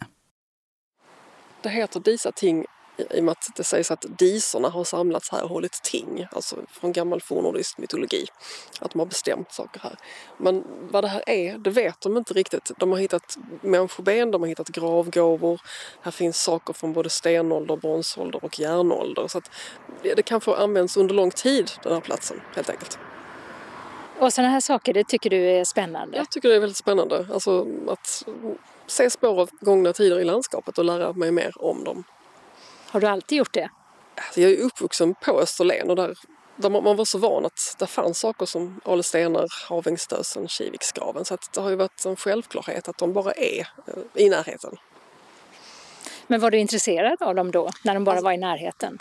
Det 1.62 1.68
heter 1.68 2.00
Disating 2.00 2.64
i 3.10 3.20
och 3.20 3.24
med 3.24 3.32
att 3.32 3.48
det 3.56 3.64
sägs 3.64 3.90
att 3.90 4.04
disorna 4.08 4.68
har 4.68 4.84
samlats 4.84 5.30
här 5.30 5.42
och 5.42 5.48
hållit 5.48 5.82
ting, 5.82 6.26
alltså 6.32 6.56
från 6.68 6.92
gammal 6.92 7.20
fornnordisk 7.20 7.78
mytologi. 7.78 8.26
Att 8.80 8.90
de 8.90 8.98
har 8.98 9.06
bestämt 9.06 9.52
saker 9.52 9.80
här. 9.80 9.96
Men 10.36 10.64
vad 10.90 11.04
det 11.04 11.08
här 11.08 11.22
är, 11.26 11.58
det 11.58 11.70
vet 11.70 12.00
de 12.00 12.16
inte 12.16 12.34
riktigt. 12.34 12.70
De 12.76 12.90
har 12.90 12.98
hittat 12.98 13.38
människoben, 13.60 14.30
de 14.30 14.42
har 14.42 14.48
hittat 14.48 14.68
gravgåvor. 14.68 15.60
Här 16.00 16.10
finns 16.10 16.42
saker 16.42 16.72
från 16.72 16.92
både 16.92 17.10
stenålder, 17.10 17.76
bronsålder 17.76 18.44
och 18.44 18.60
järnålder. 18.60 19.28
Så 19.28 19.38
att 19.38 19.50
det 20.02 20.22
kan 20.22 20.40
få 20.40 20.54
användas 20.54 20.96
under 20.96 21.14
lång 21.14 21.30
tid, 21.30 21.70
den 21.82 21.92
här 21.92 22.00
platsen, 22.00 22.40
helt 22.54 22.70
enkelt. 22.70 22.98
Och 24.18 24.32
sådana 24.32 24.52
här 24.52 24.60
saker, 24.60 24.94
det 24.94 25.04
tycker 25.04 25.30
du 25.30 25.50
är 25.50 25.64
spännande? 25.64 26.16
Jag 26.16 26.30
tycker 26.30 26.48
det 26.48 26.54
är 26.54 26.60
väldigt 26.60 26.76
spännande. 26.76 27.26
Alltså 27.32 27.66
att 27.88 28.24
se 28.86 29.10
spår 29.10 29.40
av 29.40 29.50
gångna 29.60 29.92
tider 29.92 30.20
i 30.20 30.24
landskapet 30.24 30.78
och 30.78 30.84
lära 30.84 31.12
mig 31.12 31.30
mer 31.30 31.52
om 31.56 31.84
dem. 31.84 32.04
Har 32.90 33.00
du 33.00 33.06
alltid 33.06 33.38
gjort 33.38 33.52
det? 33.52 33.70
Alltså 34.14 34.40
jag 34.40 34.52
är 34.52 34.62
uppvuxen 34.62 35.14
på 35.14 35.40
Österlen 35.40 35.90
och 35.90 35.96
där, 35.96 36.14
där 36.56 36.70
man 36.70 36.96
var 36.96 37.04
så 37.04 37.18
van 37.18 37.46
att 37.46 37.76
det 37.78 37.86
fanns 37.86 38.18
saker 38.18 38.46
som 38.46 38.80
Ale 38.84 39.02
stenar, 39.02 39.46
Havängsdösen, 39.68 40.48
Kiviksgraven. 40.48 41.24
Så 41.24 41.36
det 41.54 41.60
har 41.60 41.70
ju 41.70 41.76
varit 41.76 42.04
en 42.04 42.16
självklarhet 42.16 42.88
att 42.88 42.98
de 42.98 43.12
bara 43.12 43.32
är 43.32 43.60
eh, 43.86 44.24
i 44.24 44.28
närheten. 44.28 44.76
Men 46.26 46.40
var 46.40 46.50
du 46.50 46.58
intresserad 46.58 47.22
av 47.22 47.34
dem 47.34 47.50
då, 47.50 47.70
när 47.84 47.94
de 47.94 48.04
bara 48.04 48.12
alltså, 48.12 48.24
var 48.24 48.32
i 48.32 48.38
närheten? 48.38 48.98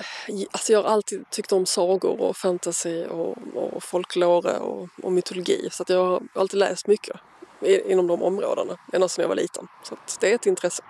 Alltså 0.52 0.74
jag 0.74 0.84
har 0.84 0.90
alltid 0.90 1.30
tyckt 1.30 1.52
om 1.52 1.66
sagor 1.66 2.22
och 2.22 2.38
fantasy 2.38 3.06
och, 3.06 3.38
och 3.56 3.84
folklore 3.84 4.58
och, 4.58 4.90
och 5.04 5.12
mytologi. 5.12 5.70
Så 5.72 5.84
att 5.84 5.90
jag 5.90 6.06
har 6.06 6.22
alltid 6.36 6.60
läst 6.60 6.88
mycket 6.88 7.16
inom 7.86 8.08
de 8.08 8.24
områdena, 8.24 8.78
ända 8.94 9.10
sedan 9.10 9.22
jag 9.22 9.30
var 9.30 9.36
liten. 9.36 9.68
Så 9.84 9.96
det 10.20 10.32
är 10.32 10.36
ett 10.36 10.46
intresse. 10.46 10.84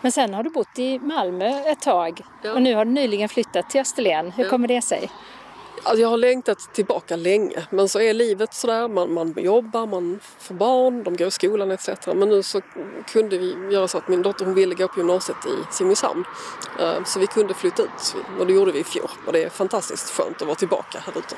Men 0.00 0.12
sen 0.12 0.34
har 0.34 0.42
du 0.42 0.50
bott 0.50 0.78
i 0.78 0.98
Malmö 0.98 1.48
ett 1.66 1.80
tag 1.80 2.20
ja. 2.42 2.52
och 2.52 2.62
nu 2.62 2.74
har 2.74 2.84
du 2.84 2.90
nyligen 2.90 3.28
flyttat 3.28 3.70
till 3.70 3.80
Österlen. 3.80 4.30
Hur 4.30 4.44
ja. 4.44 4.50
kommer 4.50 4.68
det 4.68 4.82
sig? 4.82 5.10
Alltså 5.82 6.02
jag 6.02 6.08
har 6.08 6.16
längtat 6.16 6.58
tillbaka 6.74 7.16
länge 7.16 7.66
men 7.70 7.88
så 7.88 8.00
är 8.00 8.14
livet 8.14 8.54
sådär, 8.54 8.88
man, 8.88 9.12
man 9.12 9.34
jobbar, 9.36 9.86
man 9.86 10.20
får 10.38 10.54
barn, 10.54 11.02
de 11.04 11.16
går 11.16 11.28
i 11.28 11.30
skolan 11.30 11.70
etc. 11.70 11.88
Men 12.06 12.28
nu 12.28 12.42
så 12.42 12.60
kunde 13.06 13.38
vi 13.38 13.56
göra 13.72 13.88
så 13.88 13.98
att 13.98 14.08
min 14.08 14.22
dotter 14.22 14.44
hon 14.44 14.54
ville 14.54 14.74
gå 14.74 14.88
på 14.88 15.00
gymnasiet 15.00 15.36
i 15.46 15.74
Simrishamn. 15.74 16.24
Eh, 16.80 17.04
så 17.04 17.20
vi 17.20 17.26
kunde 17.26 17.54
flytta 17.54 17.82
ut 17.82 18.16
och 18.38 18.46
det 18.46 18.52
gjorde 18.52 18.72
vi 18.72 18.78
i 18.78 18.84
fjol 18.84 19.10
och 19.26 19.32
det 19.32 19.44
är 19.44 19.48
fantastiskt 19.48 20.10
skönt 20.10 20.42
att 20.42 20.48
vara 20.48 20.56
tillbaka 20.56 20.98
här 21.06 21.18
ute. 21.18 21.34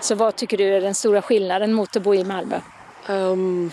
Så 0.00 0.14
vad 0.14 0.36
tycker 0.36 0.56
du 0.56 0.64
är 0.64 0.80
den 0.80 0.94
stora 0.94 1.22
skillnaden 1.22 1.72
mot 1.72 1.96
att 1.96 2.02
bo 2.02 2.14
i 2.14 2.24
Malmö? 2.24 2.60
Um, 3.08 3.70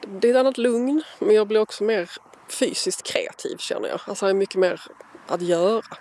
det 0.00 0.28
är 0.28 0.32
ett 0.32 0.40
annat 0.40 0.58
lugn 0.58 1.02
men 1.18 1.34
jag 1.34 1.46
blir 1.46 1.60
också 1.60 1.84
mer 1.84 2.10
fysiskt 2.48 3.02
kreativ 3.02 3.56
känner 3.56 3.88
jag. 3.88 4.00
Alltså 4.04 4.26
jag 4.26 4.34
har 4.34 4.38
mycket 4.38 4.56
mer 4.56 4.80
att 5.26 5.42
göra. 5.42 5.96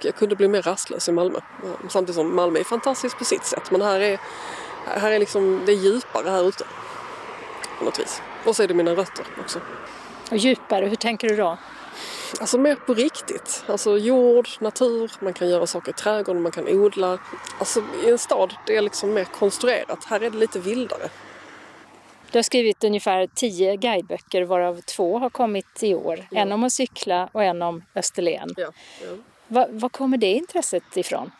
Jag 0.00 0.14
kunde 0.14 0.36
bli 0.36 0.48
mer 0.48 0.62
rastlös 0.62 1.08
i 1.08 1.12
Malmö. 1.12 1.40
Samtidigt 1.88 2.14
som 2.14 2.36
Malmö 2.36 2.58
är 2.58 2.64
fantastiskt 2.64 3.18
på 3.18 3.24
sitt 3.24 3.44
sätt 3.44 3.70
men 3.70 3.82
här 3.82 4.00
är, 4.00 4.20
här 4.84 5.10
är 5.10 5.18
liksom, 5.18 5.62
det 5.66 5.72
är 5.72 5.76
djupare 5.76 6.30
här 6.30 6.48
ute. 6.48 6.64
På 7.78 7.84
något 7.84 7.98
vis. 7.98 8.22
Och 8.44 8.56
så 8.56 8.62
är 8.62 8.68
det 8.68 8.74
mina 8.74 8.90
rötter 8.90 9.26
också. 9.40 9.60
Och 10.30 10.36
djupare, 10.36 10.86
hur 10.86 10.96
tänker 10.96 11.28
du 11.28 11.36
då? 11.36 11.58
Alltså 12.40 12.58
mer 12.58 12.74
på 12.74 12.94
riktigt. 12.94 13.64
Alltså 13.66 13.98
jord, 13.98 14.48
natur, 14.60 15.12
man 15.20 15.32
kan 15.32 15.48
göra 15.48 15.66
saker 15.66 15.90
i 15.90 15.94
trädgården, 15.94 16.42
man 16.42 16.52
kan 16.52 16.68
odla. 16.68 17.18
Alltså 17.58 17.82
i 18.04 18.10
en 18.10 18.18
stad, 18.18 18.54
det 18.66 18.76
är 18.76 18.82
liksom 18.82 19.14
mer 19.14 19.24
konstruerat. 19.24 20.04
Här 20.04 20.20
är 20.20 20.30
det 20.30 20.38
lite 20.38 20.58
vildare. 20.58 21.08
Du 22.32 22.38
har 22.38 22.42
skrivit 22.42 22.84
ungefär 22.84 23.28
tio 23.34 23.76
guideböcker 23.76 24.42
varav 24.42 24.80
två 24.80 25.18
har 25.18 25.30
kommit 25.30 25.82
i 25.82 25.94
år. 25.94 26.26
Ja. 26.30 26.40
En 26.40 26.52
om 26.52 26.64
att 26.64 26.72
cykla 26.72 27.28
och 27.32 27.44
en 27.44 27.62
om 27.62 27.84
Österlen. 27.94 28.54
Ja, 28.56 28.72
ja. 29.02 29.08
Var, 29.48 29.68
var 29.70 29.88
kommer 29.88 30.16
det 30.16 30.32
intresset 30.32 30.96
ifrån? 30.96 31.30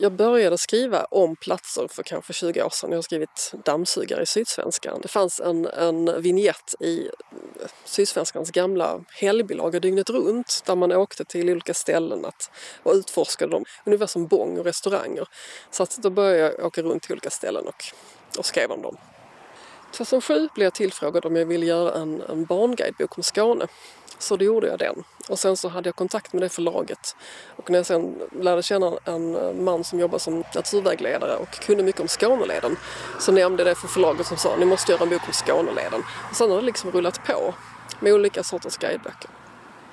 Jag 0.00 0.12
började 0.12 0.58
skriva 0.58 1.04
om 1.04 1.36
platser 1.36 1.88
för 1.90 2.02
kanske 2.02 2.32
20 2.32 2.62
år 2.62 2.70
sedan. 2.70 2.90
Jag 2.90 2.96
har 2.96 3.02
skrivit 3.02 3.52
dammsugare 3.64 4.22
i 4.22 4.26
Sydsvenskan. 4.26 5.00
Det 5.02 5.08
fanns 5.08 5.40
en, 5.40 5.66
en 5.66 6.22
vignett 6.22 6.74
i 6.80 7.08
Sydsvenskans 7.84 8.50
gamla 8.50 9.00
helgbilaga 9.08 9.80
dygnet 9.80 10.10
runt 10.10 10.62
där 10.66 10.76
man 10.76 10.92
åkte 10.92 11.24
till 11.24 11.50
olika 11.50 11.74
ställen 11.74 12.24
att, 12.24 12.50
och 12.82 12.92
utforskade 12.92 13.52
dem, 13.52 13.64
ungefär 13.84 14.06
som 14.06 14.26
bång 14.26 14.58
och 14.58 14.64
restauranger. 14.64 15.28
Så 15.70 15.82
att 15.82 15.96
då 15.96 16.10
började 16.10 16.38
jag 16.38 16.66
åka 16.66 16.82
runt 16.82 17.02
till 17.02 17.12
olika 17.12 17.30
ställen 17.30 17.66
och, 17.66 17.84
och 18.38 18.46
skrev 18.46 18.70
om 18.70 18.82
dem. 18.82 18.96
2007 19.92 20.48
blev 20.54 20.64
jag 20.66 20.74
tillfrågad 20.74 21.26
om 21.26 21.36
jag 21.36 21.46
ville 21.46 21.66
göra 21.66 21.94
en, 21.94 22.22
en 22.28 22.44
barnguidebok 22.44 23.16
om 23.16 23.22
Skåne. 23.22 23.66
Så 24.18 24.36
då 24.36 24.44
gjorde 24.44 24.66
jag 24.66 24.78
den. 24.78 25.04
Och 25.28 25.38
sen 25.38 25.56
så 25.56 25.68
hade 25.68 25.88
jag 25.88 25.96
kontakt 25.96 26.32
med 26.32 26.42
det 26.42 26.48
förlaget. 26.48 27.16
Och 27.56 27.70
när 27.70 27.78
jag 27.78 27.86
sen 27.86 28.14
lärde 28.40 28.62
känna 28.62 28.92
en 29.04 29.64
man 29.64 29.84
som 29.84 30.00
jobbar 30.00 30.18
som 30.18 30.44
naturvägledare 30.54 31.36
och 31.36 31.50
kunde 31.50 31.82
mycket 31.82 32.00
om 32.00 32.08
Skåneleden 32.08 32.76
så 33.20 33.32
nämnde 33.32 33.64
det 33.64 33.74
för 33.74 33.88
förlaget 33.88 34.26
som 34.26 34.36
sa 34.36 34.56
ni 34.56 34.64
måste 34.64 34.92
göra 34.92 35.02
en 35.02 35.08
bok 35.08 35.22
om 35.26 35.32
Skåneleden. 35.32 36.02
Och 36.30 36.36
sen 36.36 36.50
har 36.50 36.56
det 36.56 36.66
liksom 36.66 36.90
rullat 36.90 37.26
på 37.26 37.54
med 38.00 38.12
olika 38.12 38.42
sorters 38.42 38.76
guideböcker. 38.76 39.30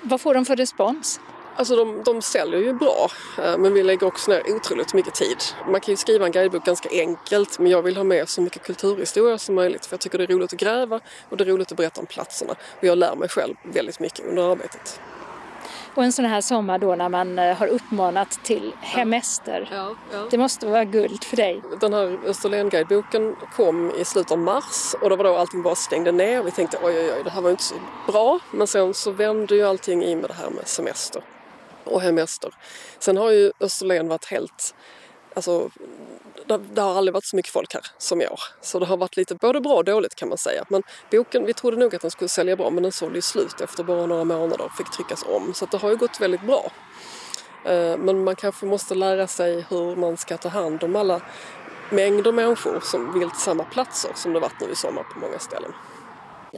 Vad 0.01 0.21
får 0.21 0.33
de 0.33 0.45
för 0.45 0.55
respons? 0.55 1.19
Alltså 1.57 1.75
de, 1.75 2.03
de 2.03 2.21
säljer 2.21 2.59
ju 2.59 2.73
bra 2.73 3.09
eh, 3.37 3.57
men 3.57 3.73
vi 3.73 3.83
lägger 3.83 4.07
också 4.07 4.31
ner 4.31 4.55
otroligt 4.55 4.93
mycket 4.93 5.13
tid. 5.13 5.37
Man 5.71 5.81
kan 5.81 5.91
ju 5.91 5.97
skriva 5.97 6.25
en 6.25 6.31
guidebok 6.31 6.65
ganska 6.65 6.89
enkelt 6.91 7.59
men 7.59 7.71
jag 7.71 7.81
vill 7.81 7.97
ha 7.97 8.03
med 8.03 8.29
så 8.29 8.41
mycket 8.41 8.63
kulturhistoria 8.63 9.37
som 9.37 9.55
möjligt 9.55 9.85
för 9.85 9.93
jag 9.93 10.01
tycker 10.01 10.17
det 10.17 10.23
är 10.23 10.27
roligt 10.27 10.53
att 10.53 10.59
gräva 10.59 10.99
och 11.29 11.37
det 11.37 11.43
är 11.43 11.45
roligt 11.45 11.71
att 11.71 11.77
berätta 11.77 12.01
om 12.01 12.07
platserna. 12.07 12.51
Och 12.51 12.83
jag 12.83 12.97
lär 12.97 13.15
mig 13.15 13.29
själv 13.29 13.55
väldigt 13.63 13.99
mycket 13.99 14.25
under 14.25 14.51
arbetet. 14.51 14.99
Och 15.95 16.03
en 16.03 16.11
sån 16.11 16.25
här 16.25 16.41
sommar 16.41 16.79
då 16.79 16.95
när 16.95 17.09
man 17.09 17.39
eh, 17.39 17.57
har 17.57 17.67
uppmanat 17.67 18.39
till 18.43 18.71
hemester. 18.81 19.69
Ja, 19.71 19.95
ja. 20.13 20.27
Det 20.31 20.37
måste 20.37 20.67
vara 20.67 20.85
guld 20.85 21.23
för 21.23 21.37
dig. 21.37 21.61
Den 21.81 21.93
här 21.93 22.19
Österlen-guideboken 22.25 23.35
kom 23.55 23.91
i 24.01 24.05
slutet 24.05 24.31
av 24.31 24.39
mars 24.39 24.95
och 25.01 25.09
det 25.09 25.15
var 25.15 25.23
då 25.23 25.37
allting 25.37 25.61
bara 25.61 25.75
stängde 25.75 26.11
ner. 26.11 26.43
Vi 26.43 26.51
tänkte 26.51 26.77
oj 26.83 26.97
oj 26.97 27.11
oj 27.17 27.23
det 27.23 27.29
här 27.29 27.41
var 27.41 27.51
inte 27.51 27.63
så 27.63 27.75
bra. 28.07 28.39
Men 28.51 28.67
sen 28.67 28.93
så 28.93 29.11
vände 29.11 29.55
ju 29.55 29.67
allting 29.67 30.03
i 30.03 30.15
med 30.15 30.29
det 30.29 30.33
här 30.33 30.49
med 30.49 30.67
semester 30.67 31.21
och 31.87 32.01
hemester. 32.01 32.53
Sen 32.99 33.17
har 33.17 33.31
ju 33.31 33.51
Österlen 33.59 34.07
varit 34.07 34.25
helt, 34.25 34.75
alltså 35.33 35.69
det, 36.47 36.57
det, 36.57 36.81
har 36.81 36.95
aldrig 36.95 37.13
varit 37.13 37.25
så 37.25 37.35
mycket 37.35 37.51
folk 37.51 37.73
här 37.73 37.83
som 37.97 38.21
i 38.21 38.27
år. 38.27 38.39
Så 38.61 38.79
det 38.79 38.85
har 38.85 38.97
varit 38.97 39.17
lite 39.17 39.35
både 39.35 39.61
bra 39.61 39.75
och 39.75 39.85
dåligt 39.85 40.15
kan 40.15 40.29
man 40.29 40.37
säga. 40.37 40.65
Men 40.69 40.83
boken, 41.11 41.45
vi 41.45 41.53
trodde 41.53 41.77
nog 41.77 41.95
att 41.95 42.01
den 42.01 42.11
skulle 42.11 42.29
sälja 42.29 42.55
bra 42.55 42.69
men 42.69 42.83
den 42.83 42.91
sålde 42.91 43.15
ju 43.15 43.21
slut 43.21 43.61
efter 43.61 43.83
bara 43.83 44.05
några 44.05 44.23
månader 44.23 44.65
och 44.65 44.71
fick 44.71 44.91
tryckas 44.91 45.23
om. 45.27 45.53
Så 45.53 45.65
det 45.65 45.77
har 45.77 45.89
ju 45.89 45.95
gått 45.95 46.21
väldigt 46.21 46.41
bra. 46.41 46.71
Eh, 47.65 47.97
men 47.97 48.23
man 48.23 48.35
kanske 48.35 48.65
måste 48.65 48.95
lära 48.95 49.27
sig 49.27 49.65
hur 49.69 49.95
man 49.95 50.17
ska 50.17 50.37
ta 50.37 50.49
hand 50.49 50.83
om 50.83 50.95
alla 50.95 51.21
mängder 51.89 52.31
människor 52.31 52.79
som 52.83 53.19
vill 53.19 53.29
till 53.29 53.39
samma 53.39 53.63
platser 53.63 54.11
som 54.15 54.33
det 54.33 54.39
varit 54.39 54.61
nu 54.61 54.71
i 54.71 54.75
sommar 54.75 55.03
på 55.03 55.19
många 55.19 55.39
ställen 55.39 55.73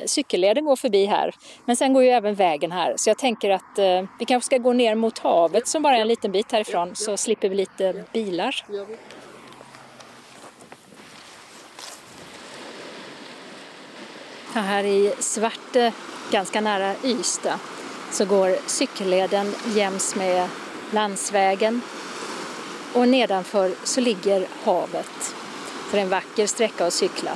cykelleden 0.05 0.65
går 0.65 0.75
förbi 0.75 1.05
här. 1.05 1.35
Men 1.65 1.75
sen 1.75 1.93
går 1.93 2.03
ju 2.03 2.09
även 2.09 2.35
vägen 2.35 2.71
här. 2.71 2.93
Så 2.97 3.09
jag 3.09 3.17
tänker 3.17 3.49
att 3.49 3.79
eh, 3.79 4.03
vi 4.19 4.25
kanske 4.25 4.45
ska 4.45 4.57
gå 4.57 4.73
ner 4.73 4.95
mot 4.95 5.19
havet 5.19 5.67
som 5.67 5.81
bara 5.83 5.97
är 5.97 6.01
en 6.01 6.07
liten 6.07 6.31
bit 6.31 6.51
härifrån 6.51 6.95
så 6.95 7.17
slipper 7.17 7.49
vi 7.49 7.55
lite 7.55 8.03
bilar. 8.13 8.65
Här 14.53 14.83
i 14.83 15.13
Svarte, 15.19 15.85
eh, 15.85 15.93
ganska 16.31 16.61
nära 16.61 16.95
Ystad, 17.03 17.59
så 18.11 18.25
går 18.25 18.55
cykelleden 18.67 19.53
jäms 19.75 20.15
med 20.15 20.49
landsvägen 20.91 21.81
och 22.93 23.07
nedanför 23.07 23.71
så 23.83 24.01
ligger 24.01 24.47
havet. 24.63 25.35
Så 25.89 25.95
det 25.95 25.97
är 25.97 26.01
en 26.01 26.09
vacker 26.09 26.47
sträcka 26.47 26.85
att 26.85 26.93
cykla. 26.93 27.31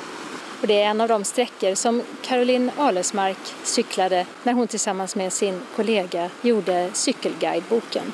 Och 0.64 0.68
det 0.68 0.82
är 0.82 0.86
en 0.86 1.02
av 1.02 1.08
de 1.08 1.24
sträckor 1.24 1.76
som 1.76 2.02
Caroline 2.22 2.72
Alesmark 2.78 3.38
cyklade 3.64 4.26
när 4.44 4.54
hon 4.54 4.68
tillsammans 4.68 5.16
med 5.16 5.34
sin 5.34 5.62
kollega 5.76 6.30
gjorde 6.42 6.90
cykelguideboken. 6.94 8.14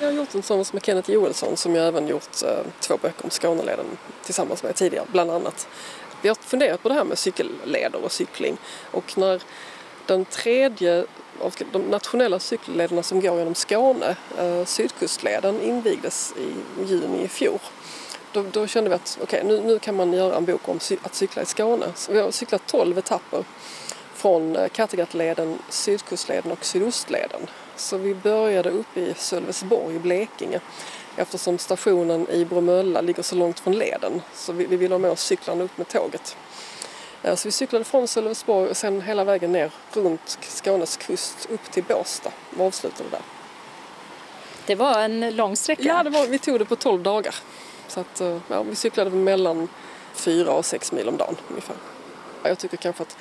Jag 0.00 0.06
har 0.06 0.12
gjort 0.12 0.30
den 0.32 0.42
tillsammans 0.42 0.72
med 0.72 0.84
Kenneth 0.84 1.10
Joelsson 1.10 1.56
som 1.56 1.74
jag 1.74 1.86
även 1.86 2.08
gjort 2.08 2.42
eh, 2.42 2.64
två 2.80 2.96
böcker 2.96 3.24
om 3.24 3.30
Skåneleden 3.30 3.86
tillsammans 4.24 4.62
med 4.62 4.74
tidigare, 4.74 5.06
bland 5.12 5.30
annat. 5.30 5.68
Vi 6.22 6.28
har 6.28 6.34
funderat 6.34 6.82
på 6.82 6.88
det 6.88 6.94
här 6.94 7.04
med 7.04 7.18
cykelleder 7.18 8.04
och 8.04 8.12
cykling 8.12 8.56
och 8.90 9.18
när 9.18 9.42
den 10.06 10.24
tredje 10.24 11.04
av 11.40 11.54
de 11.72 11.82
nationella 11.82 12.38
cykellederna 12.38 13.02
som 13.02 13.20
går 13.20 13.38
genom 13.38 13.54
Skåne, 13.54 14.16
eh, 14.38 14.64
Sydkustleden, 14.64 15.60
invigdes 15.62 16.34
i 16.36 16.54
juni 16.92 17.24
i 17.24 17.28
fjol. 17.28 17.58
Då, 18.32 18.44
då 18.52 18.66
kände 18.66 18.90
vi 18.90 18.96
att 18.96 19.18
okay, 19.22 19.42
nu, 19.42 19.60
nu 19.60 19.78
kan 19.78 19.96
man 19.96 20.12
göra 20.12 20.36
en 20.36 20.44
bok 20.44 20.68
om 20.68 20.80
att 21.02 21.14
cykla 21.14 21.42
i 21.42 21.46
Skåne. 21.46 21.86
Så 21.94 22.12
vi 22.12 22.20
har 22.20 22.30
cyklat 22.30 22.62
12 22.66 22.98
etapper 22.98 23.44
från 24.14 24.56
eh, 24.56 24.68
Kattegattleden, 24.68 25.58
Sydkustleden 25.68 26.52
och 26.52 26.64
Sydostleden. 26.64 27.40
Så 27.76 27.96
vi 27.96 28.14
började 28.14 28.70
uppe 28.70 29.00
i 29.00 29.14
Sölvesborg 29.16 29.96
i 29.96 29.98
Blekinge 29.98 30.60
eftersom 31.16 31.58
stationen 31.58 32.30
i 32.30 32.44
Bromölla 32.44 33.00
ligger 33.00 33.22
så 33.22 33.34
långt 33.34 33.60
från 33.60 33.78
leden. 33.78 34.22
Så 34.34 34.52
vi, 34.52 34.66
vi 34.66 34.76
ville 34.76 34.94
ha 34.94 34.98
med 34.98 35.10
oss 35.10 35.20
cyklarna 35.20 35.64
upp 35.64 35.78
med 35.78 35.88
tåget. 35.88 36.36
Eh, 37.22 37.34
så 37.34 37.48
vi 37.48 37.52
cyklade 37.52 37.84
från 37.84 38.08
Sölvesborg 38.08 38.70
och 38.70 38.76
sen 38.76 39.02
hela 39.02 39.24
vägen 39.24 39.52
ner 39.52 39.70
runt 39.92 40.38
Skånes 40.40 40.96
kust 40.96 41.48
upp 41.50 41.70
till 41.70 41.84
Båstad 41.84 42.32
och 42.58 42.66
avslutade 42.66 43.10
där. 43.10 43.22
Det 44.66 44.74
var 44.74 45.00
en 45.00 45.36
lång 45.36 45.56
sträcka. 45.56 45.82
Ja, 45.82 46.02
det 46.02 46.10
var, 46.10 46.26
vi 46.26 46.38
tog 46.38 46.58
det 46.58 46.64
på 46.64 46.76
12 46.76 47.02
dagar. 47.02 47.34
Så 47.90 48.00
att, 48.00 48.20
eh, 48.20 48.38
ja, 48.48 48.62
vi 48.62 48.74
cyklade 48.74 49.10
mellan 49.10 49.68
4 50.14 50.52
och 50.52 50.64
6 50.64 50.92
mil 50.92 51.08
om 51.08 51.16
dagen 51.16 51.36
ungefär. 51.48 51.76
Jag 52.42 52.58
tycker 52.58 52.76
kanske 52.76 53.02
att 53.02 53.16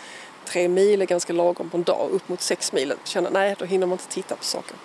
tre 0.45 0.67
mil 0.67 1.01
är 1.01 1.05
ganska 1.05 1.33
lagom 1.33 1.69
på 1.69 1.77
en 1.77 1.83
dag. 1.83 2.09
Upp 2.11 2.29
mot 2.29 2.41
sex 2.41 2.73
mil 2.73 2.93
känner 3.03 3.31
nej, 3.31 3.55
då 3.59 3.65
hinner 3.65 3.87
man 3.87 3.93
inte 3.93 4.07
titta 4.07 4.35
på 4.35 4.43
saker. 4.43 4.75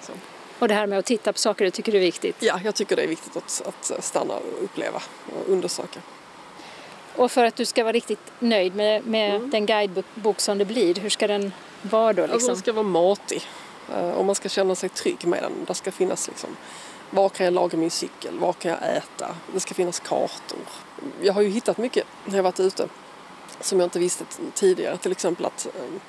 Så. 0.00 0.12
Och 0.58 0.68
det 0.68 0.74
här 0.74 0.86
med 0.86 0.98
att 0.98 1.04
titta 1.04 1.32
på 1.32 1.38
saker, 1.38 1.64
det 1.64 1.70
tycker 1.70 1.92
du 1.92 1.98
är 1.98 2.02
viktigt? 2.02 2.36
Ja, 2.38 2.60
jag 2.64 2.74
tycker 2.74 2.96
det 2.96 3.02
är 3.02 3.08
viktigt 3.08 3.36
att, 3.36 3.62
att 3.66 4.04
stanna 4.04 4.34
och 4.34 4.64
uppleva 4.64 5.02
och 5.26 5.52
undersöka. 5.52 6.00
Och 7.16 7.30
för 7.30 7.44
att 7.44 7.56
du 7.56 7.64
ska 7.64 7.84
vara 7.84 7.92
riktigt 7.92 8.32
nöjd 8.38 8.74
med, 8.74 9.06
med 9.06 9.36
mm. 9.36 9.50
den 9.50 9.66
guidebok 9.66 10.40
som 10.40 10.58
det 10.58 10.64
blir, 10.64 10.94
hur 10.94 11.10
ska 11.10 11.26
den 11.26 11.52
vara 11.82 12.12
då? 12.12 12.22
Liksom? 12.22 12.34
Alltså, 12.34 12.48
den 12.48 12.56
ska 12.56 12.72
vara 12.72 12.86
matig 12.86 13.42
eh, 13.94 14.10
och 14.10 14.24
man 14.24 14.34
ska 14.34 14.48
känna 14.48 14.74
sig 14.74 14.88
trygg 14.88 15.26
med 15.26 15.42
den. 15.42 15.52
Det 15.66 15.74
ska 15.74 15.92
finnas 15.92 16.28
liksom, 16.28 16.56
var 17.10 17.28
kan 17.28 17.44
jag 17.44 17.54
laga 17.54 17.78
min 17.78 17.90
cykel? 17.90 18.38
Var 18.38 18.52
kan 18.52 18.70
jag 18.70 18.96
äta? 18.96 19.34
Det 19.54 19.60
ska 19.60 19.74
finnas 19.74 20.00
kartor. 20.00 20.58
Jag 21.20 21.32
har 21.32 21.42
ju 21.42 21.48
hittat 21.48 21.78
mycket 21.78 22.06
när 22.24 22.36
jag 22.36 22.42
varit 22.42 22.60
ute 22.60 22.88
som 23.60 23.80
jag 23.80 23.86
inte 23.86 23.98
visste 23.98 24.24
tidigare. 24.54 24.96
Till 24.98 25.12
exempel 25.12 25.46
att 25.46 25.66
eh, 25.66 26.00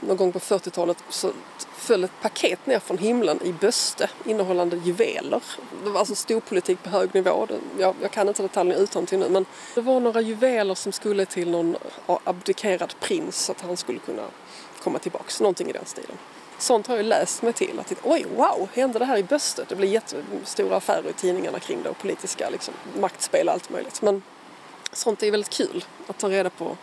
någon 0.00 0.16
gång 0.16 0.32
på 0.32 0.38
40-talet 0.38 1.04
så 1.08 1.30
föll 1.76 2.04
ett 2.04 2.20
paket 2.22 2.66
ner 2.66 2.78
från 2.78 2.98
himlen 2.98 3.42
i 3.42 3.52
Böste 3.52 4.10
innehållande 4.24 4.76
juveler. 4.76 5.42
Det 5.84 5.90
var 5.90 5.98
alltså 5.98 6.14
storpolitik 6.14 6.82
på 6.82 6.90
hög 6.90 7.14
nivå. 7.14 7.48
Jag, 7.78 7.94
jag 8.02 8.10
kan 8.10 8.28
inte 8.28 8.42
detaljerna 8.42 8.80
utan 8.80 9.06
till 9.06 9.18
nu 9.18 9.28
men 9.28 9.46
det 9.74 9.80
var 9.80 10.00
några 10.00 10.20
juveler 10.20 10.74
som 10.74 10.92
skulle 10.92 11.26
till 11.26 11.50
någon 11.50 11.76
eh, 12.06 12.18
abdikerad 12.24 12.94
prins 13.00 13.36
så 13.36 13.52
att 13.52 13.60
han 13.60 13.76
skulle 13.76 13.98
kunna 13.98 14.22
komma 14.82 14.98
tillbaks. 14.98 15.40
Någonting 15.40 15.68
i 15.68 15.72
den 15.72 15.86
stilen. 15.86 16.16
Sånt 16.64 16.86
har 16.86 16.96
jag 16.96 17.06
läst 17.06 17.42
mig 17.42 17.52
till. 17.52 17.80
Att, 17.80 17.92
Oj, 18.02 18.26
wow, 18.36 18.68
hände 18.74 18.98
det 18.98 19.04
här 19.04 19.18
i 19.18 19.22
Böste? 19.22 19.64
Det 19.68 19.76
blev 19.76 19.90
jättestora 19.90 20.76
affärer 20.76 21.10
i 21.10 21.12
tidningarna 21.12 21.58
kring 21.58 21.82
det 21.82 21.88
och 21.88 21.98
politiska 21.98 22.50
liksom, 22.50 22.74
maktspel 23.00 23.48
och 23.48 23.54
allt 23.54 23.70
möjligt. 23.70 24.02
Men 24.02 24.22
sånt 24.92 25.22
är 25.22 25.30
väldigt 25.30 25.50
kul 25.50 25.84
att 26.06 26.18
ta 26.18 26.28
reda 26.28 26.50
på 26.50 26.76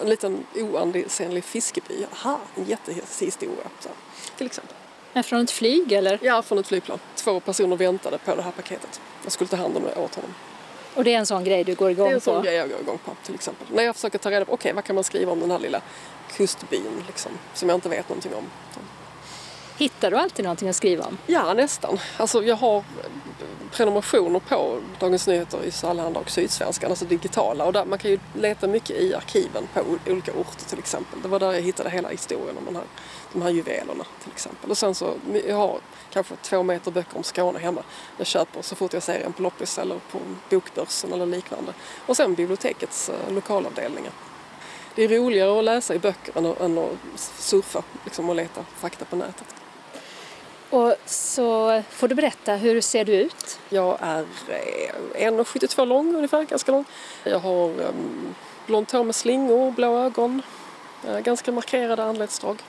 en 0.00 0.08
liten 0.08 0.46
oansenlig 0.54 1.44
fiskeby. 1.44 2.06
Aha, 2.12 2.40
en 2.54 2.64
jättehistoria. 2.64 3.54
Så, 3.80 3.88
till 4.36 4.46
exempel. 4.46 5.22
Från 5.24 5.40
ett 5.40 5.50
flyg 5.50 5.92
eller? 5.92 6.18
Ja, 6.22 6.42
från 6.42 6.58
ett 6.58 6.66
flygplan. 6.66 6.98
Två 7.14 7.40
personer 7.40 7.76
väntade 7.76 8.18
på 8.18 8.34
det 8.34 8.42
här 8.42 8.50
paketet. 8.52 9.00
Jag 9.22 9.32
skulle 9.32 9.48
ta 9.48 9.56
hand 9.56 9.76
om 9.76 9.82
det 9.82 9.96
åt 9.96 10.14
honom. 10.14 10.34
Och 10.94 11.04
det 11.04 11.14
är 11.14 11.18
en 11.18 11.26
sån 11.26 11.44
grej 11.44 11.64
du 11.64 11.74
går 11.74 11.90
igång 11.90 12.04
på? 12.04 12.08
Det 12.08 12.12
är 12.12 12.14
en 12.14 12.20
sån 12.20 12.34
på. 12.34 12.42
grej 12.42 12.54
jag 12.54 12.68
går 12.68 12.80
igång 12.80 12.98
på 13.04 13.10
till 13.24 13.34
exempel. 13.34 13.66
När 13.72 13.82
jag 13.82 13.94
försöker 13.94 14.18
ta 14.18 14.30
reda 14.30 14.44
på, 14.44 14.52
okej 14.52 14.60
okay, 14.60 14.72
vad 14.72 14.84
kan 14.84 14.94
man 14.94 15.04
skriva 15.04 15.32
om 15.32 15.40
den 15.40 15.50
här 15.50 15.58
lilla 15.58 15.80
kustbyn 16.36 17.02
liksom, 17.06 17.32
som 17.54 17.68
jag 17.68 17.76
inte 17.76 17.88
vet 17.88 18.08
någonting 18.08 18.34
om. 18.34 18.44
Hittar 19.78 20.10
du 20.10 20.16
alltid 20.16 20.44
någonting 20.44 20.68
att 20.68 20.76
skriva 20.76 21.04
om? 21.04 21.18
Ja, 21.26 21.54
nästan. 21.54 21.98
Alltså 22.16 22.44
jag 22.44 22.56
har 22.56 22.84
prenumerationer 23.72 24.40
på 24.40 24.78
Dagens 24.98 25.26
Nyheter, 25.26 25.58
i 25.64 25.86
Allehanda 25.86 26.20
och 26.20 26.30
Sydsvenskan, 26.30 26.90
alltså 26.90 27.04
digitala. 27.04 27.64
Och 27.64 27.72
där, 27.72 27.84
man 27.84 27.98
kan 27.98 28.10
ju 28.10 28.18
leta 28.34 28.66
mycket 28.66 28.96
i 28.96 29.14
arkiven 29.14 29.68
på 29.74 29.80
olika 30.06 30.32
orter 30.32 30.68
till 30.68 30.78
exempel. 30.78 31.22
Det 31.22 31.28
var 31.28 31.38
där 31.38 31.52
jag 31.52 31.60
hittade 31.60 31.90
hela 31.90 32.08
historien 32.08 32.56
om 32.58 32.64
den 32.64 32.76
här, 32.76 32.84
de 33.32 33.42
här 33.42 33.50
juvelerna 33.50 34.04
till 34.22 34.32
exempel. 34.32 34.70
Och 34.70 34.78
sen 34.78 34.94
så, 34.94 35.14
jag 35.46 35.56
har 35.56 35.78
kanske 36.10 36.36
två 36.36 36.62
meter 36.62 36.90
böcker 36.90 37.16
om 37.16 37.22
Skåne 37.22 37.58
hemma. 37.58 37.82
Jag 38.16 38.26
köper 38.26 38.62
så 38.62 38.76
fort 38.76 38.92
jag 38.92 39.02
ser 39.02 39.20
en 39.20 39.32
på 39.32 39.42
loppis 39.42 39.78
eller 39.78 39.94
på 39.94 40.18
bokbörsen 40.50 41.12
eller 41.12 41.26
liknande. 41.26 41.72
Och 42.06 42.16
sen 42.16 42.34
bibliotekets 42.34 43.08
eh, 43.08 43.34
lokalavdelningar. 43.34 44.12
Det 44.94 45.04
är 45.04 45.08
roligare 45.08 45.58
att 45.58 45.64
läsa 45.64 45.94
i 45.94 45.98
böcker 45.98 46.38
än 46.38 46.46
att, 46.46 46.60
än 46.60 46.78
att 46.78 47.20
surfa 47.38 47.82
liksom, 48.04 48.28
och 48.28 48.36
leta 48.36 48.64
fakta 48.76 49.04
på 49.04 49.16
nätet. 49.16 49.57
Och 50.70 50.94
så 51.06 51.82
får 51.90 52.08
du 52.08 52.14
berätta, 52.14 52.54
hur 52.54 52.80
ser 52.80 53.04
du 53.04 53.12
ut? 53.12 53.58
Jag 53.68 53.98
är 54.00 54.24
1,72 55.14 55.80
eh, 55.80 55.86
lång 55.86 56.14
ungefär, 56.14 56.44
ganska 56.44 56.72
lång. 56.72 56.84
Jag 57.24 57.38
har 57.38 57.68
um, 57.68 58.34
blont 58.66 58.92
hår 58.92 59.04
med 59.04 59.14
slingor, 59.14 59.70
blå 59.70 59.98
ögon, 59.98 60.42
ganska 61.22 61.52
markerade 61.52 62.04
anletsdrag. 62.04 62.62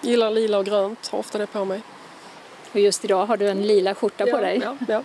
Gillar 0.00 0.30
lila 0.30 0.58
och 0.58 0.64
grönt, 0.64 1.08
har 1.08 1.18
ofta 1.18 1.38
det 1.38 1.46
på 1.46 1.64
mig. 1.64 1.82
Och 2.72 2.80
just 2.80 3.04
idag 3.04 3.26
har 3.26 3.36
du 3.36 3.48
en 3.48 3.62
lila 3.62 3.94
skjorta 3.94 4.26
ja, 4.26 4.36
på 4.36 4.40
dig. 4.40 4.60
Ja, 4.64 4.76
ja. 4.88 5.02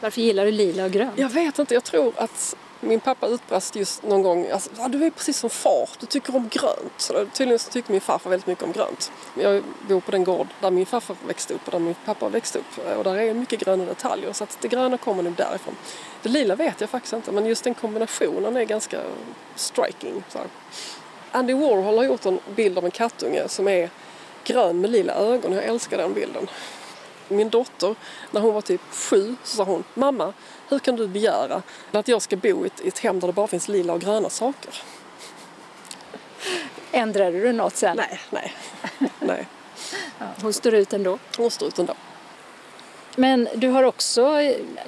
Varför 0.00 0.20
gillar 0.20 0.44
du 0.44 0.50
lila 0.50 0.84
och 0.84 0.90
grönt? 0.90 1.18
Jag 1.18 1.28
vet 1.28 1.58
inte, 1.58 1.74
jag 1.74 1.84
tror 1.84 2.12
att 2.16 2.56
min 2.86 3.00
pappa 3.00 3.26
utbrast 3.26 3.76
just 3.76 4.02
någon 4.02 4.22
gång, 4.22 4.50
alltså, 4.50 4.70
ah, 4.78 4.88
du 4.88 5.04
är 5.04 5.10
precis 5.10 5.38
som 5.38 5.50
far, 5.50 5.88
du 6.00 6.06
tycker 6.06 6.36
om 6.36 6.48
grönt. 6.48 6.92
Så 6.96 7.26
tydligen 7.32 7.58
så 7.58 7.70
tycker 7.70 7.92
min 7.92 8.00
farfar 8.00 8.30
väldigt 8.30 8.46
mycket 8.46 8.64
om 8.64 8.72
grönt. 8.72 9.12
Jag 9.34 9.62
bor 9.88 10.00
på 10.00 10.10
den 10.10 10.24
gård 10.24 10.48
där 10.60 10.70
min 10.70 10.86
farfar 10.86 11.16
växte 11.26 11.54
upp 11.54 11.60
och 11.64 11.72
där 11.72 11.78
min 11.78 11.94
pappa 12.04 12.28
växte 12.28 12.58
upp. 12.58 12.96
Och 12.98 13.04
där 13.04 13.14
är 13.14 13.34
mycket 13.34 13.60
gröna 13.60 13.84
detaljer 13.84 14.32
så 14.32 14.44
att 14.44 14.58
det 14.60 14.68
gröna 14.68 14.98
kommer 14.98 15.22
nog 15.22 15.34
därifrån. 15.34 15.76
Det 16.22 16.28
lila 16.28 16.54
vet 16.56 16.80
jag 16.80 16.90
faktiskt 16.90 17.12
inte 17.12 17.32
men 17.32 17.46
just 17.46 17.64
den 17.64 17.74
kombinationen 17.74 18.56
är 18.56 18.64
ganska 18.64 19.00
striking. 19.54 20.24
Så 20.28 20.38
här. 20.38 20.46
Andy 21.32 21.54
Warhol 21.54 21.96
har 21.96 22.04
gjort 22.04 22.26
en 22.26 22.40
bild 22.54 22.78
av 22.78 22.84
en 22.84 22.90
kattunge 22.90 23.48
som 23.48 23.68
är 23.68 23.90
grön 24.44 24.80
med 24.80 24.90
lila 24.90 25.14
ögon. 25.14 25.52
Jag 25.52 25.64
älskar 25.64 25.98
den 25.98 26.14
bilden. 26.14 26.48
Min 27.28 27.50
dotter, 27.50 27.94
när 28.30 28.40
hon 28.40 28.54
var 28.54 28.60
typ 28.60 28.80
sju, 28.90 29.36
så 29.42 29.56
sa 29.56 29.64
hon 29.64 29.84
Mamma, 29.94 30.32
hur 30.68 30.78
kan 30.78 30.96
du 30.96 31.08
begära 31.08 31.62
att 31.92 32.08
jag 32.08 32.22
ska 32.22 32.36
bo 32.36 32.64
i 32.64 32.66
ett, 32.66 32.80
i 32.80 32.88
ett 32.88 32.98
hem 32.98 33.20
där 33.20 33.26
det 33.26 33.32
bara 33.32 33.46
finns 33.46 33.68
lila 33.68 33.92
och 33.92 34.00
gröna 34.00 34.30
saker? 34.30 34.74
Ändrade 36.92 37.40
du 37.40 37.52
något 37.52 37.76
sen? 37.76 37.96
Nej, 37.96 38.20
nej. 38.30 38.54
nej. 39.20 39.46
Ja, 40.18 40.26
hon 40.42 40.52
står 40.52 40.74
ut 40.74 40.92
ändå? 40.92 41.18
Hon 41.36 41.50
står 41.50 41.68
ut 41.68 41.78
ändå. 41.78 41.94
Men 43.16 43.48
du 43.54 43.68
har 43.68 43.82
också 43.82 44.36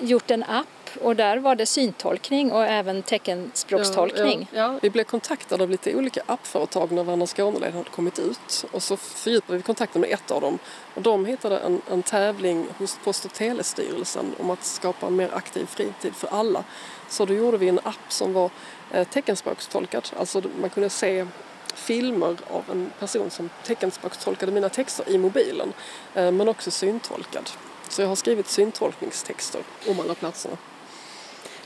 gjort 0.01 0.31
en 0.31 0.45
app 0.45 0.67
och 1.03 1.17
där 1.17 1.37
var 1.37 1.55
det 1.55 1.67
syntolkning 1.67 2.53
och 2.53 2.65
även 2.65 3.03
teckenspråkstolkning. 3.03 4.49
Ja, 4.53 4.59
ja, 4.59 4.73
ja. 4.73 4.79
Vi 4.83 4.91
blev 4.91 5.05
kontaktade 5.05 5.63
av 5.63 5.71
lite 5.71 5.95
olika 5.95 6.23
appföretag 6.27 6.93
när 6.93 7.05
Värna 7.05 7.27
Skåneleden 7.27 7.77
hade 7.77 7.91
kommit 7.91 8.19
ut 8.19 8.67
och 8.73 8.83
så 8.83 8.97
fördjupade 8.97 9.57
vi 9.57 9.63
kontakten 9.63 10.01
med 10.01 10.11
ett 10.11 10.31
av 10.31 10.41
dem 10.41 10.59
och 10.95 11.03
de 11.03 11.27
hittade 11.27 11.59
en, 11.59 11.83
en 11.91 12.03
tävling 12.03 12.67
hos 12.79 12.99
Post 13.05 13.25
och 13.25 13.33
telestyrelsen 13.33 14.35
om 14.39 14.51
att 14.51 14.65
skapa 14.65 15.07
en 15.07 15.17
mer 15.17 15.31
aktiv 15.35 15.67
fritid 15.67 16.15
för 16.15 16.29
alla. 16.29 16.65
Så 17.09 17.25
då 17.25 17.35
gjorde 17.35 17.59
vi 17.59 17.69
en 17.69 17.79
app 17.79 18.13
som 18.13 18.33
var 18.33 18.51
eh, 18.93 19.09
teckenspråkstolkad, 19.09 20.11
alltså 20.17 20.43
man 20.61 20.71
kunde 20.71 20.91
se 20.91 21.27
filmer 21.75 22.37
av 22.51 22.65
en 22.71 22.91
person 22.99 23.31
som 23.31 23.51
teckenspråkstolkade 23.65 24.53
mina 24.53 24.69
texter 24.69 25.09
i 25.09 25.19
mobilen 25.19 25.73
eh, 26.15 26.31
men 26.31 26.49
också 26.49 26.71
syntolkad. 26.71 27.51
Så 27.89 28.03
jag 28.03 28.09
har 28.09 28.17
skrivit 28.17 28.49
syntolkningstexter 28.49 29.61
om 29.89 30.01
alla 30.01 30.15
platserna. 30.15 30.57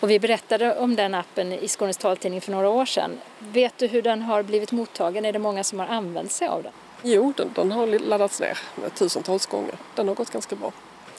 Och 0.02 0.10
vi 0.10 0.18
berättade 0.18 0.76
om 0.76 0.96
den 0.96 1.14
appen 1.14 1.52
i 1.52 1.68
Skånes 1.68 1.96
taltidning 1.96 2.40
för 2.40 2.52
några 2.52 2.68
år 2.68 2.86
sedan. 2.86 3.20
Vet 3.38 3.78
du 3.78 3.86
hur 3.86 4.02
den 4.02 4.22
har 4.22 4.42
blivit 4.42 4.72
mottagen? 4.72 5.24
Är 5.24 5.32
det 5.32 5.38
många 5.38 5.64
som 5.64 5.78
har 5.78 5.86
använt 5.86 6.32
sig 6.32 6.48
av 6.48 6.62
den? 6.62 6.72
Jo, 7.02 7.32
den, 7.36 7.50
den 7.54 7.72
har 7.72 7.86
laddats 7.86 8.40
ner 8.40 8.58
tusentals 8.94 9.46
gånger. 9.46 9.74
Den 9.94 10.08
har 10.08 10.14
gått 10.14 10.30
ganska 10.30 10.56
bra. 10.56 10.72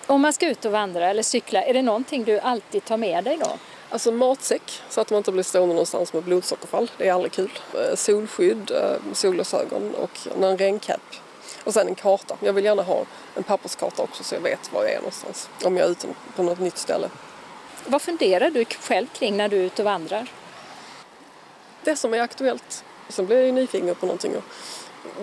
Om 0.07 0.21
man 0.21 0.33
ska 0.33 0.49
ut 0.49 0.65
och 0.65 0.71
vandra 0.71 1.09
eller 1.09 1.23
cykla, 1.23 1.63
är 1.63 1.73
det 1.73 1.81
någonting 1.81 2.23
du 2.23 2.39
alltid 2.39 2.85
tar 2.85 2.97
med 2.97 3.23
dig 3.23 3.37
då? 3.37 3.51
Alltså 3.89 4.11
matsäck, 4.11 4.81
så 4.89 5.01
att 5.01 5.09
man 5.09 5.17
inte 5.17 5.31
blir 5.31 5.43
stående 5.43 5.73
någonstans 5.73 6.13
med 6.13 6.23
blodsockerfall. 6.23 6.91
Det 6.97 7.07
är 7.07 7.13
aldrig 7.13 7.31
kul. 7.31 7.51
Eh, 7.73 7.95
solskydd, 7.95 8.71
eh, 8.71 9.13
solglasögon 9.13 9.95
och 9.95 10.43
en 10.43 10.57
regncapp. 10.57 11.15
Och 11.63 11.73
sen 11.73 11.87
en 11.87 11.95
karta. 11.95 12.37
Jag 12.39 12.53
vill 12.53 12.65
gärna 12.65 12.83
ha 12.83 13.05
en 13.35 13.43
papperskarta 13.43 14.03
också 14.03 14.23
så 14.23 14.35
jag 14.35 14.41
vet 14.41 14.73
var 14.73 14.83
jag 14.83 14.91
är 14.91 14.97
någonstans. 14.97 15.49
Om 15.63 15.77
jag 15.77 15.85
är 15.87 15.91
ute 15.91 16.07
på 16.35 16.43
något 16.43 16.59
nytt 16.59 16.77
ställe. 16.77 17.09
Vad 17.85 18.01
funderar 18.01 18.49
du 18.49 18.65
själv 18.65 19.07
kring 19.13 19.37
när 19.37 19.49
du 19.49 19.57
är 19.57 19.63
ute 19.63 19.81
och 19.81 19.85
vandrar? 19.85 20.31
Det 21.83 21.95
som 21.95 22.13
är 22.13 22.19
aktuellt. 22.19 22.83
Sen 23.09 23.25
blir 23.25 23.37
jag 23.37 23.45
ju 23.45 23.51
nyfiken 23.51 23.95
på 23.95 24.05
någonting. 24.05 24.35
och 24.37 24.43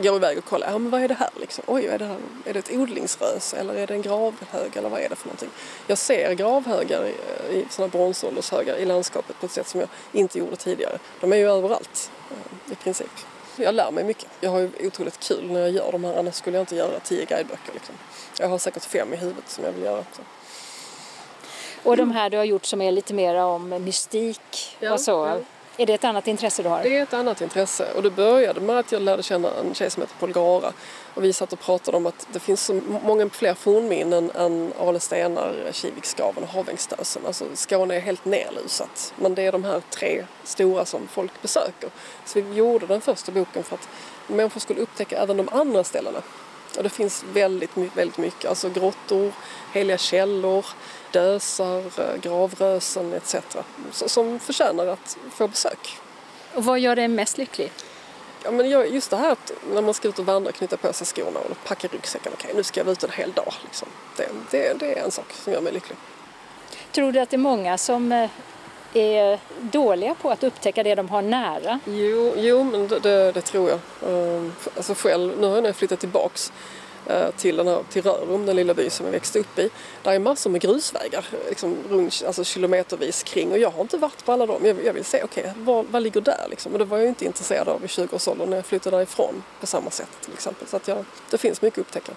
går 0.03 0.17
iväg 0.17 0.39
och 0.39 0.45
kollar, 0.45 0.71
ja 0.71 0.79
men 0.79 0.91
vad 0.91 1.03
är 1.03 1.09
det 1.09 1.15
här 1.15 1.31
liksom? 1.41 1.65
Oj, 1.67 1.87
är 1.87 1.99
det, 1.99 2.05
här? 2.05 2.17
är 2.45 2.53
det 2.53 2.59
ett 2.59 2.73
odlingsrös 2.73 3.55
eller 3.55 3.75
är 3.75 3.87
det 3.87 3.95
en 3.95 4.03
gravhög 4.03 4.77
eller 4.77 4.89
vad 4.89 5.01
är 5.01 5.09
det 5.09 5.17
för 5.17 5.27
någonting? 5.27 5.51
Jag 5.87 5.99
ser 5.99 6.35
gravhögar 6.35 7.07
i, 7.07 7.15
i 7.57 7.67
sådana 7.71 7.91
bronsåldershögar 7.91 8.77
i 8.77 8.85
landskapet 8.85 9.41
på 9.41 9.47
ett 9.47 9.53
sätt 9.53 9.69
som 9.69 9.81
jag 9.81 9.89
inte 10.13 10.39
gjorde 10.39 10.57
tidigare. 10.57 10.99
De 11.21 11.33
är 11.33 11.37
ju 11.37 11.51
överallt 11.51 12.11
eh, 12.31 12.73
i 12.73 12.75
princip. 12.75 13.11
Jag 13.57 13.75
lär 13.75 13.91
mig 13.91 14.05
mycket. 14.05 14.27
Jag 14.41 14.51
har 14.51 14.59
ju 14.59 14.71
otroligt 14.87 15.21
kul 15.21 15.53
när 15.53 15.61
jag 15.61 15.71
gör 15.71 15.93
de 15.93 16.05
här, 16.05 16.19
annars 16.19 16.35
skulle 16.35 16.57
jag 16.57 16.63
inte 16.63 16.77
göra 16.77 17.01
tio 17.01 17.25
guideböcker. 17.25 17.73
Liksom. 17.73 17.95
Jag 18.39 18.49
har 18.49 18.59
säkert 18.59 18.85
fem 18.85 19.15
i 19.15 19.17
huvudet 19.17 19.49
som 19.49 19.65
jag 19.65 19.73
vill 19.73 19.85
göra. 19.85 20.05
Så. 20.13 20.23
Och 21.83 21.97
de 21.97 22.11
här 22.11 22.31
du 22.31 22.37
har 22.37 22.45
gjort 22.45 22.64
som 22.64 22.81
är 22.81 22.93
lite 22.93 23.14
mer 23.14 23.35
om 23.35 23.68
mystik 23.68 24.76
ja, 24.81 24.93
och 24.93 25.01
så. 25.01 25.11
Ja. 25.11 25.39
Är 25.76 25.87
det 25.87 25.95
ett 25.95 26.05
annat 26.05 26.28
intresse 26.28 26.62
du 26.62 26.68
har? 26.68 26.83
Det 26.83 26.97
är 26.97 27.03
ett 27.03 27.14
annat 27.14 27.41
intresse 27.41 27.93
och 27.97 28.03
det 28.03 28.11
började 28.11 28.61
med 28.61 28.78
att 28.78 28.93
jag 28.93 29.03
lärde 29.03 29.22
känna 29.22 29.49
en 29.51 29.74
tjej 29.74 29.91
som 29.91 30.03
heter 30.03 30.14
Paul 30.18 30.33
Gara 30.33 30.72
och 31.14 31.24
vi 31.24 31.33
satt 31.33 31.53
och 31.53 31.61
pratade 31.61 31.97
om 31.97 32.07
att 32.07 32.26
det 32.33 32.39
finns 32.39 32.64
så 32.64 32.81
många 33.05 33.28
fler 33.28 33.55
fornminnen 33.55 34.31
än 34.31 34.72
Ale 34.78 35.01
stenar, 35.01 35.55
Kiviksgraven 35.72 36.43
och 36.43 36.49
Havängstösen. 36.49 37.22
Alltså 37.26 37.45
Skåne 37.55 37.97
är 37.97 38.01
helt 38.01 38.24
nerlusat 38.24 39.14
men 39.16 39.35
det 39.35 39.43
är 39.43 39.53
de 39.53 39.64
här 39.64 39.83
tre 39.91 40.24
stora 40.45 40.85
som 40.85 41.09
folk 41.09 41.43
besöker. 41.43 41.91
Så 42.24 42.41
vi 42.41 42.55
gjorde 42.55 42.87
den 42.87 43.01
första 43.01 43.33
boken 43.33 43.62
för 43.62 43.74
att 43.74 43.89
människor 44.26 44.61
skulle 44.61 44.81
upptäcka 44.81 45.16
även 45.16 45.37
de 45.37 45.49
andra 45.53 45.85
ställena. 45.85 46.22
Och 46.76 46.83
det 46.83 46.89
finns 46.89 47.24
väldigt, 47.33 47.76
väldigt 47.76 48.18
mycket, 48.18 48.51
alltså 48.51 48.68
grottor, 48.68 49.33
heliga 49.72 49.99
källor, 49.99 50.66
dösar, 51.13 51.83
eh, 52.01 52.17
gravrösen 52.23 53.13
etc. 53.13 53.37
som 53.93 54.39
förtjänar 54.39 54.87
att 54.87 55.19
få 55.31 55.49
besök. 55.49 55.99
Och 56.55 56.65
vad 56.65 56.81
gör 56.81 56.97
dig 56.97 57.09
mest 57.09 57.39
lycklig? 57.39 57.73
Ja, 58.45 58.51
men 58.51 58.71
just 58.71 59.11
det 59.11 59.17
här 59.17 59.33
att 59.33 59.53
när 59.73 59.83
man 59.83 59.95
ska 59.95 60.09
ut 60.09 60.19
och 60.19 60.27
vandra, 60.27 60.53
knyta 60.53 60.77
på 60.77 60.93
sig 60.93 61.07
skorna 61.07 61.41
och 61.41 61.65
packa 61.65 61.89
ryggsäcken. 61.89 62.33
Okej, 62.35 62.51
nu 62.55 62.63
ska 62.63 62.81
jag 62.81 62.85
vara 62.85 62.93
ute 62.93 63.07
en 63.07 63.13
hel 63.13 63.33
dag. 63.33 63.55
Liksom. 63.65 63.89
Det, 64.17 64.29
det, 64.51 64.79
det 64.79 64.99
är 64.99 65.05
en 65.05 65.11
sak 65.11 65.33
som 65.33 65.53
gör 65.53 65.61
mig 65.61 65.73
lycklig. 65.73 65.99
Tror 66.93 67.13
du 67.13 67.21
att 67.21 67.31
det 67.31 67.37
är 67.37 67.39
många 67.39 67.79
som 67.79 68.13
eh, 68.13 68.31
är 68.95 69.39
dåliga 69.61 70.15
på 70.15 70.31
att 70.31 70.45
upptäcka 70.45 70.83
det 70.83 70.95
de 70.95 71.09
har 71.09 71.23
nära? 71.23 71.81
Jo, 71.85 72.35
jo 72.37 72.65
men 72.65 72.89
det, 72.89 72.99
det, 72.99 73.33
det 73.33 73.41
tror 73.41 73.71
jag. 73.71 73.79
Ehm, 74.07 74.53
alltså 74.77 74.95
själv, 74.95 75.41
nu 75.41 75.47
har 75.47 75.63
jag 75.63 75.77
flyttat 75.77 76.01
tillbaks 76.01 76.53
Eh, 77.11 77.31
till, 77.31 77.57
den 77.57 77.67
här, 77.67 77.83
till 77.91 78.03
Rörum, 78.03 78.47
den 78.47 78.57
lilla 78.57 78.75
by 78.75 78.91
som 78.91 79.07
jag 79.07 79.13
växte 79.13 79.39
upp 79.39 79.59
i. 79.59 79.71
Där 80.03 80.13
är 80.13 80.19
massor 80.19 80.51
med 80.51 80.61
grusvägar, 80.61 81.27
liksom 81.49 81.77
runt, 81.91 82.23
alltså 82.27 82.45
kilometervis 82.45 83.23
kring 83.23 83.53
och 83.53 83.59
jag 83.59 83.71
har 83.71 83.81
inte 83.81 83.97
varit 83.97 84.25
på 84.25 84.33
alla 84.33 84.47
dem. 84.47 84.67
Jag, 84.67 84.85
jag 84.85 84.93
vill 84.93 85.05
se, 85.05 85.23
okej, 85.23 85.45
okay, 85.51 85.65
vad, 85.65 85.87
vad 85.87 86.03
ligger 86.03 86.21
där 86.21 86.47
liksom? 86.51 86.73
Och 86.73 86.79
det 86.79 86.85
var 86.85 86.99
jag 86.99 87.09
inte 87.09 87.25
intresserad 87.25 87.69
av 87.69 87.85
i 87.85 87.87
20-årsåldern 87.87 88.51
när 88.51 88.57
jag 88.57 88.67
flyttade 88.67 88.97
därifrån 88.97 89.43
på 89.61 89.67
samma 89.67 89.91
sätt 89.91 90.09
till 90.21 90.33
exempel. 90.33 90.69
Så 90.69 90.77
att 90.77 90.89
jag, 90.89 91.05
det 91.31 91.39
finns 91.39 91.63
mycket 91.63 91.79
att 91.79 91.87
upptäcka. 91.87 92.13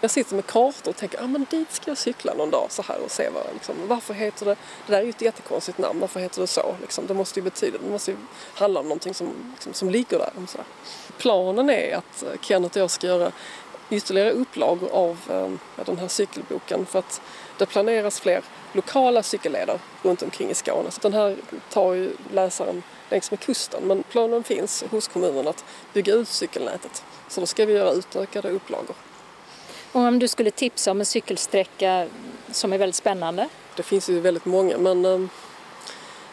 Jag 0.00 0.10
sitter 0.10 0.34
med 0.34 0.46
kartor 0.46 0.90
och 0.90 0.96
tänker, 0.96 1.18
ja 1.18 1.24
ah, 1.24 1.26
men 1.26 1.46
dit 1.50 1.72
ska 1.72 1.90
jag 1.90 1.98
cykla 1.98 2.34
någon 2.34 2.50
dag 2.50 2.66
så 2.70 2.82
här 2.82 3.00
och 3.04 3.10
se 3.10 3.28
vad, 3.34 3.44
liksom, 3.52 3.74
varför 3.86 4.14
heter 4.14 4.46
det, 4.46 4.56
det 4.86 4.92
där 4.92 5.00
är 5.00 5.04
ju 5.04 5.10
ett 5.10 5.22
jättekonstigt 5.22 5.78
namn, 5.78 6.00
varför 6.00 6.20
heter 6.20 6.40
det 6.40 6.46
så? 6.46 6.76
Liksom, 6.80 7.06
det 7.06 7.14
måste 7.14 7.40
ju 7.40 7.44
betyda, 7.44 7.78
det 7.78 7.90
måste 7.90 8.10
ju 8.10 8.16
handla 8.54 8.80
om 8.80 8.86
någonting 8.86 9.14
som, 9.14 9.28
liksom, 9.52 9.72
som 9.72 9.90
ligger 9.90 10.18
där. 10.18 10.30
Så 10.48 10.58
Planen 11.18 11.70
är 11.70 11.96
att 11.96 12.22
eh, 12.22 12.40
Kenneth 12.40 12.76
och 12.76 12.82
jag 12.82 12.90
ska 12.90 13.06
göra 13.06 13.32
ytterligare 13.96 14.30
upplagor 14.30 14.90
av 14.92 15.18
eh, 15.30 15.84
den 15.84 15.98
här 15.98 16.08
cykelboken 16.08 16.86
för 16.86 16.98
att 16.98 17.20
det 17.58 17.66
planeras 17.66 18.20
fler 18.20 18.42
lokala 18.72 19.22
cykelleder 19.22 19.78
runt 20.02 20.22
omkring 20.22 20.50
i 20.50 20.54
Skåne. 20.54 20.90
Så 20.90 21.00
den 21.00 21.12
här 21.12 21.36
tar 21.70 21.92
ju 21.92 22.10
läsaren 22.32 22.82
längs 23.10 23.30
med 23.30 23.40
kusten 23.40 23.82
men 23.86 24.02
planen 24.02 24.42
finns 24.42 24.84
hos 24.90 25.08
kommunen 25.08 25.48
att 25.48 25.64
bygga 25.92 26.14
ut 26.14 26.28
cykelnätet. 26.28 27.04
Så 27.28 27.40
då 27.40 27.46
ska 27.46 27.66
vi 27.66 27.72
göra 27.72 27.92
utökade 27.92 28.50
upplagor. 28.50 28.96
Och 29.92 30.00
om 30.00 30.18
du 30.18 30.28
skulle 30.28 30.50
tipsa 30.50 30.90
om 30.90 31.00
en 31.00 31.06
cykelsträcka 31.06 32.06
som 32.50 32.72
är 32.72 32.78
väldigt 32.78 32.96
spännande? 32.96 33.48
Det 33.76 33.82
finns 33.82 34.08
ju 34.08 34.20
väldigt 34.20 34.44
många 34.44 34.78
men 34.78 35.04
eh, 35.04 35.20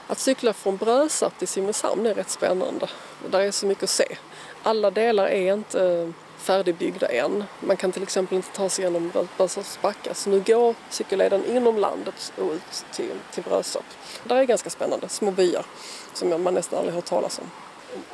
att 0.07 0.20
cykla 0.20 0.53
från 0.53 0.78
Brösarp 0.78 1.38
till 1.39 1.47
Simrishamn 1.47 2.05
är 2.05 2.14
rätt 2.14 2.30
spännande. 2.30 2.89
Där 3.32 3.39
är 3.39 3.51
så 3.51 3.66
mycket 3.66 3.84
att 3.84 3.89
se. 3.89 4.18
Alla 4.64 4.91
delar 4.91 5.28
är 5.28 5.53
inte 5.53 6.14
färdigbyggda 6.40 7.08
än. 7.08 7.44
Man 7.60 7.78
kan 7.78 7.92
till 7.92 8.04
exempel 8.04 8.36
inte 8.36 8.50
ta 8.52 8.70
sig 8.70 8.84
igenom 8.84 9.28
Brösarps 9.38 9.80
backar 9.82 10.14
så 10.14 10.30
nu 10.30 10.40
går 10.40 10.76
cykelleden 10.90 11.46
inom 11.46 11.78
landet 11.78 12.34
och 12.38 12.52
ut 12.52 12.86
till, 12.92 13.12
till 13.32 13.44
Brösarp. 13.44 13.86
Det 14.24 14.34
är 14.34 14.44
ganska 14.44 14.70
spännande, 14.70 15.10
små 15.10 15.32
byar 15.32 15.66
som 16.14 16.44
man 16.44 16.54
nästan 16.54 16.80
aldrig 16.80 16.96
hört 16.96 17.06
talas 17.06 17.40
om. 17.40 17.52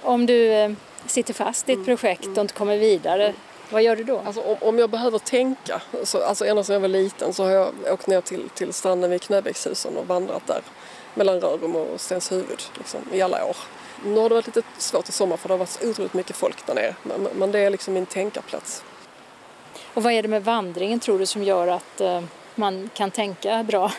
Om 0.02 0.26
du 0.26 0.52
eh, 0.52 0.72
sitter 1.06 1.34
fast 1.34 1.70
i 1.70 1.72
ett 1.72 1.76
mm. 1.76 1.86
projekt 1.86 2.28
och 2.28 2.38
inte 2.38 2.54
kommer 2.54 2.78
vidare, 2.78 3.34
vad 3.70 3.84
gör 3.84 3.96
du 3.96 4.04
då? 4.04 4.22
Alltså, 4.26 4.42
om, 4.42 4.58
om 4.62 4.80
jag 4.80 4.90
behöver 4.90 5.20
tänka, 5.20 5.82
så, 6.04 6.24
alltså 6.24 6.46
ända 6.46 6.64
sedan 6.64 6.74
jag 6.74 6.80
var 6.80 6.88
liten 6.88 7.34
så 7.34 7.44
har 7.44 7.52
jag 7.52 7.74
åkt 7.92 8.08
ner 8.08 8.22
till, 8.22 8.50
till 8.50 8.74
stranden 8.74 9.10
vid 9.10 9.22
Knöbäckshusen 9.22 9.98
och 9.98 10.08
vandrat 10.08 10.48
där 10.48 10.62
mellan 11.14 11.42
Rörum 11.42 11.76
och 11.76 12.02
Stenshuvud 12.02 12.62
liksom, 12.78 13.00
i 13.12 13.22
alla 13.22 13.46
år. 13.46 13.58
Nu 14.04 14.20
har 14.20 14.30
det 14.30 14.36
varit 14.36 14.46
lite 14.56 14.64
svårt 14.78 15.10
i 15.10 15.12
sommar 15.12 15.38
för 15.38 15.48
det 15.48 15.54
har 15.54 15.60
varit 15.60 15.70
så 15.70 15.90
otroligt 15.90 16.14
mycket 16.14 16.36
folk 16.36 16.66
där 16.66 16.74
nere. 16.74 16.96
Men, 17.04 17.28
men 17.36 17.52
det 17.52 17.60
är 17.60 17.70
liksom 17.70 17.94
min 17.94 18.06
tänkarplats. 18.06 18.84
Och 19.94 20.04
vad 20.04 20.14
är 20.14 20.22
det 20.22 20.28
med 20.28 20.44
vandringen 20.44 21.00
tror 21.00 21.20
du 21.20 21.26
som 21.26 21.44
gör 21.44 21.68
att 21.68 22.02
uh, 22.02 22.22
man 22.56 22.90
kan 22.94 23.12
tänka 23.12 23.64
bra? 23.64 23.92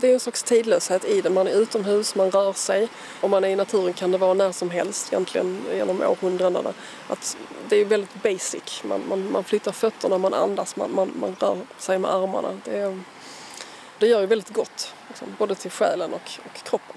Det 0.00 0.08
är 0.08 0.14
en 0.14 0.20
slags 0.20 0.42
tidlöshet 0.42 1.04
i 1.04 1.20
det. 1.20 1.30
Man 1.30 1.46
är 1.46 1.52
utomhus, 1.52 2.14
man 2.14 2.30
rör 2.30 2.52
sig. 2.52 2.88
Om 3.20 3.30
man 3.30 3.44
är 3.44 3.48
i 3.48 3.56
naturen 3.56 3.92
kan 3.92 4.10
det 4.10 4.18
vara 4.18 4.34
när 4.34 4.52
som 4.52 4.70
helst 4.70 5.12
egentligen 5.12 5.64
genom 5.72 6.02
århundradena. 6.02 6.72
Att 7.08 7.36
det 7.68 7.76
är 7.76 7.84
väldigt 7.84 8.22
basic. 8.22 8.82
Man, 8.84 9.02
man, 9.08 9.32
man 9.32 9.44
flyttar 9.44 9.72
fötterna, 9.72 10.18
man 10.18 10.34
andas, 10.34 10.76
man, 10.76 10.94
man, 10.94 11.12
man 11.20 11.36
rör 11.40 11.58
sig 11.78 11.98
med 11.98 12.14
armarna. 12.14 12.60
Det, 12.64 12.78
är, 12.78 13.00
det 13.98 14.06
gör 14.06 14.20
ju 14.20 14.26
väldigt 14.26 14.54
gott, 14.54 14.94
liksom, 15.08 15.28
både 15.38 15.54
till 15.54 15.70
själen 15.70 16.12
och, 16.12 16.30
och 16.44 16.62
kroppen. 16.62 16.96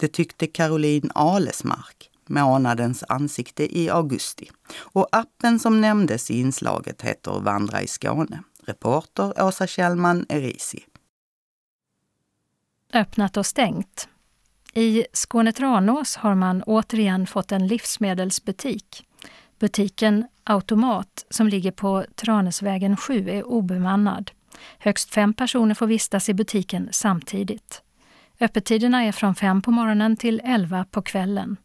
Det 0.00 0.08
tyckte 0.08 0.46
Caroline 0.46 1.10
Alesmark, 1.14 2.10
månadens 2.26 3.04
ansikte 3.08 3.78
i 3.78 3.90
augusti. 3.90 4.50
Och 4.78 5.08
appen 5.12 5.58
som 5.58 5.80
nämndes 5.80 6.30
i 6.30 6.40
inslaget 6.40 7.02
heter 7.02 7.40
Vandra 7.40 7.82
i 7.82 7.86
Skåne. 7.86 8.42
Reporter 8.64 9.42
Åsa 9.42 9.66
Kjellman 9.66 10.26
Erisi. 10.28 10.84
Öppnat 12.92 13.36
och 13.36 13.46
stängt. 13.46 14.08
I 14.74 15.04
Skåne 15.12 15.52
Tranås 15.52 16.16
har 16.16 16.34
man 16.34 16.62
återigen 16.62 17.26
fått 17.26 17.52
en 17.52 17.66
livsmedelsbutik. 17.66 19.06
Butiken 19.58 20.26
Automat 20.44 21.26
som 21.30 21.48
ligger 21.48 21.72
på 21.72 22.04
Tranäsvägen 22.14 22.96
7 22.96 23.28
är 23.28 23.46
obemannad. 23.46 24.30
Högst 24.78 25.10
fem 25.10 25.34
personer 25.34 25.74
får 25.74 25.86
vistas 25.86 26.28
i 26.28 26.34
butiken 26.34 26.88
samtidigt. 26.92 27.82
Öppettiderna 28.40 29.04
är 29.04 29.12
från 29.12 29.34
5 29.34 29.62
på 29.62 29.70
morgonen 29.70 30.16
till 30.16 30.40
11 30.44 30.84
på 30.90 31.02
kvällen. 31.02 31.56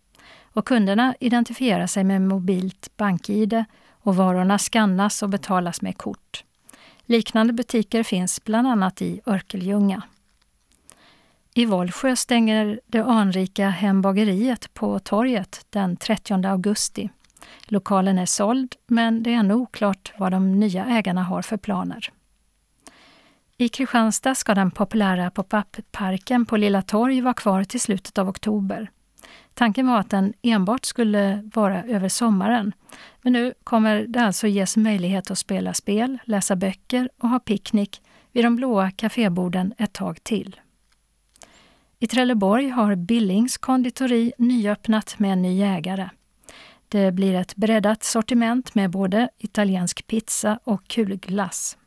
Och 0.44 0.68
kunderna 0.68 1.16
identifierar 1.20 1.88
sig 1.88 2.04
med 2.04 2.22
mobilt 2.22 2.98
bank-id 2.98 3.66
och 3.90 4.16
varorna 4.16 4.58
skannas 4.58 5.24
och 5.24 5.30
betalas 5.30 5.82
med 5.82 5.98
kort. 5.98 6.44
Liknande 7.06 7.54
butiker 7.54 8.04
finns 8.04 8.44
bland 8.44 8.68
annat 8.68 9.02
i 9.02 9.22
Örkelljunga. 9.26 10.02
I 11.54 11.66
Vollsjö 11.66 12.16
stänger 12.16 12.80
det 12.88 13.04
anrika 13.04 13.70
Hembageriet 13.70 14.74
på 14.74 15.00
torget 15.00 15.66
den 15.70 15.98
30 15.98 16.48
augusti. 16.48 17.10
Lokalen 17.66 18.18
är 18.18 18.26
såld, 18.26 18.76
men 18.88 19.24
det 19.24 19.34
är 19.34 19.38
ännu 19.38 19.54
oklart 19.54 20.14
vad 20.18 20.32
de 20.32 20.60
nya 20.60 20.86
ägarna 20.86 21.24
har 21.24 21.42
för 21.42 21.58
planer. 21.58 22.10
I 23.58 23.70
Kristianstad 23.70 24.36
ska 24.36 24.56
den 24.56 24.72
populära 24.72 25.32
pop-up-parken 25.32 26.46
på 26.46 26.58
Lilla 26.58 26.82
Torg 26.82 27.22
vara 27.22 27.34
kvar 27.34 27.64
till 27.64 27.82
slutet 27.82 28.18
av 28.18 28.30
oktober. 28.30 28.90
Tanken 29.54 29.88
var 29.88 30.00
att 30.00 30.10
den 30.10 30.34
enbart 30.42 30.86
skulle 30.86 31.50
vara 31.54 31.84
över 31.84 32.10
sommaren. 32.10 32.74
Men 33.22 33.34
nu 33.34 33.54
kommer 33.64 34.06
det 34.08 34.20
alltså 34.20 34.48
ges 34.48 34.78
möjlighet 34.78 35.32
att 35.32 35.38
spela 35.38 35.74
spel, 35.74 36.18
läsa 36.24 36.56
böcker 36.56 37.10
och 37.20 37.30
ha 37.30 37.40
picknick 37.40 38.02
vid 38.32 38.46
de 38.46 38.56
blåa 38.56 38.92
kaféborden 38.92 39.74
ett 39.78 39.94
tag 39.94 40.24
till. 40.24 40.60
I 42.00 42.08
Trelleborg 42.08 42.70
har 42.70 42.96
Billings 42.96 43.58
konditori 43.58 44.34
nyöppnat 44.38 45.20
med 45.20 45.34
en 45.34 45.42
ny 45.42 45.62
ägare. 45.62 46.10
Det 46.88 47.12
blir 47.12 47.34
ett 47.34 47.56
breddat 47.56 48.04
sortiment 48.04 48.76
med 48.76 48.90
både 48.92 49.30
italiensk 49.38 50.08
pizza 50.08 50.60
och 50.64 50.88
kulglass. 50.88 51.78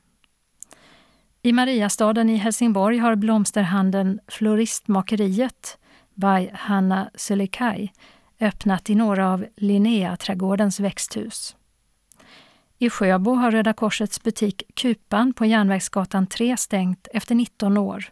I 1.42 1.52
Mariastaden 1.52 2.30
i 2.30 2.36
Helsingborg 2.36 2.98
har 2.98 3.16
blomsterhandeln 3.16 4.20
Floristmakeriet 4.28 5.78
by 6.14 6.50
Hanna 6.52 7.10
Sulikai 7.14 7.92
öppnat 8.40 8.90
i 8.90 8.94
några 8.94 9.32
av 9.32 9.46
Linnea-trädgårdens 9.56 10.80
växthus. 10.80 11.56
I 12.78 12.90
Sjöbo 12.90 13.34
har 13.34 13.50
Röda 13.50 13.72
Korsets 13.72 14.22
butik 14.22 14.62
Kupan 14.74 15.32
på 15.32 15.46
Järnvägsgatan 15.46 16.26
3 16.26 16.56
stängt 16.56 17.08
efter 17.12 17.34
19 17.34 17.78
år 17.78 18.04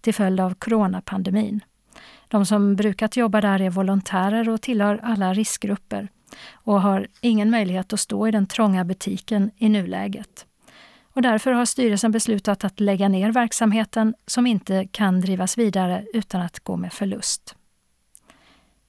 till 0.00 0.14
följd 0.14 0.40
av 0.40 0.54
coronapandemin. 0.54 1.60
De 2.28 2.46
som 2.46 2.76
brukat 2.76 3.16
jobba 3.16 3.40
där 3.40 3.60
är 3.60 3.70
volontärer 3.70 4.48
och 4.48 4.62
tillhör 4.62 5.00
alla 5.02 5.34
riskgrupper 5.34 6.08
och 6.52 6.82
har 6.82 7.06
ingen 7.20 7.50
möjlighet 7.50 7.92
att 7.92 8.00
stå 8.00 8.28
i 8.28 8.30
den 8.30 8.46
trånga 8.46 8.84
butiken 8.84 9.50
i 9.56 9.68
nuläget. 9.68 10.46
Och 11.12 11.22
därför 11.22 11.52
har 11.52 11.64
styrelsen 11.64 12.10
beslutat 12.12 12.64
att 12.64 12.80
lägga 12.80 13.08
ner 13.08 13.32
verksamheten 13.32 14.14
som 14.26 14.46
inte 14.46 14.86
kan 14.92 15.20
drivas 15.20 15.58
vidare 15.58 16.06
utan 16.12 16.40
att 16.40 16.60
gå 16.60 16.76
med 16.76 16.92
förlust. 16.92 17.56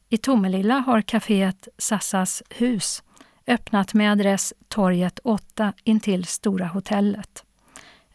I 0.10 0.18
Tomelilla 0.18 0.80
har 0.80 1.02
kaféet 1.02 1.68
Sassas 1.78 2.44
hus 2.50 3.04
öppnat 3.48 3.94
med 3.94 4.12
adress 4.12 4.54
Torget 4.68 5.20
8 5.24 5.74
intill 5.84 6.26
Stora 6.26 6.66
hotellet. 6.66 7.44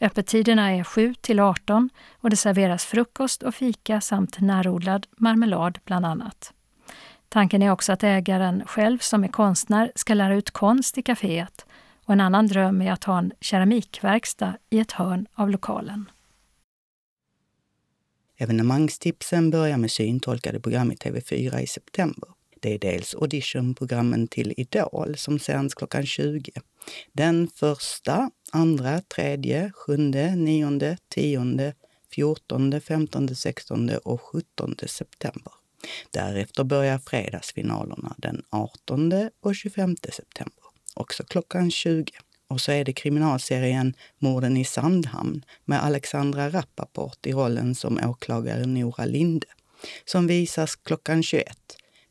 Öppettiderna 0.01 0.73
är 0.73 0.85
7 0.85 1.15
till 1.15 1.41
18 1.41 1.91
och 2.21 2.31
det 2.31 2.37
serveras 2.37 2.85
frukost 2.85 3.43
och 3.43 3.55
fika 3.55 4.01
samt 4.01 4.41
närodlad 4.41 5.07
marmelad 5.17 5.79
bland 5.85 6.07
annat. 6.07 6.53
Tanken 7.29 7.63
är 7.63 7.71
också 7.71 7.93
att 7.93 8.03
ägaren 8.03 8.63
själv 8.67 8.99
som 8.99 9.25
är 9.25 9.29
konstnär 9.29 9.93
ska 9.95 10.15
lära 10.15 10.35
ut 10.35 10.51
konst 10.51 10.99
i 10.99 11.03
kaféet 11.03 11.67
och 12.09 12.13
en 12.13 12.21
annan 12.21 12.47
dröm 12.47 12.83
är 12.83 12.93
att 12.93 13.05
ha 13.05 13.19
en 13.19 13.33
keramikverkstad 13.41 14.55
i 14.71 14.79
ett 14.79 14.93
hörn 14.93 15.27
av 15.35 15.51
lokalen. 15.51 16.11
Evenemangstipsen 18.37 19.51
börjar 19.51 19.77
med 19.77 19.91
syntolkade 19.91 20.61
program 20.61 20.93
i 20.93 20.95
TV4 20.95 21.59
i 21.59 21.67
september. 21.67 22.29
Det 22.61 22.75
är 22.75 22.79
dels 22.79 23.15
auditionprogrammen 23.15 24.29
till 24.29 24.55
Idol 24.57 25.17
som 25.17 25.39
sänds 25.39 25.75
klockan 25.75 26.07
20. 26.07 26.53
Den 27.13 27.49
första, 27.49 28.31
andra, 28.53 29.01
tredje, 29.01 29.73
sjunde, 29.75 30.37
nionde, 30.37 30.97
tionde, 31.09 31.75
fjortonde, 32.11 32.81
femtonde, 32.81 33.35
sextonde 33.35 33.99
och 33.99 34.21
sjuttonde 34.21 34.89
september. 34.89 35.53
Därefter 36.11 36.65
börjar 36.65 36.99
fredagsfinalerna 36.99 38.15
den 38.19 38.43
18 38.51 39.31
och 39.41 39.55
25 39.55 39.97
september, 39.97 40.65
också 41.01 41.25
klockan 41.25 41.71
20. 41.71 42.13
Och 42.49 42.61
så 42.61 42.73
är 42.73 42.85
det 42.85 42.93
kriminalserien 42.93 43.95
Morden 44.19 44.57
i 44.57 44.65
Sandhamn 44.65 45.45
med 45.65 45.85
Alexandra 45.85 46.51
Rappaport 46.51 47.27
i 47.27 47.33
rollen 47.33 47.75
som 47.75 48.01
åklagare 48.05 48.67
Nora 48.67 49.05
Linde, 49.05 49.47
som 50.05 50.27
visas 50.27 50.77
klockan 50.77 51.23
21, 51.23 51.57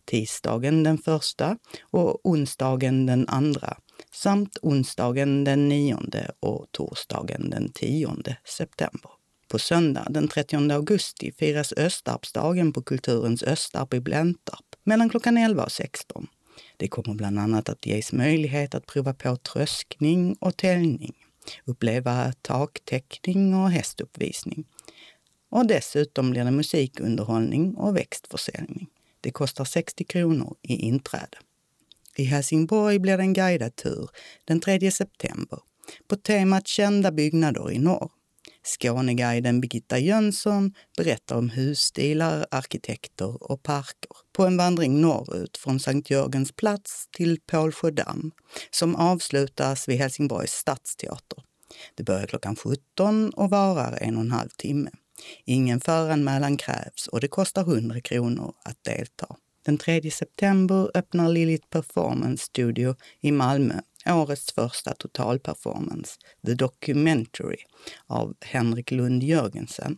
tisdagen 0.06 0.84
den 0.84 0.98
första 0.98 1.58
och 1.82 2.26
onsdagen 2.26 3.06
den 3.06 3.28
andra, 3.28 3.78
samt 4.12 4.58
onsdagen 4.62 5.44
den 5.44 5.70
9 5.70 5.98
och 6.40 6.66
torsdagen 6.72 7.50
den 7.50 7.72
10 7.72 8.16
september. 8.46 9.12
På 9.48 9.60
söndag 9.60 10.08
den 10.10 10.28
30 10.28 10.72
augusti 10.72 11.32
firas 11.32 11.74
Östarpsdagen 11.78 12.74
på 12.74 12.82
Kulturens 12.82 13.44
Östarp 13.44 13.94
i 13.94 14.00
Blentarp 14.00 14.66
mellan 14.84 15.10
klockan 15.10 15.38
11 15.38 15.64
och 15.64 15.72
16. 15.72 16.28
Det 16.78 16.88
kommer 16.88 17.14
bland 17.14 17.40
annat 17.40 17.70
att 17.70 17.86
ges 17.86 18.14
möjlighet 18.14 18.76
att 18.76 18.86
prova 18.86 19.14
på 19.14 19.36
tröskning 19.36 20.36
och 20.40 20.58
täljning, 20.58 21.14
uppleva 21.66 22.34
taktäckning 22.42 23.56
och 23.56 23.72
hästuppvisning. 23.72 24.66
Och 25.50 25.68
dessutom 25.68 26.32
blir 26.32 26.44
det 26.44 26.52
musikunderhållning 26.52 27.76
och 27.76 27.96
växtförsäljning. 27.96 28.88
Det 29.22 29.32
kostar 29.32 29.66
60 29.66 30.04
kronor 30.04 30.56
i 30.62 30.76
inträde. 30.76 31.38
I 32.16 32.24
Helsingborg 32.24 33.00
blir 33.00 33.18
det 33.18 33.24
en 33.24 33.34
guidad 33.34 33.76
tur 33.76 34.10
den 34.46 34.60
3 34.60 34.92
september 34.92 35.60
på 36.08 36.16
temat 36.16 36.68
Kända 36.68 37.12
byggnader 37.12 37.72
i 37.72 37.80
norr. 37.80 38.12
Skåneguiden 38.68 39.61
Birgitta 39.61 39.99
Jönsson 39.99 40.74
berättar 40.97 41.36
om 41.36 41.49
husstilar, 41.49 42.47
arkitekter 42.51 43.51
och 43.51 43.63
parker 43.63 44.11
på 44.34 44.45
en 44.45 44.57
vandring 44.57 45.01
norrut 45.01 45.57
från 45.57 45.80
Sankt 45.80 46.09
Jörgens 46.09 46.51
plats 46.51 47.07
till 47.11 47.39
Pålsjödamm 47.51 48.32
som 48.72 48.95
avslutas 48.95 49.89
vid 49.89 49.97
Helsingborgs 49.97 50.51
stadsteater. 50.51 51.43
Det 51.95 52.03
börjar 52.03 52.28
klockan 52.28 52.55
17 52.55 53.30
och 53.30 53.49
varar 53.49 53.97
en 54.01 54.15
och 54.15 54.22
en 54.22 54.32
halv 54.32 54.49
timme. 54.49 54.89
Ingen 55.45 55.80
föranmälan 55.80 56.57
krävs 56.57 57.07
och 57.07 57.20
det 57.20 57.28
kostar 57.28 57.61
100 57.61 58.01
kronor 58.01 58.53
att 58.63 58.84
delta. 58.84 59.36
Den 59.65 59.78
3 59.78 60.11
september 60.11 60.91
öppnar 60.93 61.30
Lilith 61.30 61.68
Performance 61.68 62.45
Studio 62.45 62.95
i 63.22 63.32
Malmö 63.32 63.80
årets 64.10 64.51
första 64.51 64.93
totalperformance, 64.93 66.20
The 66.45 66.53
Documentary, 66.53 67.58
av 68.08 68.36
Henrik 68.41 68.91
Lund 68.91 69.24
Jörgensen. 69.24 69.97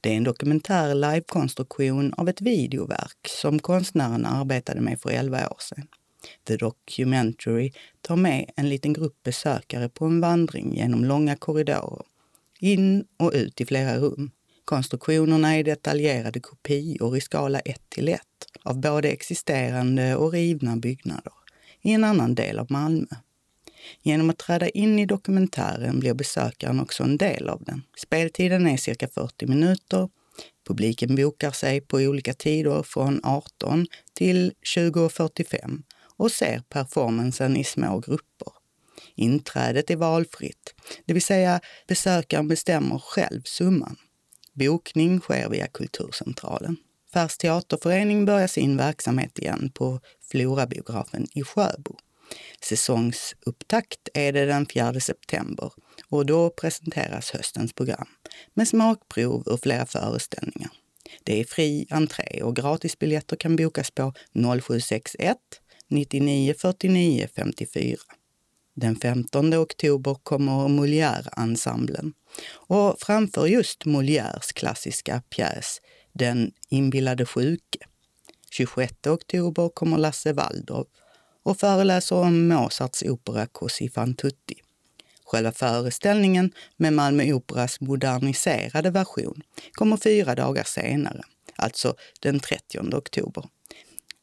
Det 0.00 0.12
är 0.12 0.16
en 0.16 0.24
dokumentär 0.24 0.94
livekonstruktion 0.94 2.14
av 2.14 2.28
ett 2.28 2.40
videoverk 2.40 3.28
som 3.28 3.58
konstnären 3.58 4.26
arbetade 4.26 4.80
med 4.80 5.00
för 5.00 5.10
11 5.10 5.48
år 5.48 5.56
sedan. 5.60 5.88
The 6.44 6.56
Documentary 6.56 7.72
tar 8.00 8.16
med 8.16 8.50
en 8.56 8.68
liten 8.68 8.92
grupp 8.92 9.22
besökare 9.22 9.88
på 9.88 10.04
en 10.04 10.20
vandring 10.20 10.76
genom 10.76 11.04
långa 11.04 11.36
korridorer, 11.36 12.06
in 12.58 13.04
och 13.16 13.32
ut 13.34 13.60
i 13.60 13.66
flera 13.66 13.98
rum. 13.98 14.30
Konstruktionerna 14.64 15.56
är 15.56 15.64
detaljerade 15.64 16.40
kopior 16.40 17.16
i 17.16 17.20
skala 17.20 17.60
1 17.60 17.82
till 17.88 18.08
1 18.08 18.20
av 18.62 18.80
både 18.80 19.08
existerande 19.08 20.16
och 20.16 20.32
rivna 20.32 20.76
byggnader 20.76 21.32
i 21.86 21.92
en 21.92 22.04
annan 22.04 22.34
del 22.34 22.58
av 22.58 22.66
Malmö. 22.70 23.16
Genom 24.02 24.30
att 24.30 24.38
träda 24.38 24.68
in 24.68 24.98
i 24.98 25.06
dokumentären 25.06 26.00
blir 26.00 26.14
besökaren 26.14 26.80
också 26.80 27.02
en 27.02 27.16
del 27.16 27.48
av 27.48 27.62
den. 27.64 27.82
Speltiden 27.96 28.66
är 28.66 28.76
cirka 28.76 29.08
40 29.08 29.46
minuter. 29.46 30.08
Publiken 30.66 31.16
bokar 31.16 31.50
sig 31.50 31.80
på 31.80 31.96
olika 31.96 32.34
tider 32.34 32.82
från 32.82 33.20
18 33.22 33.86
till 34.14 34.52
20.45 34.76 35.82
och 36.16 36.32
ser 36.32 36.62
performancen 36.68 37.56
i 37.56 37.64
små 37.64 37.98
grupper. 37.98 38.52
Inträdet 39.14 39.90
är 39.90 39.96
valfritt, 39.96 40.74
det 41.04 41.12
vill 41.12 41.22
säga 41.22 41.60
besökaren 41.88 42.48
bestämmer 42.48 42.98
själv 42.98 43.42
summan. 43.44 43.96
Bokning 44.52 45.20
sker 45.20 45.48
via 45.48 45.66
Kulturcentralen. 45.66 46.76
Färs 47.12 47.38
teaterförening 47.38 48.24
börjar 48.24 48.46
sin 48.46 48.76
verksamhet 48.76 49.38
igen 49.38 49.70
på 49.74 50.00
Florabiografen 50.30 51.26
i 51.34 51.42
Sjöbo. 51.42 51.96
Säsongsupptakt 52.62 54.08
är 54.14 54.32
det 54.32 54.46
den 54.46 54.66
4 54.66 55.00
september 55.00 55.72
och 56.08 56.26
då 56.26 56.50
presenteras 56.50 57.30
höstens 57.30 57.72
program 57.72 58.06
med 58.54 58.68
smakprov 58.68 59.42
ur 59.46 59.56
flera 59.62 59.86
föreställningar. 59.86 60.70
Det 61.24 61.40
är 61.40 61.44
fri 61.44 61.86
entré 61.90 62.42
och 62.42 62.56
gratisbiljetter 62.56 63.36
kan 63.36 63.56
bokas 63.56 63.90
på 63.90 64.12
0761 64.34 65.36
99 65.88 66.54
49 66.58 67.28
54. 67.36 67.96
Den 68.74 68.96
15 68.96 69.54
oktober 69.54 70.14
kommer 70.22 70.68
Molière-ensemblen 70.68 72.12
och 72.52 72.96
framför 73.00 73.46
just 73.46 73.84
Molières 73.84 74.52
klassiska 74.54 75.22
pjäs 75.30 75.80
Den 76.12 76.52
inbillade 76.68 77.26
sjuke 77.26 77.85
26 78.56 79.06
oktober 79.06 79.68
kommer 79.68 79.98
Lasse 79.98 80.32
Waldorf 80.32 80.86
och 81.42 81.58
föreläser 81.60 82.16
om 82.16 82.48
Mozarts 82.48 83.02
opera 83.02 83.46
Così 83.46 83.88
fan 83.88 84.14
tutti. 84.14 84.54
Själva 85.24 85.52
föreställningen 85.52 86.52
med 86.76 86.92
Malmö 86.92 87.32
Operas 87.32 87.80
moderniserade 87.80 88.90
version 88.90 89.42
kommer 89.72 89.96
fyra 89.96 90.34
dagar 90.34 90.64
senare, 90.64 91.22
alltså 91.56 91.94
den 92.20 92.40
30 92.40 92.96
oktober. 92.96 93.44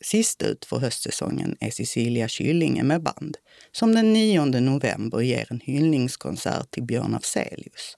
Sist 0.01 0.41
ut 0.41 0.65
för 0.65 0.77
höstsäsongen 0.77 1.57
är 1.59 1.71
Cecilia 1.71 2.27
Kyllinge 2.27 2.83
med 2.83 3.03
band, 3.03 3.37
som 3.71 3.95
den 3.95 4.13
9 4.13 4.45
november 4.45 5.21
ger 5.21 5.47
en 5.49 5.61
hyllningskonsert 5.63 6.71
till 6.71 6.83
Björn 6.83 7.15
Afzelius. 7.15 7.97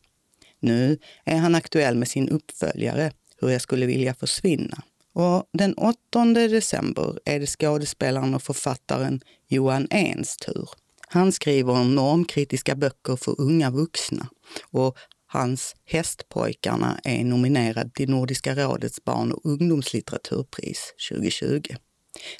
Nu 0.59 0.97
är 1.25 1.37
han 1.37 1.55
aktuell 1.55 1.95
med 1.95 2.07
sin 2.07 2.29
uppföljare 2.29 3.11
hur 3.41 3.49
jag 3.49 3.61
skulle 3.61 3.85
vilja 3.85 4.13
försvinna. 4.13 4.83
Och 5.13 5.49
den 5.53 5.73
8 5.73 6.25
december 6.25 7.19
är 7.25 7.39
det 7.39 7.47
skådespelaren 7.47 8.35
och 8.35 8.43
författaren 8.43 9.21
Johan 9.47 9.87
Ens 9.91 10.37
tur. 10.37 10.69
Han 11.07 11.31
skriver 11.31 11.83
normkritiska 11.83 12.75
böcker 12.75 13.15
för 13.15 13.41
unga 13.41 13.69
vuxna 13.69 14.27
och 14.71 14.97
hans 15.27 15.75
Hästpojkarna 15.85 16.99
är 17.03 17.23
nominerad 17.23 17.93
till 17.93 18.09
Nordiska 18.09 18.55
rådets 18.55 19.03
barn 19.03 19.31
och 19.31 19.45
ungdomslitteraturpris 19.45 20.93
2020. 21.09 21.61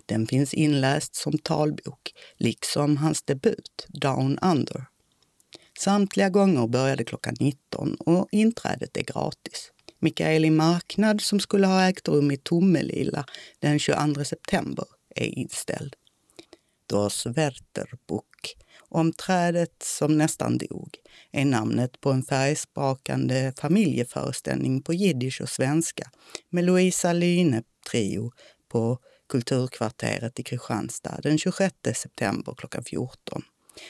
Den 0.06 0.28
finns 0.28 0.54
inläst 0.54 1.16
som 1.16 1.38
talbok, 1.38 2.14
liksom 2.38 2.98
hans 2.98 3.24
debut 3.24 3.88
Down 3.88 4.38
Under. 4.42 4.86
Samtliga 5.80 6.30
gånger 6.30 6.68
började 6.68 7.04
klockan 7.04 7.36
19 7.40 7.96
och 7.96 8.28
inträdet 8.32 8.98
är 8.98 9.04
gratis. 9.04 9.72
Mikaeli 10.04 10.50
marknad 10.50 11.22
som 11.22 11.40
skulle 11.40 11.68
ha 11.68 11.90
ägt 11.90 12.08
rum 12.08 12.32
i 12.32 12.38
Tomelilla 12.38 13.26
den 13.60 13.80
22 13.80 14.24
september 14.24 14.86
är 15.16 15.26
inställd. 15.26 15.96
Das 16.88 17.26
Werterbuck, 17.26 18.56
om 18.90 19.14
trädet 19.14 19.84
som 19.84 20.18
nästan 20.18 20.58
dog, 20.58 20.98
är 21.32 21.46
namnet 21.46 22.02
på 22.02 22.12
en 22.12 22.24
färgsprakande 22.24 23.54
familjeföreställning 23.58 24.82
på 24.82 24.94
jiddisch 24.94 25.42
och 25.42 25.50
svenska 25.50 26.12
med 26.50 26.64
Louisa 26.64 27.14
Lyne 27.14 27.64
Trio 27.92 28.32
på 28.70 28.98
Kulturkvarteret 29.30 30.40
i 30.40 30.44
Kristianstad 30.44 31.20
den 31.24 31.38
26 31.38 31.76
september 31.96 32.54
klockan 32.58 32.84
14. 32.84 33.44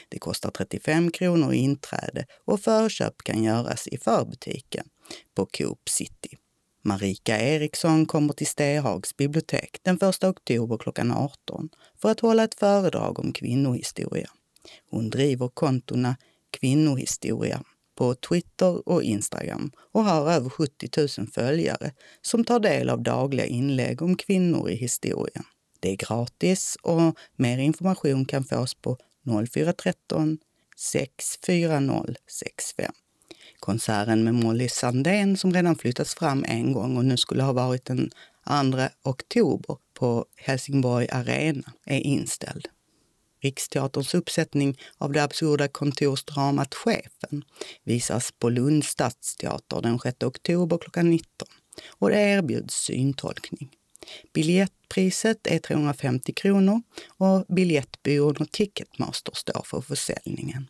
Det 0.08 0.18
kostar 0.18 0.50
35 0.50 1.10
kronor 1.10 1.52
i 1.52 1.56
inträde 1.56 2.26
och 2.44 2.60
förköp 2.60 3.14
kan 3.24 3.44
göras 3.44 3.86
i 3.86 3.98
förbutiken 3.98 4.84
på 5.34 5.46
Coop 5.46 5.88
City. 5.88 6.36
Marika 6.84 7.40
Eriksson 7.40 8.06
kommer 8.06 8.32
till 8.32 8.46
Stehags 8.46 9.16
bibliotek 9.16 9.78
den 9.82 9.98
1 10.02 10.24
oktober 10.24 10.78
klockan 10.78 11.10
18 11.12 11.68
för 12.02 12.10
att 12.10 12.20
hålla 12.20 12.44
ett 12.44 12.54
föredrag 12.54 13.18
om 13.18 13.32
kvinnohistoria. 13.32 14.30
Hon 14.90 15.10
driver 15.10 15.48
kontona 15.48 16.16
Kvinnohistoria 16.50 17.62
på 17.94 18.14
Twitter 18.14 18.88
och 18.88 19.02
Instagram 19.02 19.72
och 19.92 20.04
har 20.04 20.30
över 20.30 20.50
70 20.50 20.88
000 21.18 21.28
följare 21.28 21.92
som 22.22 22.44
tar 22.44 22.60
del 22.60 22.90
av 22.90 23.02
dagliga 23.02 23.46
inlägg 23.46 24.02
om 24.02 24.16
kvinnor 24.16 24.70
i 24.70 24.74
historien. 24.74 25.44
Det 25.80 25.90
är 25.90 25.96
gratis 25.96 26.76
och 26.82 27.18
mer 27.36 27.58
information 27.58 28.24
kan 28.24 28.44
fås 28.44 28.74
på 28.74 28.98
0413 29.48 30.38
640 30.76 32.14
65. 32.26 32.92
Konserten 33.62 34.24
med 34.24 34.34
Molly 34.34 34.68
Sandén 34.68 35.36
som 35.36 35.52
redan 35.52 35.76
flyttats 35.76 36.14
fram 36.14 36.44
en 36.48 36.72
gång 36.72 36.96
och 36.96 37.04
nu 37.04 37.16
skulle 37.16 37.42
ha 37.42 37.52
varit 37.52 37.84
den 37.84 38.10
2 38.46 38.88
oktober 39.02 39.76
på 39.94 40.26
Helsingborg 40.36 41.08
Arena 41.10 41.72
är 41.84 42.00
inställd. 42.00 42.68
Riksteaterns 43.42 44.14
uppsättning 44.14 44.78
av 44.98 45.12
det 45.12 45.22
absurda 45.22 45.68
kontorsdramat 45.68 46.74
Chefen 46.74 47.44
visas 47.84 48.32
på 48.32 48.48
Lunds 48.48 48.88
stadsteater 48.88 49.82
den 49.82 49.98
6 49.98 50.22
oktober 50.22 50.78
klockan 50.78 51.10
19 51.10 51.48
och 51.88 52.10
det 52.10 52.20
erbjuds 52.20 52.74
syntolkning. 52.74 53.70
Biljettpriset 54.32 55.46
är 55.46 55.58
350 55.58 56.32
kronor 56.32 56.82
och 57.18 57.46
biljettbyrån 57.48 58.36
och 58.36 58.50
Ticketmaster 58.50 59.32
står 59.34 59.62
för 59.64 59.80
försäljningen. 59.80 60.68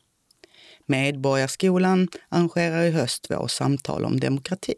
Medborgarskolan 0.93 2.09
arrangerar 2.29 2.85
i 2.85 2.91
höst 2.91 3.23
två 3.23 3.49
samtal 3.49 4.05
om 4.05 4.21
demokrati. 4.21 4.75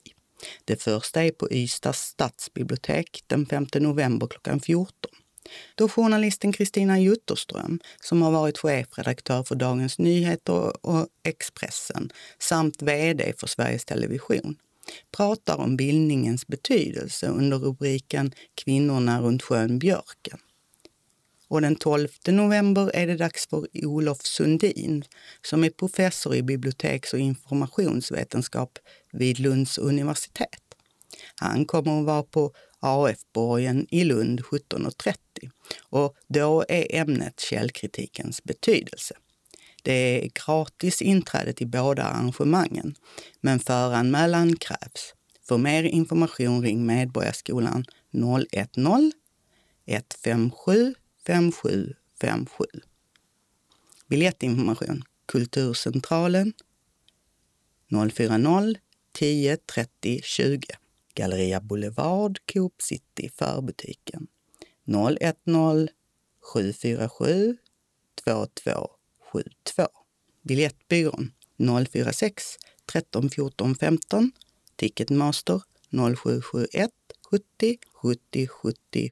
Det 0.65 0.83
första 0.83 1.23
är 1.23 1.31
på 1.31 1.53
Ystads 1.53 1.99
stadsbibliotek 1.99 3.25
den 3.27 3.47
5 3.47 3.67
november 3.75 4.27
klockan 4.27 4.61
14. 4.61 5.11
Då 5.75 5.89
journalisten 5.89 6.53
Kristina 6.53 7.01
Jutterström, 7.01 7.81
som 8.01 8.23
har 8.23 8.31
varit 8.31 8.59
chefredaktör 8.59 9.43
för 9.43 9.55
Dagens 9.55 9.99
Nyheter 9.99 10.87
och 10.87 11.07
Expressen 11.25 12.11
samt 12.39 12.83
VD 12.83 13.33
för 13.39 13.47
Sveriges 13.47 13.85
Television, 13.85 14.57
pratar 15.17 15.57
om 15.57 15.77
bildningens 15.77 16.47
betydelse 16.47 17.27
under 17.27 17.59
rubriken 17.59 18.33
Kvinnorna 18.55 19.21
runt 19.21 19.43
sjön 19.43 19.79
Björken. 19.79 20.39
Och 21.55 21.61
den 21.61 21.77
12 21.77 22.09
november 22.29 22.91
är 22.95 23.07
det 23.07 23.17
dags 23.17 23.47
för 23.49 23.87
Olof 23.87 24.23
Sundin 24.23 25.05
som 25.43 25.65
är 25.65 25.71
professor 25.71 26.35
i 26.35 26.43
biblioteks 26.43 27.13
och 27.13 27.19
informationsvetenskap 27.19 28.79
vid 29.13 29.39
Lunds 29.39 29.79
universitet. 29.79 30.75
Han 31.35 31.65
kommer 31.65 32.01
att 32.01 32.07
vara 32.07 32.23
på 32.23 32.53
AF-borgen 32.81 33.87
i 33.91 34.05
Lund 34.05 34.41
17.30 34.41 35.15
och 35.81 36.17
då 36.29 36.65
är 36.69 36.95
ämnet 36.95 37.41
källkritikens 37.41 38.45
betydelse. 38.45 39.15
Det 39.83 39.93
är 39.93 40.31
gratis 40.47 41.03
inträde 41.03 41.53
till 41.53 41.69
båda 41.69 42.03
arrangemangen, 42.03 42.95
men 43.41 43.61
föranmälan 43.61 44.57
krävs. 44.57 45.15
För 45.49 45.59
mer 45.59 45.83
information 45.83 46.63
ring 46.63 46.87
Medborgarskolan 46.87 47.85
010 48.13 49.13
157 49.87 50.95
5757. 51.27 52.81
Biljettinformation 54.09 55.03
Kulturcentralen 55.27 56.53
040 57.91 58.81
10 59.13 59.57
30 59.67 60.21
20. 60.23 60.61
Galleria 61.15 61.61
Boulevard, 61.61 62.39
Coop 62.53 62.83
City, 62.83 63.29
förbutiken 63.29 64.27
010 64.87 65.89
747 66.41 67.57
2272. 68.25 69.89
Biljettbyrån 70.43 71.33
046 71.59 72.57
13 72.87 73.31
14 73.31 73.75
15. 73.75 74.33
Ticketmaster 74.77 75.61
0771 75.91 76.91
70 77.31 77.79
70 78.03 78.49
70 78.49 79.11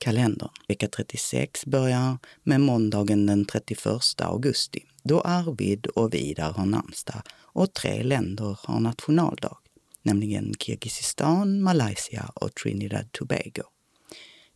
kalendern. 0.00 0.50
Vecka 0.68 0.88
36 0.88 1.66
börjar 1.66 2.18
med 2.42 2.60
måndagen 2.60 3.26
den 3.26 3.44
31 3.44 3.86
augusti 4.20 4.80
då 5.02 5.20
Arvid 5.20 5.86
och 5.86 6.14
Vidar 6.14 6.52
har 6.52 6.66
namnsdag 6.66 7.22
och 7.52 7.72
tre 7.72 8.02
länder 8.02 8.58
har 8.62 8.80
nationaldag, 8.80 9.56
nämligen 10.02 10.54
Kirgizistan, 10.58 11.62
Malaysia 11.62 12.30
och 12.34 12.54
Trinidad 12.54 13.12
Tobago. 13.12 13.62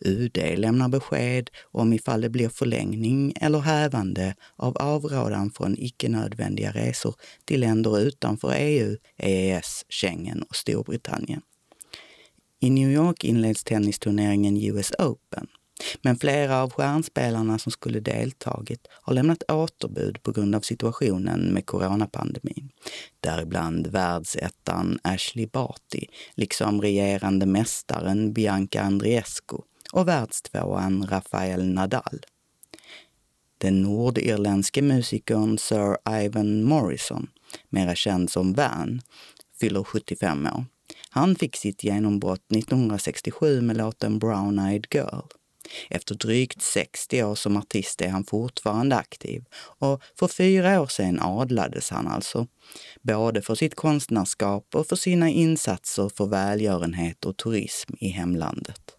UD 0.00 0.38
lämnar 0.56 0.88
besked 0.88 1.50
om 1.72 1.92
ifall 1.92 2.20
det 2.20 2.30
blir 2.30 2.48
förlängning 2.48 3.32
eller 3.40 3.58
hävande 3.58 4.34
av 4.56 4.76
avrådan 4.76 5.50
från 5.50 5.78
icke 5.78 6.08
nödvändiga 6.08 6.70
resor 6.70 7.14
till 7.44 7.60
länder 7.60 8.00
utanför 8.00 8.54
EU, 8.58 8.96
EES, 9.16 9.84
Schengen 9.88 10.42
och 10.42 10.56
Storbritannien. 10.56 11.42
I 12.64 12.70
New 12.70 12.90
York 12.90 13.24
inleds 13.24 13.64
tennisturneringen 13.64 14.56
US 14.56 14.92
Open. 14.98 15.46
Men 16.02 16.16
flera 16.16 16.62
av 16.62 16.70
stjärnspelarna 16.70 17.58
som 17.58 17.72
skulle 17.72 18.00
deltagit 18.00 18.86
har 18.90 19.14
lämnat 19.14 19.42
återbud 19.50 20.22
på 20.22 20.32
grund 20.32 20.54
av 20.54 20.60
situationen 20.60 21.40
med 21.40 21.66
coronapandemin. 21.66 22.70
Däribland 23.20 23.86
världsettan 23.86 24.98
Ashley 25.02 25.46
Barty, 25.46 26.06
liksom 26.34 26.82
regerande 26.82 27.46
mästaren 27.46 28.32
Bianca 28.32 28.82
Andreescu 28.82 29.56
och 29.92 30.08
världstvåan 30.08 31.06
Rafael 31.06 31.64
Nadal. 31.68 32.20
Den 33.58 33.82
nordirländske 33.82 34.82
musikern 34.82 35.58
Sir 35.58 35.96
Ivan 36.24 36.62
Morrison, 36.62 37.26
mera 37.68 37.94
känd 37.94 38.30
som 38.30 38.52
Van, 38.52 39.00
fyller 39.60 39.84
75 39.84 40.46
år. 40.46 40.64
Han 41.14 41.36
fick 41.36 41.56
sitt 41.56 41.84
genombrott 41.84 42.52
1967 42.52 43.60
med 43.60 43.76
låten 43.76 44.18
Brown 44.18 44.58
Eyed 44.58 44.86
Girl. 44.90 45.26
Efter 45.90 46.14
drygt 46.14 46.62
60 46.62 47.22
år 47.24 47.34
som 47.34 47.56
artist 47.56 48.00
är 48.00 48.08
han 48.08 48.24
fortfarande 48.24 48.96
aktiv 48.96 49.44
och 49.54 50.02
för 50.18 50.28
fyra 50.28 50.80
år 50.80 50.86
sedan 50.86 51.20
adlades 51.20 51.90
han 51.90 52.06
alltså, 52.06 52.46
både 53.02 53.42
för 53.42 53.54
sitt 53.54 53.74
konstnärskap 53.74 54.74
och 54.74 54.86
för 54.86 54.96
sina 54.96 55.30
insatser 55.30 56.10
för 56.16 56.26
välgörenhet 56.26 57.24
och 57.24 57.36
turism 57.36 57.94
i 58.00 58.08
hemlandet. 58.08 58.96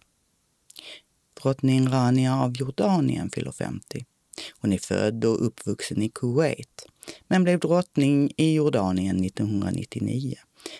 Drottning 1.42 1.88
Rania 1.88 2.36
av 2.42 2.56
Jordanien 2.56 3.30
fyller 3.30 3.52
50. 3.52 4.04
Hon 4.60 4.72
är 4.72 4.78
född 4.78 5.24
och 5.24 5.46
uppvuxen 5.46 6.02
i 6.02 6.08
Kuwait, 6.08 6.86
men 7.28 7.44
blev 7.44 7.58
drottning 7.58 8.32
i 8.36 8.54
Jordanien 8.54 9.24
1999 9.24 10.36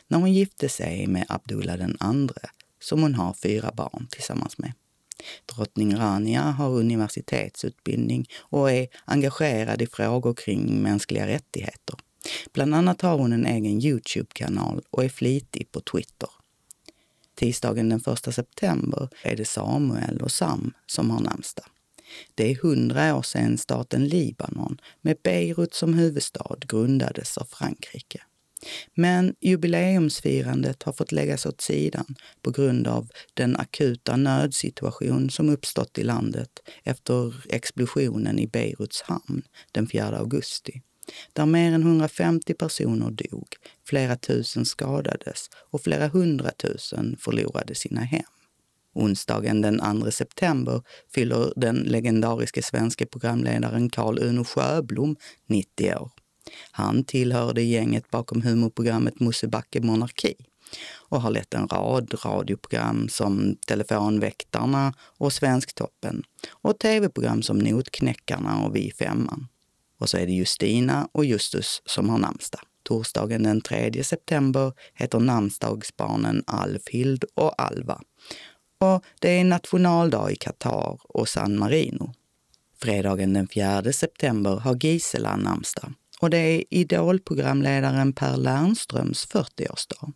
när 0.09 0.19
hon 0.19 0.33
gifte 0.33 0.69
sig 0.69 1.07
med 1.07 1.27
Abdullah 1.29 1.79
den 1.79 1.97
andre, 2.01 2.41
som 2.81 3.03
hon 3.03 3.15
har 3.15 3.33
fyra 3.33 3.73
barn 3.75 4.07
tillsammans 4.11 4.59
med. 4.59 4.73
Drottning 5.55 5.97
Rania 5.97 6.43
har 6.43 6.71
universitetsutbildning 6.71 8.29
och 8.39 8.71
är 8.71 8.89
engagerad 9.05 9.83
i 9.83 9.87
frågor 9.87 10.35
kring 10.35 10.83
mänskliga 10.83 11.27
rättigheter. 11.27 11.97
Bland 12.53 12.75
annat 12.75 13.01
har 13.01 13.19
hon 13.19 13.33
en 13.33 13.47
egen 13.47 13.83
Youtube-kanal 13.83 14.83
och 14.91 15.05
är 15.05 15.09
flitig 15.09 15.73
på 15.73 15.81
Twitter. 15.81 16.29
Tisdagen 17.35 17.89
den 17.89 18.03
1 18.07 18.35
september 18.35 19.09
är 19.23 19.37
det 19.37 19.45
Samuel 19.45 20.23
och 20.23 20.33
Sam 20.33 20.73
som 20.87 21.11
har 21.11 21.21
namnsdag. 21.21 21.67
Det 22.35 22.51
är 22.51 22.55
hundra 22.55 23.17
år 23.17 23.23
sedan 23.23 23.59
staten 23.59 24.09
Libanon 24.09 24.81
med 25.01 25.17
Beirut 25.23 25.75
som 25.75 25.95
huvudstad 25.95 26.57
grundades 26.69 27.39
av 27.39 27.45
Frankrike. 27.45 28.23
Men 28.95 29.35
jubileumsfirandet 29.41 30.83
har 30.83 30.93
fått 30.93 31.13
läggas 31.13 31.47
åt 31.47 31.61
sidan 31.61 32.15
på 32.43 32.51
grund 32.51 32.87
av 32.87 33.09
den 33.35 33.57
akuta 33.57 34.17
nödsituation 34.17 35.31
som 35.31 35.49
uppstått 35.49 35.99
i 35.99 36.05
landet 36.05 36.51
efter 36.85 37.35
explosionen 37.49 38.39
i 38.39 38.47
Beiruts 38.47 39.03
hamn 39.03 39.43
den 39.73 39.89
4 39.89 40.19
augusti 40.19 40.83
där 41.33 41.47
mer 41.47 41.73
än 41.73 41.83
150 41.83 42.55
personer 42.55 43.11
dog, 43.11 43.49
flera 43.89 44.17
tusen 44.17 44.67
skadades 44.67 45.51
och 45.71 45.83
flera 45.83 46.09
hundratusen 46.09 47.17
förlorade 47.21 47.75
sina 47.75 48.01
hem. 48.01 48.23
Onsdagen 48.95 49.61
den 49.61 50.01
2 50.03 50.11
september 50.11 50.83
fyller 51.15 51.53
den 51.57 51.77
legendariske 51.77 52.63
svenske 52.63 53.07
programledaren 53.07 53.91
Carl-Uno 53.91 54.45
Sjöblom 54.45 55.17
90 55.47 55.95
år. 55.95 56.11
Han 56.71 57.05
tillhörde 57.05 57.63
gänget 57.63 58.11
bakom 58.11 58.43
humorprogrammet 58.43 59.21
Mosebacke 59.21 59.81
Monarki 59.81 60.35
och 61.09 61.23
har 61.23 61.31
lett 61.31 61.55
en 61.55 61.69
rad 61.69 62.15
radioprogram 62.25 63.09
som 63.09 63.57
Telefonväktarna 63.67 64.95
och 65.01 65.33
Svensktoppen 65.33 66.23
och 66.51 66.79
tv-program 66.79 67.43
som 67.43 67.59
Notknäckarna 67.59 68.65
och 68.65 68.77
Vi 68.77 68.93
femman. 68.99 69.49
Och 69.99 70.09
så 70.09 70.17
är 70.17 70.27
det 70.27 70.33
Justina 70.33 71.09
och 71.13 71.25
Justus 71.25 71.83
som 71.85 72.09
har 72.09 72.19
namnsdag. 72.19 72.61
Torsdagen 72.83 73.43
den 73.43 73.61
3 73.61 74.05
september 74.05 74.73
heter 74.95 75.21
namnsdagsbarnen 75.21 76.45
Alfhild 76.47 77.25
och 77.35 77.63
Alva. 77.63 78.01
Och 78.79 79.05
det 79.21 79.29
är 79.29 79.45
nationaldag 79.45 80.31
i 80.31 80.37
Qatar 80.37 81.01
och 81.03 81.29
San 81.29 81.59
Marino. 81.59 82.13
Fredagen 82.83 83.33
den 83.33 83.49
4 83.49 83.93
september 83.93 84.57
har 84.57 84.77
Gisela 84.85 85.37
namnsdag 85.37 85.93
och 86.21 86.31
det 86.31 86.39
är 86.39 86.65
idolprogramledaren 86.71 88.13
Per 88.13 88.37
Lernströms 88.37 89.29
40-årsdag. 89.29 90.13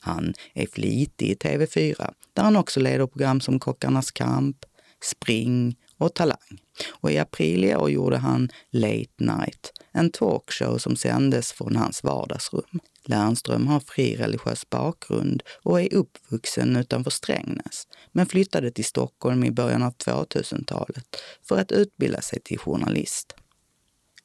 Han 0.00 0.34
är 0.54 0.66
flitig 0.66 1.30
i 1.30 1.34
TV4 1.34 2.12
där 2.32 2.42
han 2.42 2.56
också 2.56 2.80
leder 2.80 3.06
program 3.06 3.40
som 3.40 3.60
Kockarnas 3.60 4.10
kamp, 4.10 4.56
Spring 5.02 5.76
och 5.98 6.14
Talang. 6.14 6.60
Och 6.90 7.10
i 7.10 7.18
april 7.18 7.64
i 7.64 7.76
år 7.76 7.90
gjorde 7.90 8.16
han 8.16 8.48
Late 8.70 9.12
Night, 9.18 9.72
en 9.92 10.10
talkshow 10.10 10.78
som 10.78 10.96
sändes 10.96 11.52
från 11.52 11.76
hans 11.76 12.04
vardagsrum. 12.04 12.80
Lernström 13.04 13.66
har 13.66 13.80
fri 13.80 14.16
religiös 14.16 14.70
bakgrund 14.70 15.42
och 15.62 15.80
är 15.80 15.94
uppvuxen 15.94 16.76
utanför 16.76 17.10
Strängnäs, 17.10 17.86
men 18.12 18.26
flyttade 18.26 18.70
till 18.70 18.84
Stockholm 18.84 19.44
i 19.44 19.50
början 19.50 19.82
av 19.82 19.94
2000-talet 19.96 21.04
för 21.48 21.58
att 21.58 21.72
utbilda 21.72 22.20
sig 22.20 22.40
till 22.40 22.58
journalist. 22.58 23.34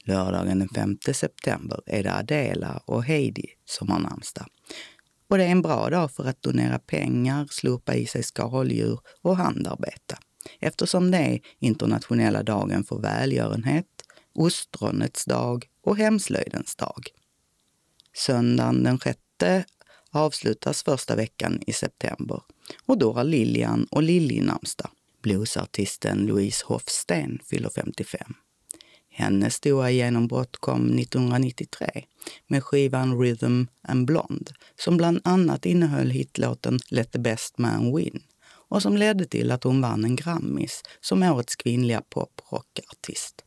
Lördagen 0.05 0.59
den 0.59 0.69
5 0.69 0.97
september 1.13 1.81
är 1.85 2.03
det 2.03 2.13
Adela 2.13 2.83
och 2.85 3.03
Heidi 3.03 3.47
som 3.65 3.89
har 3.89 3.99
namnsdag. 3.99 4.47
Och 5.27 5.37
det 5.37 5.43
är 5.43 5.49
en 5.49 5.61
bra 5.61 5.89
dag 5.89 6.11
för 6.11 6.25
att 6.25 6.41
donera 6.41 6.79
pengar, 6.79 7.47
slopa 7.51 7.95
i 7.95 8.05
sig 8.05 8.23
skaldjur 8.23 8.99
och 9.21 9.37
handarbeta. 9.37 10.17
Eftersom 10.59 11.11
det 11.11 11.17
är 11.17 11.39
internationella 11.59 12.43
dagen 12.43 12.83
för 12.83 12.99
välgörenhet, 12.99 13.87
ostronets 14.35 15.25
dag 15.25 15.65
och 15.83 15.97
hemslöjdens 15.97 16.75
dag. 16.75 17.07
Söndagen 18.15 18.83
den 18.83 18.99
6 18.99 19.19
avslutas 20.11 20.83
första 20.83 21.15
veckan 21.15 21.59
i 21.67 21.73
september 21.73 22.41
och 22.85 22.97
då 22.97 23.13
har 23.13 23.23
Lilian 23.23 23.87
och 23.91 24.03
Lilly 24.03 24.41
namnsdag. 24.41 24.89
Bluesartisten 25.21 26.25
Louise 26.25 26.65
Hofsten 26.67 27.39
fyller 27.49 27.69
55. 27.69 28.33
Hennes 29.15 29.53
stora 29.53 29.91
genombrott 29.91 30.57
kom 30.57 30.99
1993 30.99 32.05
med 32.47 32.63
skivan 32.63 33.19
Rhythm 33.21 33.63
and 33.81 34.05
Blonde 34.05 34.51
som 34.79 34.97
bland 34.97 35.21
annat 35.23 35.65
innehöll 35.65 36.09
hitlåten 36.09 36.79
Let 36.89 37.11
the 37.11 37.19
best 37.19 37.57
man 37.57 37.95
win 37.95 38.23
och 38.45 38.81
som 38.81 38.97
ledde 38.97 39.25
till 39.25 39.51
att 39.51 39.63
hon 39.63 39.81
vann 39.81 40.05
en 40.05 40.15
Grammis 40.15 40.83
som 41.01 41.23
årets 41.23 41.55
kvinnliga 41.55 42.01
poprockartist. 42.09 43.43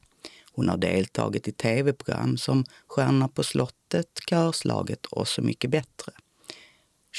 Hon 0.52 0.68
har 0.68 0.76
deltagit 0.76 1.48
i 1.48 1.52
tv-program 1.52 2.36
som 2.36 2.64
Stjärna 2.86 3.28
på 3.28 3.42
slottet, 3.42 4.20
Körslaget 4.28 5.06
och 5.06 5.28
Så 5.28 5.42
mycket 5.42 5.70
bättre. 5.70 6.12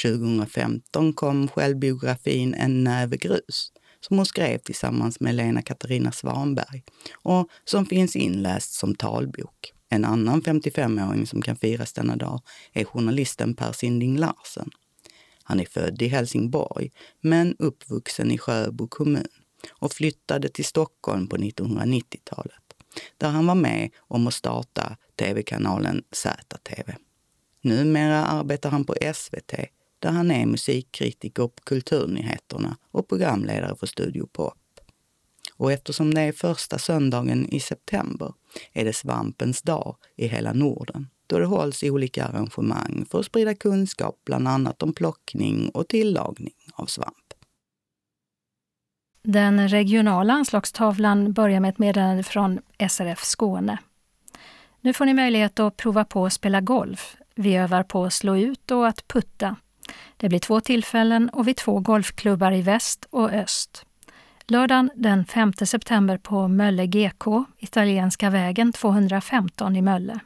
2015 0.03 1.13
kom 1.13 1.47
självbiografin 1.47 2.53
En 2.53 2.83
näve 2.83 3.17
grus 3.17 3.71
som 3.99 4.17
hon 4.17 4.25
skrev 4.25 4.57
tillsammans 4.57 5.19
med 5.19 5.35
Lena 5.35 5.61
Katarina 5.61 6.11
Svanberg 6.11 6.83
och 7.13 7.49
som 7.65 7.85
finns 7.85 8.15
inläst 8.15 8.73
som 8.73 8.95
talbok. 8.95 9.73
En 9.89 10.05
annan 10.05 10.41
55-åring 10.41 11.27
som 11.27 11.41
kan 11.41 11.55
firas 11.55 11.93
denna 11.93 12.15
dag 12.15 12.41
är 12.73 12.83
journalisten 12.83 13.55
Per 13.55 13.71
Sinding 13.71 14.17
Larsen. 14.17 14.69
Han 15.43 15.59
är 15.59 15.65
född 15.65 16.01
i 16.01 16.07
Helsingborg, 16.07 16.91
men 17.21 17.55
uppvuxen 17.59 18.31
i 18.31 18.37
Sjöbo 18.37 18.87
kommun 18.87 19.27
och 19.69 19.93
flyttade 19.93 20.49
till 20.49 20.65
Stockholm 20.65 21.27
på 21.27 21.37
1990-talet, 21.37 22.63
där 23.17 23.29
han 23.29 23.47
var 23.47 23.55
med 23.55 23.89
om 23.97 24.27
att 24.27 24.33
starta 24.33 24.97
tv-kanalen 25.19 26.03
ZTV. 26.11 26.95
Numera 27.61 28.25
arbetar 28.25 28.69
han 28.69 28.85
på 28.85 28.95
SVT 29.13 29.53
där 29.99 30.09
han 30.09 30.31
är 30.31 30.45
musikkritiker 30.45 31.47
på 31.47 31.63
Kulturnyheterna 31.63 32.77
och 32.91 33.07
programledare 33.07 33.75
för 33.75 33.87
Studio 33.87 34.27
Pop. 34.31 34.53
Och 35.55 35.71
eftersom 35.71 36.13
det 36.13 36.21
är 36.21 36.31
första 36.31 36.77
söndagen 36.77 37.49
i 37.49 37.59
september 37.59 38.33
är 38.73 38.85
det 38.85 38.93
svampens 38.93 39.61
dag 39.61 39.95
i 40.15 40.27
hela 40.27 40.53
Norden 40.53 41.07
då 41.27 41.39
det 41.39 41.45
hålls 41.45 41.83
olika 41.83 42.25
arrangemang 42.25 43.05
för 43.11 43.19
att 43.19 43.25
sprida 43.25 43.55
kunskap 43.55 44.15
bland 44.25 44.47
annat 44.47 44.83
om 44.83 44.93
plockning 44.93 45.69
och 45.69 45.87
tillagning 45.87 46.53
av 46.73 46.85
svamp. 46.85 47.33
Den 49.21 49.69
regionala 49.69 50.33
anslagstavlan 50.33 51.33
börjar 51.33 51.59
med 51.59 51.69
ett 51.69 51.79
meddelande 51.79 52.23
från 52.23 52.59
SRF 52.89 53.23
Skåne. 53.23 53.77
Nu 54.81 54.93
får 54.93 55.05
ni 55.05 55.13
möjlighet 55.13 55.59
att 55.59 55.77
prova 55.77 56.05
på 56.05 56.25
att 56.25 56.33
spela 56.33 56.61
golf. 56.61 57.17
Vi 57.35 57.55
övar 57.55 57.83
på 57.83 58.05
att 58.05 58.13
slå 58.13 58.37
ut 58.37 58.71
och 58.71 58.87
att 58.87 59.07
putta. 59.07 59.55
Det 60.17 60.29
blir 60.29 60.39
två 60.39 60.61
tillfällen 60.61 61.29
och 61.29 61.47
vid 61.47 61.57
två 61.57 61.79
golfklubbar 61.79 62.51
i 62.51 62.61
väst 62.61 63.07
och 63.09 63.33
öst. 63.33 63.85
Lördagen 64.47 64.89
den 64.95 65.25
5 65.25 65.53
september 65.53 66.17
på 66.17 66.47
Mölle 66.47 66.87
GK, 66.87 67.45
Italienska 67.57 68.29
vägen 68.29 68.73
215 68.73 69.75
i 69.75 69.81
Mölle. 69.81 70.19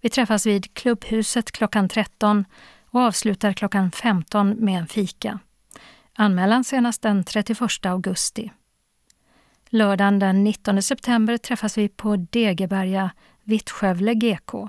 Vi 0.00 0.08
träffas 0.08 0.46
vid 0.46 0.74
Klubbhuset 0.74 1.52
klockan 1.52 1.88
13 1.88 2.44
och 2.90 3.00
avslutar 3.00 3.52
klockan 3.52 3.90
15 3.90 4.50
med 4.50 4.78
en 4.78 4.86
fika. 4.86 5.38
Anmälan 6.14 6.64
senast 6.64 7.02
den 7.02 7.24
31 7.24 7.86
augusti. 7.86 8.52
Lördagen 9.68 10.18
den 10.18 10.44
19 10.44 10.82
september 10.82 11.36
träffas 11.36 11.78
vi 11.78 11.88
på 11.88 12.16
Degeberga, 12.16 13.10
Vittskövle 13.44 14.14
GK, 14.14 14.68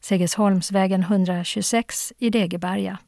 Segersholmsvägen 0.00 1.02
126 1.02 2.12
i 2.18 2.30
Degeberga. 2.30 2.98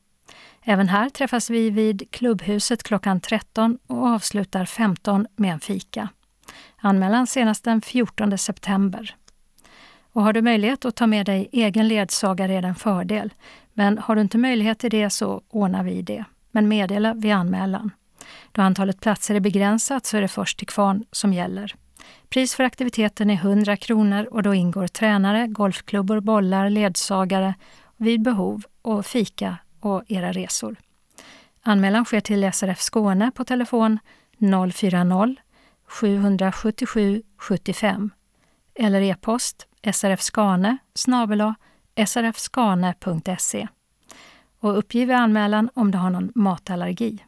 Även 0.70 0.88
här 0.88 1.10
träffas 1.10 1.50
vi 1.50 1.70
vid 1.70 2.10
Klubbhuset 2.10 2.82
klockan 2.82 3.20
13 3.20 3.78
och 3.86 4.06
avslutar 4.06 4.64
15 4.64 5.26
med 5.36 5.52
en 5.52 5.60
fika. 5.60 6.08
Anmälan 6.76 7.26
senast 7.26 7.64
den 7.64 7.80
14 7.80 8.38
september. 8.38 9.16
Och 10.12 10.22
har 10.22 10.32
du 10.32 10.42
möjlighet 10.42 10.84
att 10.84 10.96
ta 10.96 11.06
med 11.06 11.26
dig 11.26 11.48
egen 11.52 11.88
ledsagare 11.88 12.54
är 12.54 12.62
det 12.62 12.68
en 12.68 12.74
fördel. 12.74 13.32
Men 13.72 13.98
har 13.98 14.14
du 14.14 14.20
inte 14.20 14.38
möjlighet 14.38 14.78
till 14.78 14.90
det 14.90 15.10
så 15.10 15.42
ordnar 15.48 15.82
vi 15.82 16.02
det. 16.02 16.24
Men 16.50 16.68
meddela 16.68 17.14
vid 17.14 17.32
anmälan. 17.32 17.90
Då 18.52 18.62
antalet 18.62 19.00
platser 19.00 19.34
är 19.34 19.40
begränsat 19.40 20.06
så 20.06 20.16
är 20.16 20.20
det 20.20 20.28
först 20.28 20.58
till 20.58 20.68
kvarn 20.68 21.04
som 21.12 21.32
gäller. 21.32 21.74
Pris 22.28 22.54
för 22.54 22.64
aktiviteten 22.64 23.30
är 23.30 23.34
100 23.34 23.76
kronor 23.76 24.28
och 24.30 24.42
då 24.42 24.54
ingår 24.54 24.86
tränare, 24.86 25.46
golfklubbor, 25.46 26.20
bollar, 26.20 26.70
ledsagare 26.70 27.54
vid 27.96 28.22
behov 28.22 28.62
och 28.82 29.06
fika 29.06 29.56
och 29.80 30.02
era 30.08 30.32
resor. 30.32 30.76
Anmälan 31.62 32.04
sker 32.04 32.20
till 32.20 32.52
SRF 32.52 32.80
Skåne 32.80 33.30
på 33.34 33.44
telefon 33.44 33.98
040-777 34.38 37.22
75 37.38 38.10
eller 38.74 39.00
e-post 39.00 39.66
srfskane 39.92 40.78
snabel 40.94 41.54
srfskane.se 42.06 43.68
och 44.60 44.78
uppgiv 44.78 45.10
i 45.10 45.12
anmälan 45.12 45.70
om 45.74 45.90
du 45.90 45.98
har 45.98 46.10
någon 46.10 46.32
matallergi. 46.34 47.24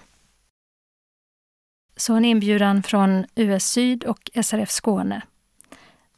Så 1.96 2.14
en 2.14 2.24
inbjudan 2.24 2.82
från 2.82 3.26
US 3.34 3.64
Syd 3.64 4.04
och 4.04 4.30
SRF 4.42 4.70
Skåne. 4.70 5.22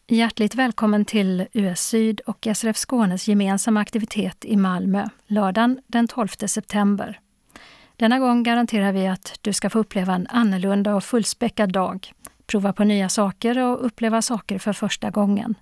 Hjärtligt 0.08 0.54
välkommen 0.54 1.04
till 1.04 1.46
US 1.52 1.80
Syd 1.80 2.20
och 2.20 2.48
SRF 2.54 2.76
Skånes 2.76 3.28
gemensamma 3.28 3.80
aktivitet 3.80 4.44
i 4.44 4.56
Malmö, 4.56 5.08
lördagen 5.26 5.80
den 5.86 6.08
12 6.08 6.28
september. 6.28 7.20
Denna 7.96 8.18
gång 8.18 8.42
garanterar 8.42 8.92
vi 8.92 9.06
att 9.06 9.38
du 9.40 9.52
ska 9.52 9.70
få 9.70 9.78
uppleva 9.78 10.14
en 10.14 10.26
annorlunda 10.26 10.94
och 10.94 11.04
fullspäckad 11.04 11.72
dag, 11.72 12.12
prova 12.46 12.72
på 12.72 12.84
nya 12.84 13.08
saker 13.08 13.58
och 13.58 13.86
uppleva 13.86 14.22
saker 14.22 14.58
för 14.58 14.72
första 14.72 15.10
gången. 15.10 15.54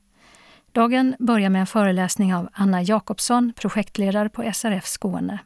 Dagen 0.72 1.14
börjar 1.18 1.50
med 1.50 1.60
en 1.60 1.66
föreläsning 1.66 2.34
av 2.34 2.48
Anna 2.52 2.82
Jakobsson, 2.82 3.52
projektledare 3.56 4.28
på 4.28 4.52
SRF 4.52 4.86
Skåne. 4.86 5.38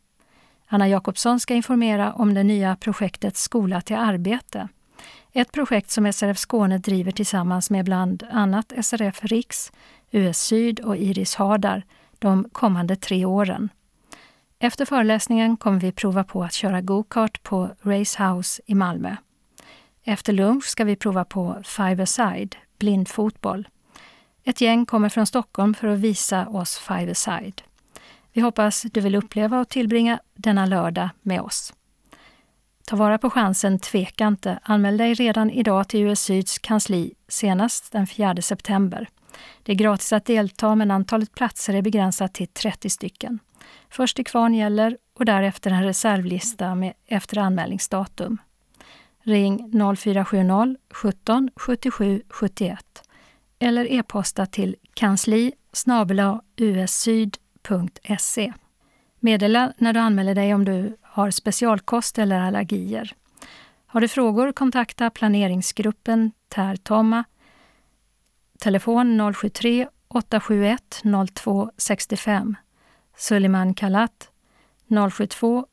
Anna 0.68 0.88
Jakobsson 0.88 1.40
ska 1.40 1.54
informera 1.54 2.12
om 2.12 2.34
det 2.34 2.42
nya 2.42 2.76
projektet 2.76 3.36
Skola 3.36 3.80
till 3.80 3.96
arbete. 3.96 4.68
Ett 5.38 5.52
projekt 5.52 5.90
som 5.90 6.12
SRF 6.12 6.38
Skåne 6.38 6.78
driver 6.78 7.12
tillsammans 7.12 7.70
med 7.70 7.84
bland 7.84 8.22
annat 8.30 8.72
SRF 8.82 9.24
Riks, 9.24 9.72
US 10.10 10.38
Syd 10.38 10.80
och 10.80 10.96
Iris 10.96 11.34
Hardar 11.34 11.84
de 12.18 12.48
kommande 12.52 12.96
tre 12.96 13.24
åren. 13.24 13.68
Efter 14.58 14.84
föreläsningen 14.84 15.56
kommer 15.56 15.80
vi 15.80 15.92
prova 15.92 16.24
på 16.24 16.44
att 16.44 16.52
köra 16.52 16.80
go-kart 16.80 17.42
på 17.42 17.70
Race 17.82 18.24
House 18.24 18.62
i 18.66 18.74
Malmö. 18.74 19.16
Efter 20.04 20.32
lunch 20.32 20.64
ska 20.64 20.84
vi 20.84 20.96
prova 20.96 21.24
på 21.24 21.62
Five-a-side, 21.64 22.56
blindfotboll. 22.78 23.68
Ett 24.44 24.60
gäng 24.60 24.86
kommer 24.86 25.08
från 25.08 25.26
Stockholm 25.26 25.74
för 25.74 25.88
att 25.88 25.98
visa 25.98 26.46
oss 26.46 26.78
Five-a-side. 26.78 27.62
Vi 28.32 28.40
hoppas 28.40 28.82
du 28.82 29.00
vill 29.00 29.14
uppleva 29.14 29.60
och 29.60 29.68
tillbringa 29.68 30.20
denna 30.34 30.66
lördag 30.66 31.08
med 31.22 31.40
oss. 31.40 31.72
Ta 32.88 32.96
vara 32.96 33.18
på 33.18 33.30
chansen, 33.30 33.78
tveka 33.78 34.26
inte. 34.26 34.58
Anmäl 34.62 34.96
dig 34.96 35.14
redan 35.14 35.50
idag 35.50 35.88
till 35.88 36.00
US 36.00 36.20
Syds 36.20 36.58
kansli 36.58 37.14
senast 37.28 37.92
den 37.92 38.06
4 38.06 38.42
september. 38.42 39.08
Det 39.62 39.72
är 39.72 39.76
gratis 39.76 40.12
att 40.12 40.24
delta 40.24 40.74
men 40.74 40.90
antalet 40.90 41.34
platser 41.34 41.74
är 41.74 41.82
begränsat 41.82 42.34
till 42.34 42.48
30 42.48 42.90
stycken. 42.90 43.38
Först 43.88 44.16
till 44.16 44.26
kvarn 44.26 44.54
gäller 44.54 44.96
och 45.14 45.24
därefter 45.24 45.70
en 45.70 45.84
reservlista 45.84 46.74
med 46.74 46.92
efter 47.06 47.38
anmälningsdatum. 47.38 48.38
Ring 49.22 49.72
0470 49.96 50.76
17 50.90 51.50
77 51.56 52.22
71 52.30 53.02
eller 53.58 53.92
e-posta 53.92 54.46
till 54.46 54.76
kansli 54.94 55.52
ussyd.se. 56.56 58.52
Meddela 59.20 59.72
när 59.78 59.92
du 59.92 60.00
anmäler 60.00 60.34
dig 60.34 60.54
om 60.54 60.64
du 60.64 60.96
har 61.18 61.30
specialkost 61.30 62.18
eller 62.18 62.40
allergier. 62.40 63.12
Har 63.86 64.00
du 64.00 64.08
frågor 64.08 64.52
kontakta 64.52 65.10
planeringsgruppen 65.10 66.32
Tärtomma. 66.48 67.24
Telefon 68.58 69.34
073 69.34 69.88
871 70.08 71.02
0265. 71.34 72.56
Suleiman 73.16 73.74
Kalat 73.74 74.30
072 75.10 75.66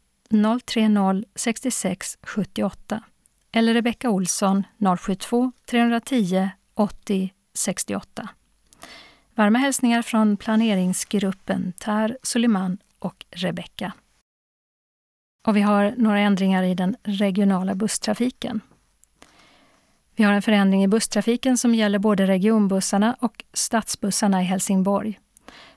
030 0.66 1.24
66 1.36 2.18
78 2.22 3.04
eller 3.52 3.74
Rebecka 3.74 4.10
Olsson 4.10 4.64
072 5.00 5.52
310 5.70 6.50
80 6.74 7.34
68. 7.54 8.30
Varma 9.36 9.60
hälsningar 9.60 10.02
från 10.02 10.38
planeringsgruppen 10.38 11.74
Tär, 11.78 12.18
Suleiman 12.24 12.78
och 13.00 13.26
Rebecka. 13.32 13.94
Och 15.46 15.56
vi 15.56 15.62
har 15.62 15.94
några 15.98 16.20
ändringar 16.20 16.64
i 16.64 16.74
den 16.74 16.96
regionala 17.04 17.76
busstrafiken. 17.76 18.62
Vi 20.16 20.24
har 20.24 20.34
en 20.34 20.42
förändring 20.42 20.84
i 20.84 20.88
busstrafiken 20.88 21.58
som 21.58 21.76
gäller 21.76 22.00
både 22.00 22.28
regionbussarna 22.28 23.16
och 23.20 23.44
stadsbussarna 23.54 24.42
i 24.42 24.46
Helsingborg. 24.46 25.20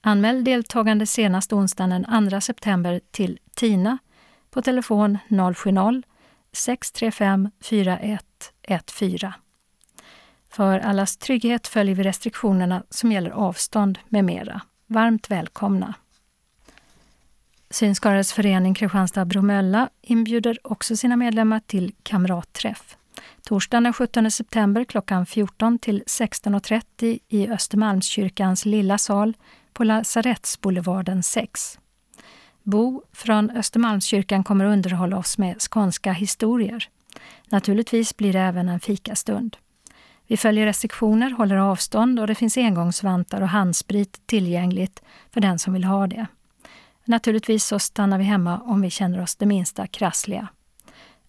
Anmäl 0.00 0.44
deltagande 0.44 1.06
senast 1.06 1.52
onsdagen 1.52 1.90
den 1.90 2.30
2 2.30 2.40
september 2.40 3.00
till 3.10 3.38
TINA 3.54 3.98
på 4.50 4.62
telefon 4.62 5.18
070-635 5.28 7.50
4114. 7.60 9.47
För 10.50 10.78
allas 10.78 11.16
trygghet 11.16 11.68
följer 11.68 11.94
vi 11.94 12.02
restriktionerna 12.02 12.82
som 12.90 13.12
gäller 13.12 13.30
avstånd 13.30 13.98
med 14.08 14.24
mera. 14.24 14.60
Varmt 14.86 15.30
välkomna! 15.30 15.94
Synskadades 17.70 18.32
förening 18.32 18.74
Kristianstad-Bromölla 18.74 19.88
inbjuder 20.02 20.58
också 20.64 20.96
sina 20.96 21.16
medlemmar 21.16 21.60
till 21.66 21.94
kamratträff. 22.02 22.96
Torsdagen 23.42 23.82
den 23.82 23.92
17 23.92 24.30
september 24.30 24.84
klockan 24.84 25.26
14 25.26 25.78
till 25.78 26.02
16.30 26.06 27.18
i 27.28 27.48
Östermalmskyrkans 27.48 28.64
lilla 28.64 28.98
sal 28.98 29.36
på 29.72 29.84
Lasarettsboulevarden 29.84 31.22
6. 31.22 31.78
Bo 32.62 33.02
från 33.12 33.50
Östermalmskyrkan 33.50 34.44
kommer 34.44 34.64
att 34.64 34.72
underhålla 34.72 35.18
oss 35.18 35.38
med 35.38 35.56
skånska 35.62 36.12
historier. 36.12 36.88
Naturligtvis 37.50 38.16
blir 38.16 38.32
det 38.32 38.40
även 38.40 38.68
en 38.68 38.80
fikastund. 38.80 39.56
Vi 40.28 40.36
följer 40.36 40.66
restriktioner, 40.66 41.30
håller 41.30 41.56
avstånd 41.56 42.20
och 42.20 42.26
det 42.26 42.34
finns 42.34 42.56
engångsvantar 42.56 43.40
och 43.40 43.48
handsprit 43.48 44.26
tillgängligt 44.26 45.02
för 45.30 45.40
den 45.40 45.58
som 45.58 45.72
vill 45.72 45.84
ha 45.84 46.06
det. 46.06 46.26
Naturligtvis 47.04 47.64
så 47.64 47.78
stannar 47.78 48.18
vi 48.18 48.24
hemma 48.24 48.60
om 48.60 48.80
vi 48.80 48.90
känner 48.90 49.20
oss 49.20 49.36
det 49.36 49.46
minsta 49.46 49.86
krassliga. 49.86 50.48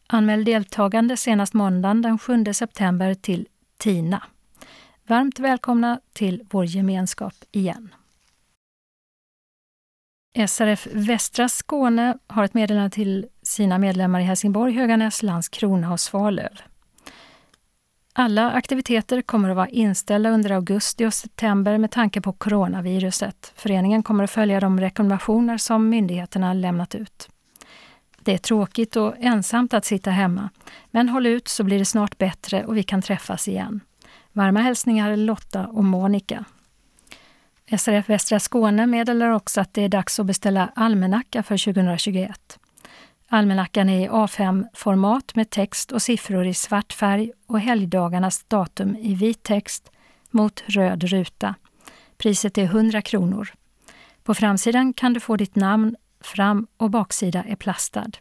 Anmäl 0.08 0.44
deltagande 0.44 1.18
senast 1.18 1.54
måndagen 1.54 2.02
den 2.02 2.20
7 2.20 2.46
september 2.54 3.14
till 3.14 3.48
TINA. 3.78 4.24
Varmt 5.08 5.40
välkomna 5.40 6.00
till 6.14 6.48
vår 6.52 6.66
gemenskap 6.66 7.34
igen. 7.52 7.96
SRF 10.48 10.88
Västra 10.94 11.50
Skåne 11.50 12.18
har 12.28 12.44
ett 12.44 12.54
meddelande 12.54 12.90
till 12.90 13.28
sina 13.42 13.78
medlemmar 13.78 14.20
i 14.20 14.24
Helsingborg, 14.24 14.74
Höganäs, 14.74 15.24
Landskrona 15.24 15.92
och 15.92 16.00
Svalöv. 16.00 16.62
Alla 18.22 18.52
aktiviteter 18.52 19.22
kommer 19.22 19.50
att 19.50 19.56
vara 19.56 19.70
inställda 19.70 20.30
under 20.30 20.52
augusti 20.52 21.06
och 21.06 21.14
september 21.14 21.78
med 21.78 21.92
tanke 21.92 22.22
på 22.22 22.34
coronaviruset. 22.34 23.54
Föreningen 23.56 24.04
kommer 24.04 24.24
att 24.24 24.32
följa 24.32 24.60
de 24.60 24.80
rekommendationer 24.80 25.58
som 25.58 25.90
myndigheterna 25.90 26.54
lämnat 26.54 26.96
ut. 26.96 27.30
Det 28.20 28.34
är 28.34 28.38
tråkigt 28.38 28.96
och 28.96 29.16
ensamt 29.20 29.74
att 29.74 29.86
sitta 29.86 30.12
hemma, 30.12 30.50
men 30.92 31.10
håll 31.10 31.26
ut 31.26 31.48
så 31.48 31.64
blir 31.64 31.80
det 31.80 31.86
snart 31.86 32.18
bättre 32.18 32.66
och 32.66 32.78
vi 32.78 32.84
kan 32.84 33.02
träffas 33.02 33.48
igen. 33.48 33.80
Varma 34.32 34.60
hälsningar 34.60 35.16
Lotta 35.16 35.68
och 35.68 35.84
Monica. 35.84 36.46
SRF 37.78 38.10
Västra 38.10 38.40
Skåne 38.40 38.88
meddelar 38.88 39.30
också 39.30 39.62
att 39.62 39.74
det 39.74 39.82
är 39.82 39.90
dags 39.90 40.20
att 40.20 40.26
beställa 40.26 40.72
almanacka 40.76 41.44
för 41.44 41.74
2021. 41.74 42.60
Almanackan 43.32 43.90
är 43.90 44.06
i 44.06 44.10
A5-format 44.10 45.36
med 45.36 45.50
text 45.50 45.92
och 45.92 46.02
siffror 46.02 46.46
i 46.46 46.54
svart 46.54 46.94
färg 46.94 47.32
och 47.48 47.60
helgdagarnas 47.60 48.44
datum 48.48 48.96
i 48.96 49.16
vit 49.16 49.44
text 49.44 49.92
mot 50.32 50.64
röd 50.66 51.04
ruta. 51.04 51.56
Priset 52.18 52.58
är 52.58 52.64
100 52.64 53.02
kronor. 53.02 53.50
På 54.24 54.34
framsidan 54.34 54.94
kan 54.94 55.14
du 55.14 55.20
få 55.20 55.36
ditt 55.36 55.56
namn, 55.56 55.96
fram 56.22 56.68
och 56.78 56.90
baksida 56.90 57.44
är 57.44 57.56
plastad. 57.56 58.12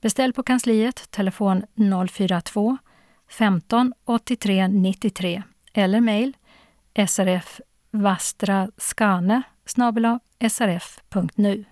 Beställ 0.00 0.32
på 0.32 0.42
kansliet, 0.42 1.10
telefon 1.10 1.62
042 2.10 2.78
15 3.30 3.94
83 4.04 4.68
93 4.68 5.42
eller 5.72 6.00
mejl 6.00 6.36
srfvastraskane 7.06 9.42
srf.nu. 10.50 11.64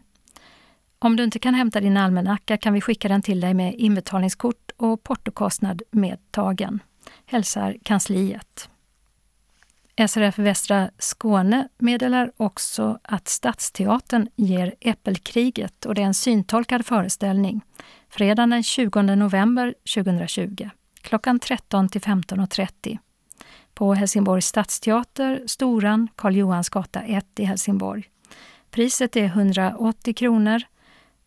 Om 1.07 1.17
du 1.17 1.25
inte 1.25 1.39
kan 1.39 1.55
hämta 1.55 1.81
din 1.81 1.97
almanacka 1.97 2.57
kan 2.57 2.73
vi 2.73 2.81
skicka 2.81 3.09
den 3.09 3.23
till 3.23 3.41
dig 3.41 3.55
med 3.55 3.75
inbetalningskort 3.75 4.71
och 4.77 5.03
portokostnad 5.03 5.83
medtagen. 5.91 6.83
Hälsar 7.27 7.77
kansliet. 7.83 8.69
SRF 10.09 10.39
Västra 10.39 10.91
Skåne 10.99 11.69
meddelar 11.79 12.33
också 12.37 12.99
att 13.03 13.29
Stadsteatern 13.29 14.29
ger 14.37 14.75
Äppelkriget 14.81 15.85
och 15.85 15.95
det 15.95 16.03
är 16.03 16.07
en 16.07 16.15
syntolkad 16.15 16.87
föreställning 16.87 17.61
fredagen 18.09 18.51
den 18.51 18.63
20 18.63 19.03
november 19.03 19.75
2020 19.95 20.69
klockan 21.01 21.39
13 21.39 21.89
till 21.89 22.01
15.30 22.01 22.99
på 23.75 23.95
Helsingborgs 23.95 24.47
stadsteater, 24.47 25.43
Storan, 25.47 26.09
Karl 26.17 26.37
Johansgata 26.37 27.03
1 27.03 27.27
i 27.41 27.45
Helsingborg. 27.45 28.05
Priset 28.71 29.17
är 29.17 29.25
180 29.25 30.15
kronor 30.15 30.63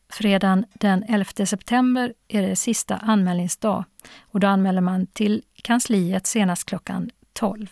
Fredagen 0.09 0.65
den 0.73 1.03
11 1.03 1.45
september 1.45 2.13
är 2.27 2.41
det 2.41 2.55
sista 2.55 2.97
anmälningsdag 2.97 3.83
och 4.21 4.39
då 4.39 4.47
anmäler 4.47 4.81
man 4.81 5.07
till 5.07 5.43
kansliet 5.63 6.27
senast 6.27 6.65
klockan 6.65 7.09
12. 7.33 7.67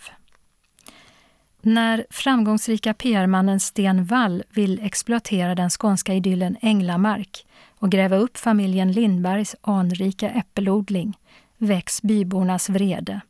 När 1.61 2.05
framgångsrika 2.09 2.93
PR-mannen 2.93 3.59
Sten 3.59 4.05
Wall 4.05 4.43
vill 4.49 4.80
exploatera 4.84 5.55
den 5.55 5.69
skånska 5.69 6.14
idyllen 6.14 6.57
Änglamark 6.61 7.45
och 7.80 7.91
gräva 7.91 8.15
upp 8.18 8.38
familjen 8.38 8.91
Lindbergs 8.91 9.55
anrika 9.61 10.30
äppelodling 10.30 11.18
väcks 11.57 12.01
bybornas 12.01 12.69
vrede. 12.69 13.22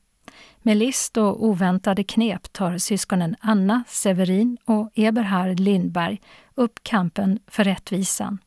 Med 0.57 0.77
list 0.77 1.17
och 1.17 1.45
oväntade 1.45 2.03
knep 2.03 2.53
tar 2.53 2.77
syskonen 2.77 3.35
Anna 3.39 3.83
Severin 3.87 4.57
och 4.65 4.91
Eberhard 4.95 5.59
Lindberg 5.59 6.21
upp 6.55 6.79
kampen 6.83 7.39
för 7.47 7.63
rättvisan. 7.63 8.37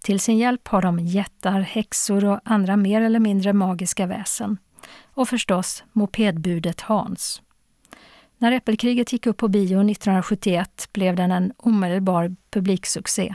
Till 0.00 0.20
sin 0.20 0.38
hjälp 0.38 0.68
har 0.68 0.82
de 0.82 0.98
jättar, 0.98 1.60
häxor 1.60 2.24
och 2.24 2.40
andra 2.44 2.76
mer 2.76 3.00
eller 3.00 3.20
mindre 3.20 3.52
magiska 3.52 4.06
väsen. 4.06 4.58
Och 5.04 5.28
förstås 5.28 5.84
mopedbudet 5.92 6.80
Hans. 6.80 7.42
När 8.38 8.52
Äppelkriget 8.52 9.12
gick 9.12 9.26
upp 9.26 9.36
på 9.36 9.48
bio 9.48 9.78
1971 9.78 10.88
blev 10.92 11.16
den 11.16 11.32
en 11.32 11.52
omedelbar 11.56 12.36
publiksuccé. 12.50 13.34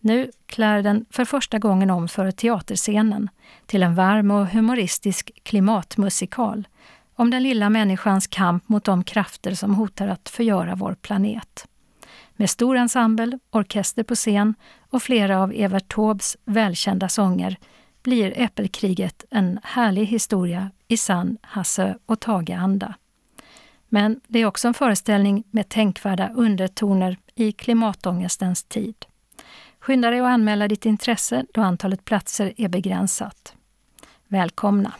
Nu 0.00 0.30
klär 0.46 0.82
den 0.82 1.04
för 1.10 1.24
första 1.24 1.58
gången 1.58 1.90
om 1.90 2.08
för 2.08 2.30
teaterscenen 2.30 3.28
till 3.66 3.82
en 3.82 3.94
varm 3.94 4.30
och 4.30 4.46
humoristisk 4.46 5.30
klimatmusikal 5.42 6.68
om 7.14 7.30
den 7.30 7.42
lilla 7.42 7.70
människans 7.70 8.26
kamp 8.26 8.68
mot 8.68 8.84
de 8.84 9.04
krafter 9.04 9.54
som 9.54 9.74
hotar 9.74 10.08
att 10.08 10.28
förgöra 10.28 10.74
vår 10.74 10.94
planet. 10.94 11.66
Med 12.36 12.50
stor 12.50 12.76
ensemble, 12.76 13.38
orkester 13.50 14.02
på 14.02 14.14
scen 14.14 14.54
och 14.90 15.02
flera 15.02 15.42
av 15.42 15.52
Evert 15.52 15.94
Taubes 15.94 16.36
välkända 16.44 17.08
sånger 17.08 17.56
blir 18.02 18.32
Äppelkriget 18.36 19.24
en 19.30 19.60
härlig 19.62 20.06
historia 20.06 20.70
i 20.88 20.96
sann 20.96 21.38
Hasse 21.42 21.98
och 22.06 22.20
Tage-anda. 22.20 22.94
Men 23.88 24.20
det 24.26 24.38
är 24.38 24.46
också 24.46 24.68
en 24.68 24.74
föreställning 24.74 25.44
med 25.50 25.68
tänkvärda 25.68 26.32
undertoner 26.34 27.16
i 27.34 27.52
klimatångestens 27.52 28.64
tid. 28.64 29.06
Skynda 29.78 30.10
dig 30.10 30.20
att 30.20 30.26
anmäla 30.26 30.68
ditt 30.68 30.86
intresse 30.86 31.46
då 31.54 31.60
antalet 31.60 32.04
platser 32.04 32.52
är 32.56 32.68
begränsat. 32.68 33.54
Välkomna! 34.28 34.92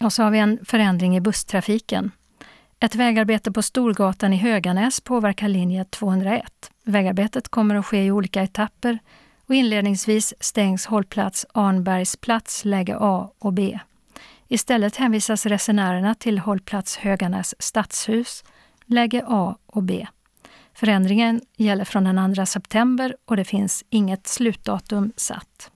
Och 0.00 0.12
så 0.12 0.22
har 0.22 0.30
vi 0.30 0.38
en 0.38 0.64
förändring 0.64 1.16
i 1.16 1.20
busstrafiken. 1.20 2.10
Ett 2.80 2.94
vägarbete 2.94 3.52
på 3.52 3.62
Storgatan 3.62 4.32
i 4.32 4.36
Höganäs 4.36 5.00
påverkar 5.00 5.48
linje 5.48 5.84
201. 5.84 6.70
Vägarbetet 6.84 7.48
kommer 7.48 7.74
att 7.74 7.86
ske 7.86 8.04
i 8.04 8.10
olika 8.10 8.42
etapper 8.42 8.98
och 9.46 9.54
inledningsvis 9.54 10.34
stängs 10.40 10.86
hållplats 10.86 11.46
Arnbergsplats 11.54 12.64
läge 12.64 12.96
A 13.00 13.30
och 13.38 13.52
B. 13.52 13.78
Istället 14.48 14.96
hänvisas 14.96 15.46
resenärerna 15.46 16.14
till 16.14 16.38
hållplats 16.38 16.96
Höganäs 16.96 17.54
stadshus, 17.58 18.44
läge 18.86 19.24
A 19.26 19.56
och 19.66 19.82
B. 19.82 20.06
Förändringen 20.74 21.40
gäller 21.56 21.84
från 21.84 22.04
den 22.04 22.34
2 22.34 22.46
september 22.46 23.16
och 23.24 23.36
det 23.36 23.44
finns 23.44 23.84
inget 23.90 24.26
slutdatum 24.26 25.12
satt. 25.16 25.70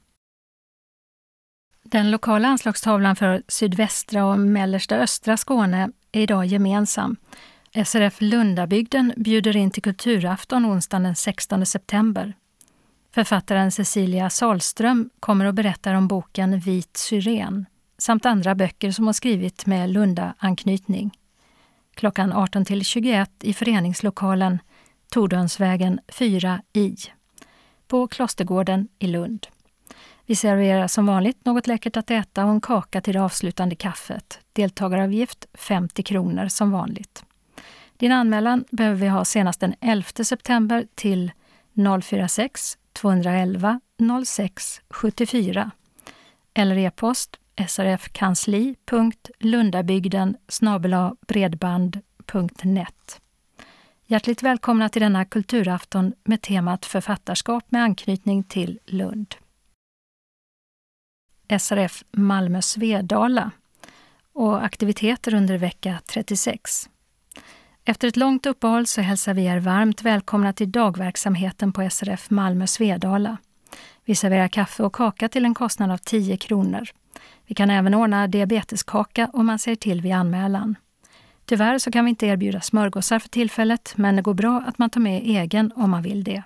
Den 1.83 2.11
lokala 2.11 2.49
anslagstavlan 2.49 3.17
för 3.17 3.43
sydvästra 3.49 4.27
och 4.27 4.39
mellersta 4.39 4.97
östra 4.97 5.37
Skåne 5.37 5.89
är 6.13 6.21
idag 6.21 6.47
gemensam. 6.47 7.17
SRF 7.85 8.21
Lundabygden 8.21 9.13
bjuder 9.17 9.57
in 9.57 9.71
till 9.71 9.83
kulturafton 9.83 10.67
onsdagen 10.67 11.03
den 11.03 11.17
16 11.17 11.67
september. 11.67 12.35
Författaren 13.15 13.73
Cecilia 13.73 14.31
Salström 14.31 15.11
kommer 15.21 15.45
att 15.45 15.55
berätta 15.55 15.97
om 15.97 16.09
boken 16.09 16.59
Vit 16.59 16.97
syren 16.97 17.67
samt 17.99 18.27
andra 18.27 18.55
böcker 18.55 18.91
som 18.91 19.05
hon 19.05 19.15
skrivit 19.15 19.67
med 19.67 19.91
Lunda-anknytning. 19.91 21.11
Klockan 21.95 22.33
18 22.33 22.65
till 22.65 22.85
21 22.85 23.31
i 23.41 23.55
föreningslokalen 23.55 24.59
Tordönsvägen 25.11 26.01
4 26.09 26.63
i 26.73 26.97
på 27.89 28.09
Klostergården 28.09 28.89
i 28.99 29.07
Lund. 29.07 29.47
Vi 30.27 30.37
serverar 30.37 30.87
som 30.87 31.07
vanligt 31.07 31.45
något 31.45 31.67
läckert 31.67 31.97
att 31.97 32.11
äta 32.11 32.45
och 32.45 32.51
en 32.51 32.61
kaka 32.61 33.01
till 33.01 33.15
det 33.15 33.23
avslutande 33.23 33.75
kaffet. 33.75 34.41
Deltagaravgift 34.53 35.47
50 35.55 36.03
kronor 36.03 36.49
som 36.49 36.71
vanligt. 36.71 37.25
Din 37.97 38.13
anmälan 38.13 38.65
behöver 38.71 38.97
vi 38.97 39.09
ha 39.09 39.25
senast 39.25 39.61
den 39.61 39.75
11 39.81 40.09
september 40.25 40.87
till 40.95 41.33
046 42.03 42.79
211 42.93 43.81
06 44.27 44.81
74 44.91 45.71
eller 46.55 46.79
e-post 46.79 47.39
srfkansli.lundabygden 47.69 50.37
bredband.net. 51.27 53.21
Hjärtligt 54.07 54.43
välkomna 54.43 54.89
till 54.89 55.03
denna 55.03 55.25
kulturafton 55.25 56.13
med 56.25 56.43
temat 56.43 56.87
författarskap 56.87 57.65
med 57.69 57.83
anknytning 57.83 58.45
till 58.45 58.79
Lund. 58.87 59.35
SRF 61.59 62.05
Malmö 62.11 62.63
Svedala 62.63 63.51
och 64.33 64.65
aktiviteter 64.65 65.35
under 65.35 65.59
vecka 65.59 66.01
36. 66.07 66.89
Efter 67.85 68.09
ett 68.09 68.17
långt 68.17 68.47
uppehåll 68.47 68.87
så 68.87 69.01
hälsar 69.01 69.35
vi 69.35 69.45
er 69.45 69.59
varmt 69.59 70.03
välkomna 70.03 70.53
till 70.53 70.73
dagverksamheten 70.73 71.73
på 71.73 71.91
SRF 71.91 72.31
Malmö 72.31 72.67
Svedala. 72.67 73.37
Vi 74.05 74.15
serverar 74.15 74.49
kaffe 74.49 74.83
och 74.83 74.95
kaka 74.95 75.29
till 75.29 75.45
en 75.45 75.55
kostnad 75.55 75.91
av 75.91 75.99
10 75.99 76.37
kronor. 76.37 76.89
Vi 77.47 77.55
kan 77.55 77.71
även 77.71 77.95
ordna 77.95 78.27
diabeteskaka 78.27 79.31
om 79.33 79.47
man 79.47 79.59
säger 79.59 79.77
till 79.77 80.01
vid 80.01 80.13
anmälan. 80.13 80.77
Tyvärr 81.45 81.79
så 81.79 81.91
kan 81.91 82.05
vi 82.05 82.09
inte 82.09 82.27
erbjuda 82.27 82.61
smörgåsar 82.61 83.19
för 83.19 83.29
tillfället, 83.29 83.95
men 83.97 84.17
det 84.17 84.23
går 84.23 84.35
bra 84.35 84.65
att 84.67 84.79
man 84.79 84.91
tar 84.91 85.01
med 85.01 85.23
egen 85.23 85.73
om 85.77 85.91
man 85.91 86.03
vill 86.03 86.25
det. 86.25 86.43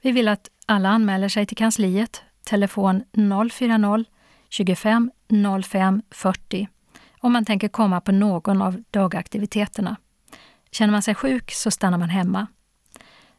Vi 0.00 0.12
vill 0.12 0.28
att 0.28 0.48
alla 0.66 0.88
anmäler 0.88 1.28
sig 1.28 1.46
till 1.46 1.56
kansliet, 1.56 2.22
telefon 2.46 3.04
040 3.50 4.04
25 4.48 5.10
05 5.62 6.02
40 6.10 6.68
om 7.26 7.32
man 7.32 7.44
tänker 7.44 7.68
komma 7.68 8.00
på 8.00 8.12
någon 8.12 8.62
av 8.62 8.82
dagaktiviteterna. 8.90 9.96
Känner 10.70 10.92
man 10.92 11.02
sig 11.02 11.14
sjuk 11.14 11.52
så 11.52 11.70
stannar 11.70 11.98
man 11.98 12.08
hemma. 12.08 12.46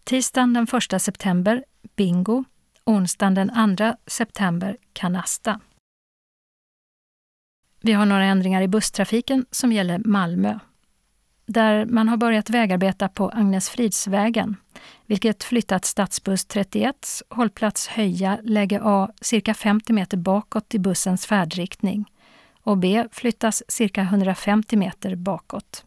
Tisdagen 0.03 0.53
den 0.53 0.67
1 0.93 1.01
september, 1.01 1.65
bingo. 1.95 2.43
Onsdagen 2.83 3.35
den 3.35 3.77
2 3.77 3.93
september, 4.07 4.77
kanasta. 4.93 5.59
Vi 7.81 7.93
har 7.93 8.05
några 8.05 8.25
ändringar 8.25 8.61
i 8.61 8.67
busstrafiken 8.67 9.45
som 9.51 9.71
gäller 9.71 10.01
Malmö. 10.05 10.59
Där 11.45 11.85
man 11.85 12.09
har 12.09 12.17
börjat 12.17 12.49
vägarbeta 12.49 13.09
på 13.09 13.29
Agnesfridsvägen, 13.29 14.55
vilket 15.07 15.43
flyttat 15.43 15.85
stadsbuss 15.85 16.45
31 16.45 16.95
hållplats 17.29 17.87
Höja 17.87 18.39
läge 18.43 18.79
A 18.83 19.09
cirka 19.21 19.53
50 19.53 19.93
meter 19.93 20.17
bakåt 20.17 20.75
i 20.75 20.79
bussens 20.79 21.25
färdriktning 21.25 22.05
och 22.61 22.77
B 22.77 23.05
flyttas 23.11 23.63
cirka 23.67 24.01
150 24.01 24.77
meter 24.77 25.15
bakåt. 25.15 25.85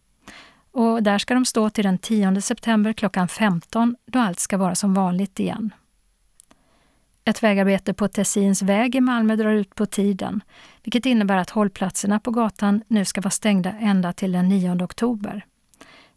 Och 0.72 1.02
där 1.02 1.18
ska 1.18 1.34
de 1.34 1.44
stå 1.44 1.70
till 1.70 1.84
den 1.84 1.98
10 1.98 2.40
september 2.40 2.92
klockan 2.92 3.28
15 3.28 3.96
då 4.06 4.18
allt 4.18 4.38
ska 4.40 4.58
vara 4.58 4.74
som 4.74 4.94
vanligt 4.94 5.40
igen. 5.40 5.74
Ett 7.24 7.42
vägarbete 7.42 7.94
på 7.94 8.08
Tessins 8.08 8.62
väg 8.62 8.94
i 8.94 9.00
Malmö 9.00 9.36
drar 9.36 9.52
ut 9.52 9.74
på 9.74 9.86
tiden, 9.86 10.40
vilket 10.82 11.06
innebär 11.06 11.36
att 11.36 11.50
hållplatserna 11.50 12.20
på 12.20 12.30
gatan 12.30 12.82
nu 12.88 13.04
ska 13.04 13.20
vara 13.20 13.30
stängda 13.30 13.72
ända 13.80 14.12
till 14.12 14.32
den 14.32 14.48
9 14.48 14.84
oktober. 14.84 15.44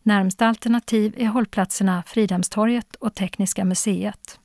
Närmsta 0.03 0.47
alternativ 0.47 1.13
är 1.17 1.27
hållplatserna 1.27 2.03
Fridhemstorget 2.07 2.95
och 2.95 3.15
Tekniska 3.15 3.65
museet. 3.65 4.39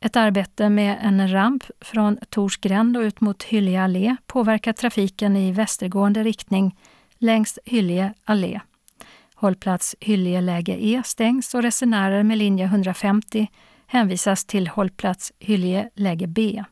Ett 0.00 0.16
arbete 0.16 0.68
med 0.68 0.98
en 1.02 1.32
ramp 1.32 1.64
från 1.80 2.18
Torsgränd 2.28 2.96
och 2.96 3.00
ut 3.00 3.20
mot 3.20 3.42
Hyllie 3.42 3.82
allé 3.82 4.16
påverkar 4.26 4.72
trafiken 4.72 5.36
i 5.36 5.52
västergående 5.52 6.24
riktning 6.24 6.76
längs 7.18 7.58
Hyllie 7.64 8.14
allé. 8.24 8.60
Hållplats 9.34 9.96
Hyllie 10.00 10.40
läge 10.40 10.86
E 10.86 11.02
stängs 11.04 11.54
och 11.54 11.62
resenärer 11.62 12.22
med 12.22 12.38
linje 12.38 12.64
150 12.64 13.50
hänvisas 13.86 14.44
till 14.44 14.68
hållplats 14.68 15.32
Hyllie 15.38 15.90
läge 15.94 16.26
B. 16.26 16.64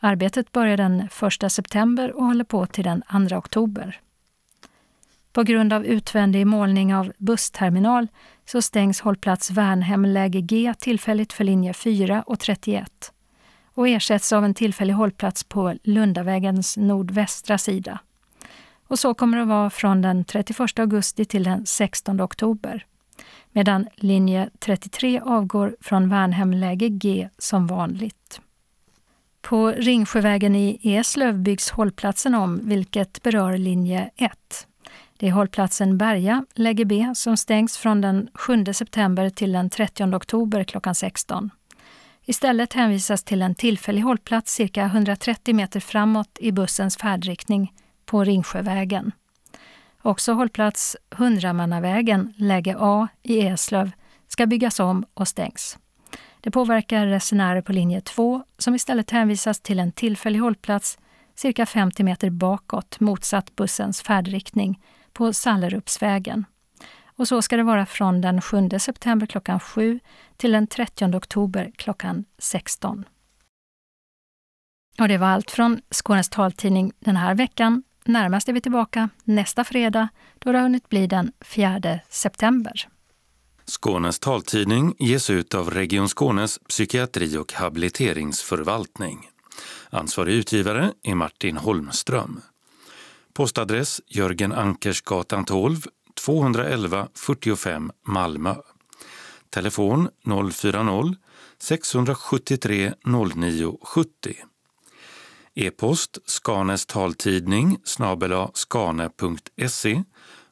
Arbetet 0.00 0.52
börjar 0.52 0.76
den 0.76 1.08
1 1.44 1.52
september 1.52 2.12
och 2.12 2.24
håller 2.24 2.44
på 2.44 2.66
till 2.66 2.84
den 2.84 3.28
2 3.28 3.36
oktober. 3.36 4.00
På 5.36 5.42
grund 5.42 5.72
av 5.72 5.86
utvändig 5.86 6.46
målning 6.46 6.94
av 6.94 7.12
bussterminal 7.18 8.08
så 8.44 8.62
stängs 8.62 9.00
hållplats 9.00 9.50
Värnhem 9.50 10.04
läge 10.04 10.40
G 10.40 10.74
tillfälligt 10.78 11.32
för 11.32 11.44
linje 11.44 11.72
4 11.72 12.22
och 12.26 12.40
31 12.40 13.12
och 13.74 13.88
ersätts 13.88 14.32
av 14.32 14.44
en 14.44 14.54
tillfällig 14.54 14.94
hållplats 14.94 15.44
på 15.44 15.74
Lundavägens 15.82 16.76
nordvästra 16.76 17.58
sida. 17.58 17.98
Och 18.86 18.98
så 18.98 19.14
kommer 19.14 19.36
det 19.36 19.42
att 19.42 19.48
vara 19.48 19.70
från 19.70 20.02
den 20.02 20.24
31 20.24 20.78
augusti 20.78 21.24
till 21.24 21.44
den 21.44 21.66
16 21.66 22.20
oktober 22.20 22.86
medan 23.52 23.88
linje 23.94 24.50
33 24.58 25.20
avgår 25.20 25.76
från 25.80 26.08
Värnhem 26.08 26.52
läge 26.52 26.88
G 26.88 27.28
som 27.38 27.66
vanligt. 27.66 28.40
På 29.40 29.68
Ringsjövägen 29.68 30.56
i 30.56 30.78
Eslöv 30.82 31.38
byggs 31.38 31.70
hållplatsen 31.70 32.34
om, 32.34 32.60
vilket 32.62 33.22
berör 33.22 33.58
linje 33.58 34.10
1. 34.16 34.66
Det 35.18 35.28
är 35.28 35.32
hållplatsen 35.32 35.98
Berga, 35.98 36.44
läge 36.54 36.84
B, 36.84 37.12
som 37.14 37.36
stängs 37.36 37.78
från 37.78 38.00
den 38.00 38.28
7 38.34 38.64
september 38.72 39.30
till 39.30 39.52
den 39.52 39.70
30 39.70 40.04
oktober 40.16 40.64
klockan 40.64 40.94
16. 40.94 41.50
Istället 42.24 42.72
hänvisas 42.72 43.24
till 43.24 43.42
en 43.42 43.54
tillfällig 43.54 44.02
hållplats 44.02 44.54
cirka 44.54 44.84
130 44.84 45.54
meter 45.54 45.80
framåt 45.80 46.38
i 46.40 46.52
bussens 46.52 46.96
färdriktning 46.96 47.72
på 48.04 48.24
Ringsjövägen. 48.24 49.12
Också 50.02 50.32
hållplats 50.32 50.96
Hundramannavägen, 51.10 52.34
läge 52.36 52.76
A 52.78 53.08
i 53.22 53.46
Eslöv, 53.46 53.90
ska 54.28 54.46
byggas 54.46 54.80
om 54.80 55.04
och 55.14 55.28
stängs. 55.28 55.78
Det 56.40 56.50
påverkar 56.50 57.06
resenärer 57.06 57.62
på 57.62 57.72
linje 57.72 58.00
2 58.00 58.42
som 58.58 58.74
istället 58.74 59.10
hänvisas 59.10 59.60
till 59.60 59.78
en 59.78 59.92
tillfällig 59.92 60.38
hållplats 60.38 60.98
cirka 61.34 61.66
50 61.66 62.02
meter 62.02 62.30
bakåt 62.30 63.00
motsatt 63.00 63.56
bussens 63.56 64.02
färdriktning 64.02 64.80
på 65.16 65.32
Sallerupsvägen. 65.32 66.44
Och 67.16 67.28
så 67.28 67.42
ska 67.42 67.56
det 67.56 67.62
vara 67.62 67.86
från 67.86 68.20
den 68.20 68.40
7 68.40 68.68
september 68.78 69.26
klockan 69.26 69.60
7 69.60 70.00
till 70.36 70.52
den 70.52 70.66
30 70.66 71.16
oktober 71.16 71.72
klockan 71.76 72.24
16. 72.38 73.04
Och 74.98 75.08
det 75.08 75.18
var 75.18 75.26
allt 75.26 75.50
från 75.50 75.80
Skånes 75.90 76.28
taltidning 76.28 76.92
den 76.98 77.16
här 77.16 77.34
veckan. 77.34 77.82
Närmast 78.04 78.48
är 78.48 78.52
vi 78.52 78.60
tillbaka 78.60 79.08
nästa 79.24 79.64
fredag 79.64 80.08
då 80.38 80.52
det 80.52 80.58
har 80.58 80.62
hunnit 80.62 80.88
bli 80.88 81.06
den 81.06 81.32
4 81.40 81.80
september. 82.08 82.88
Skånes 83.66 84.18
taltidning 84.18 84.94
ges 84.98 85.30
ut 85.30 85.54
av 85.54 85.70
Region 85.70 86.08
Skånes 86.08 86.58
psykiatri 86.58 87.36
och 87.36 87.52
habiliteringsförvaltning. 87.52 89.28
Ansvarig 89.90 90.34
utgivare 90.34 90.92
är 91.02 91.14
Martin 91.14 91.56
Holmström. 91.56 92.40
Postadress 93.36 94.00
Jörgen 94.06 94.52
Ankersgatan 94.52 95.44
12, 95.44 95.86
211 96.14 97.08
45 97.14 97.92
Malmö. 98.06 98.54
Telefon 99.50 100.08
040-673 100.24 102.94
0970. 103.04 104.34
E-post 105.54 106.18
Skanes 106.26 106.86
taltidning 106.86 107.78
snabela 107.84 108.50
skane.se 108.54 110.02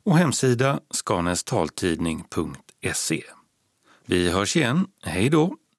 och 0.02 0.18
hemsida 0.18 0.80
skanestaltidning.se. 0.90 3.22
Vi 4.06 4.30
hörs 4.30 4.56
igen. 4.56 4.86
Hej 5.02 5.30
då! 5.30 5.56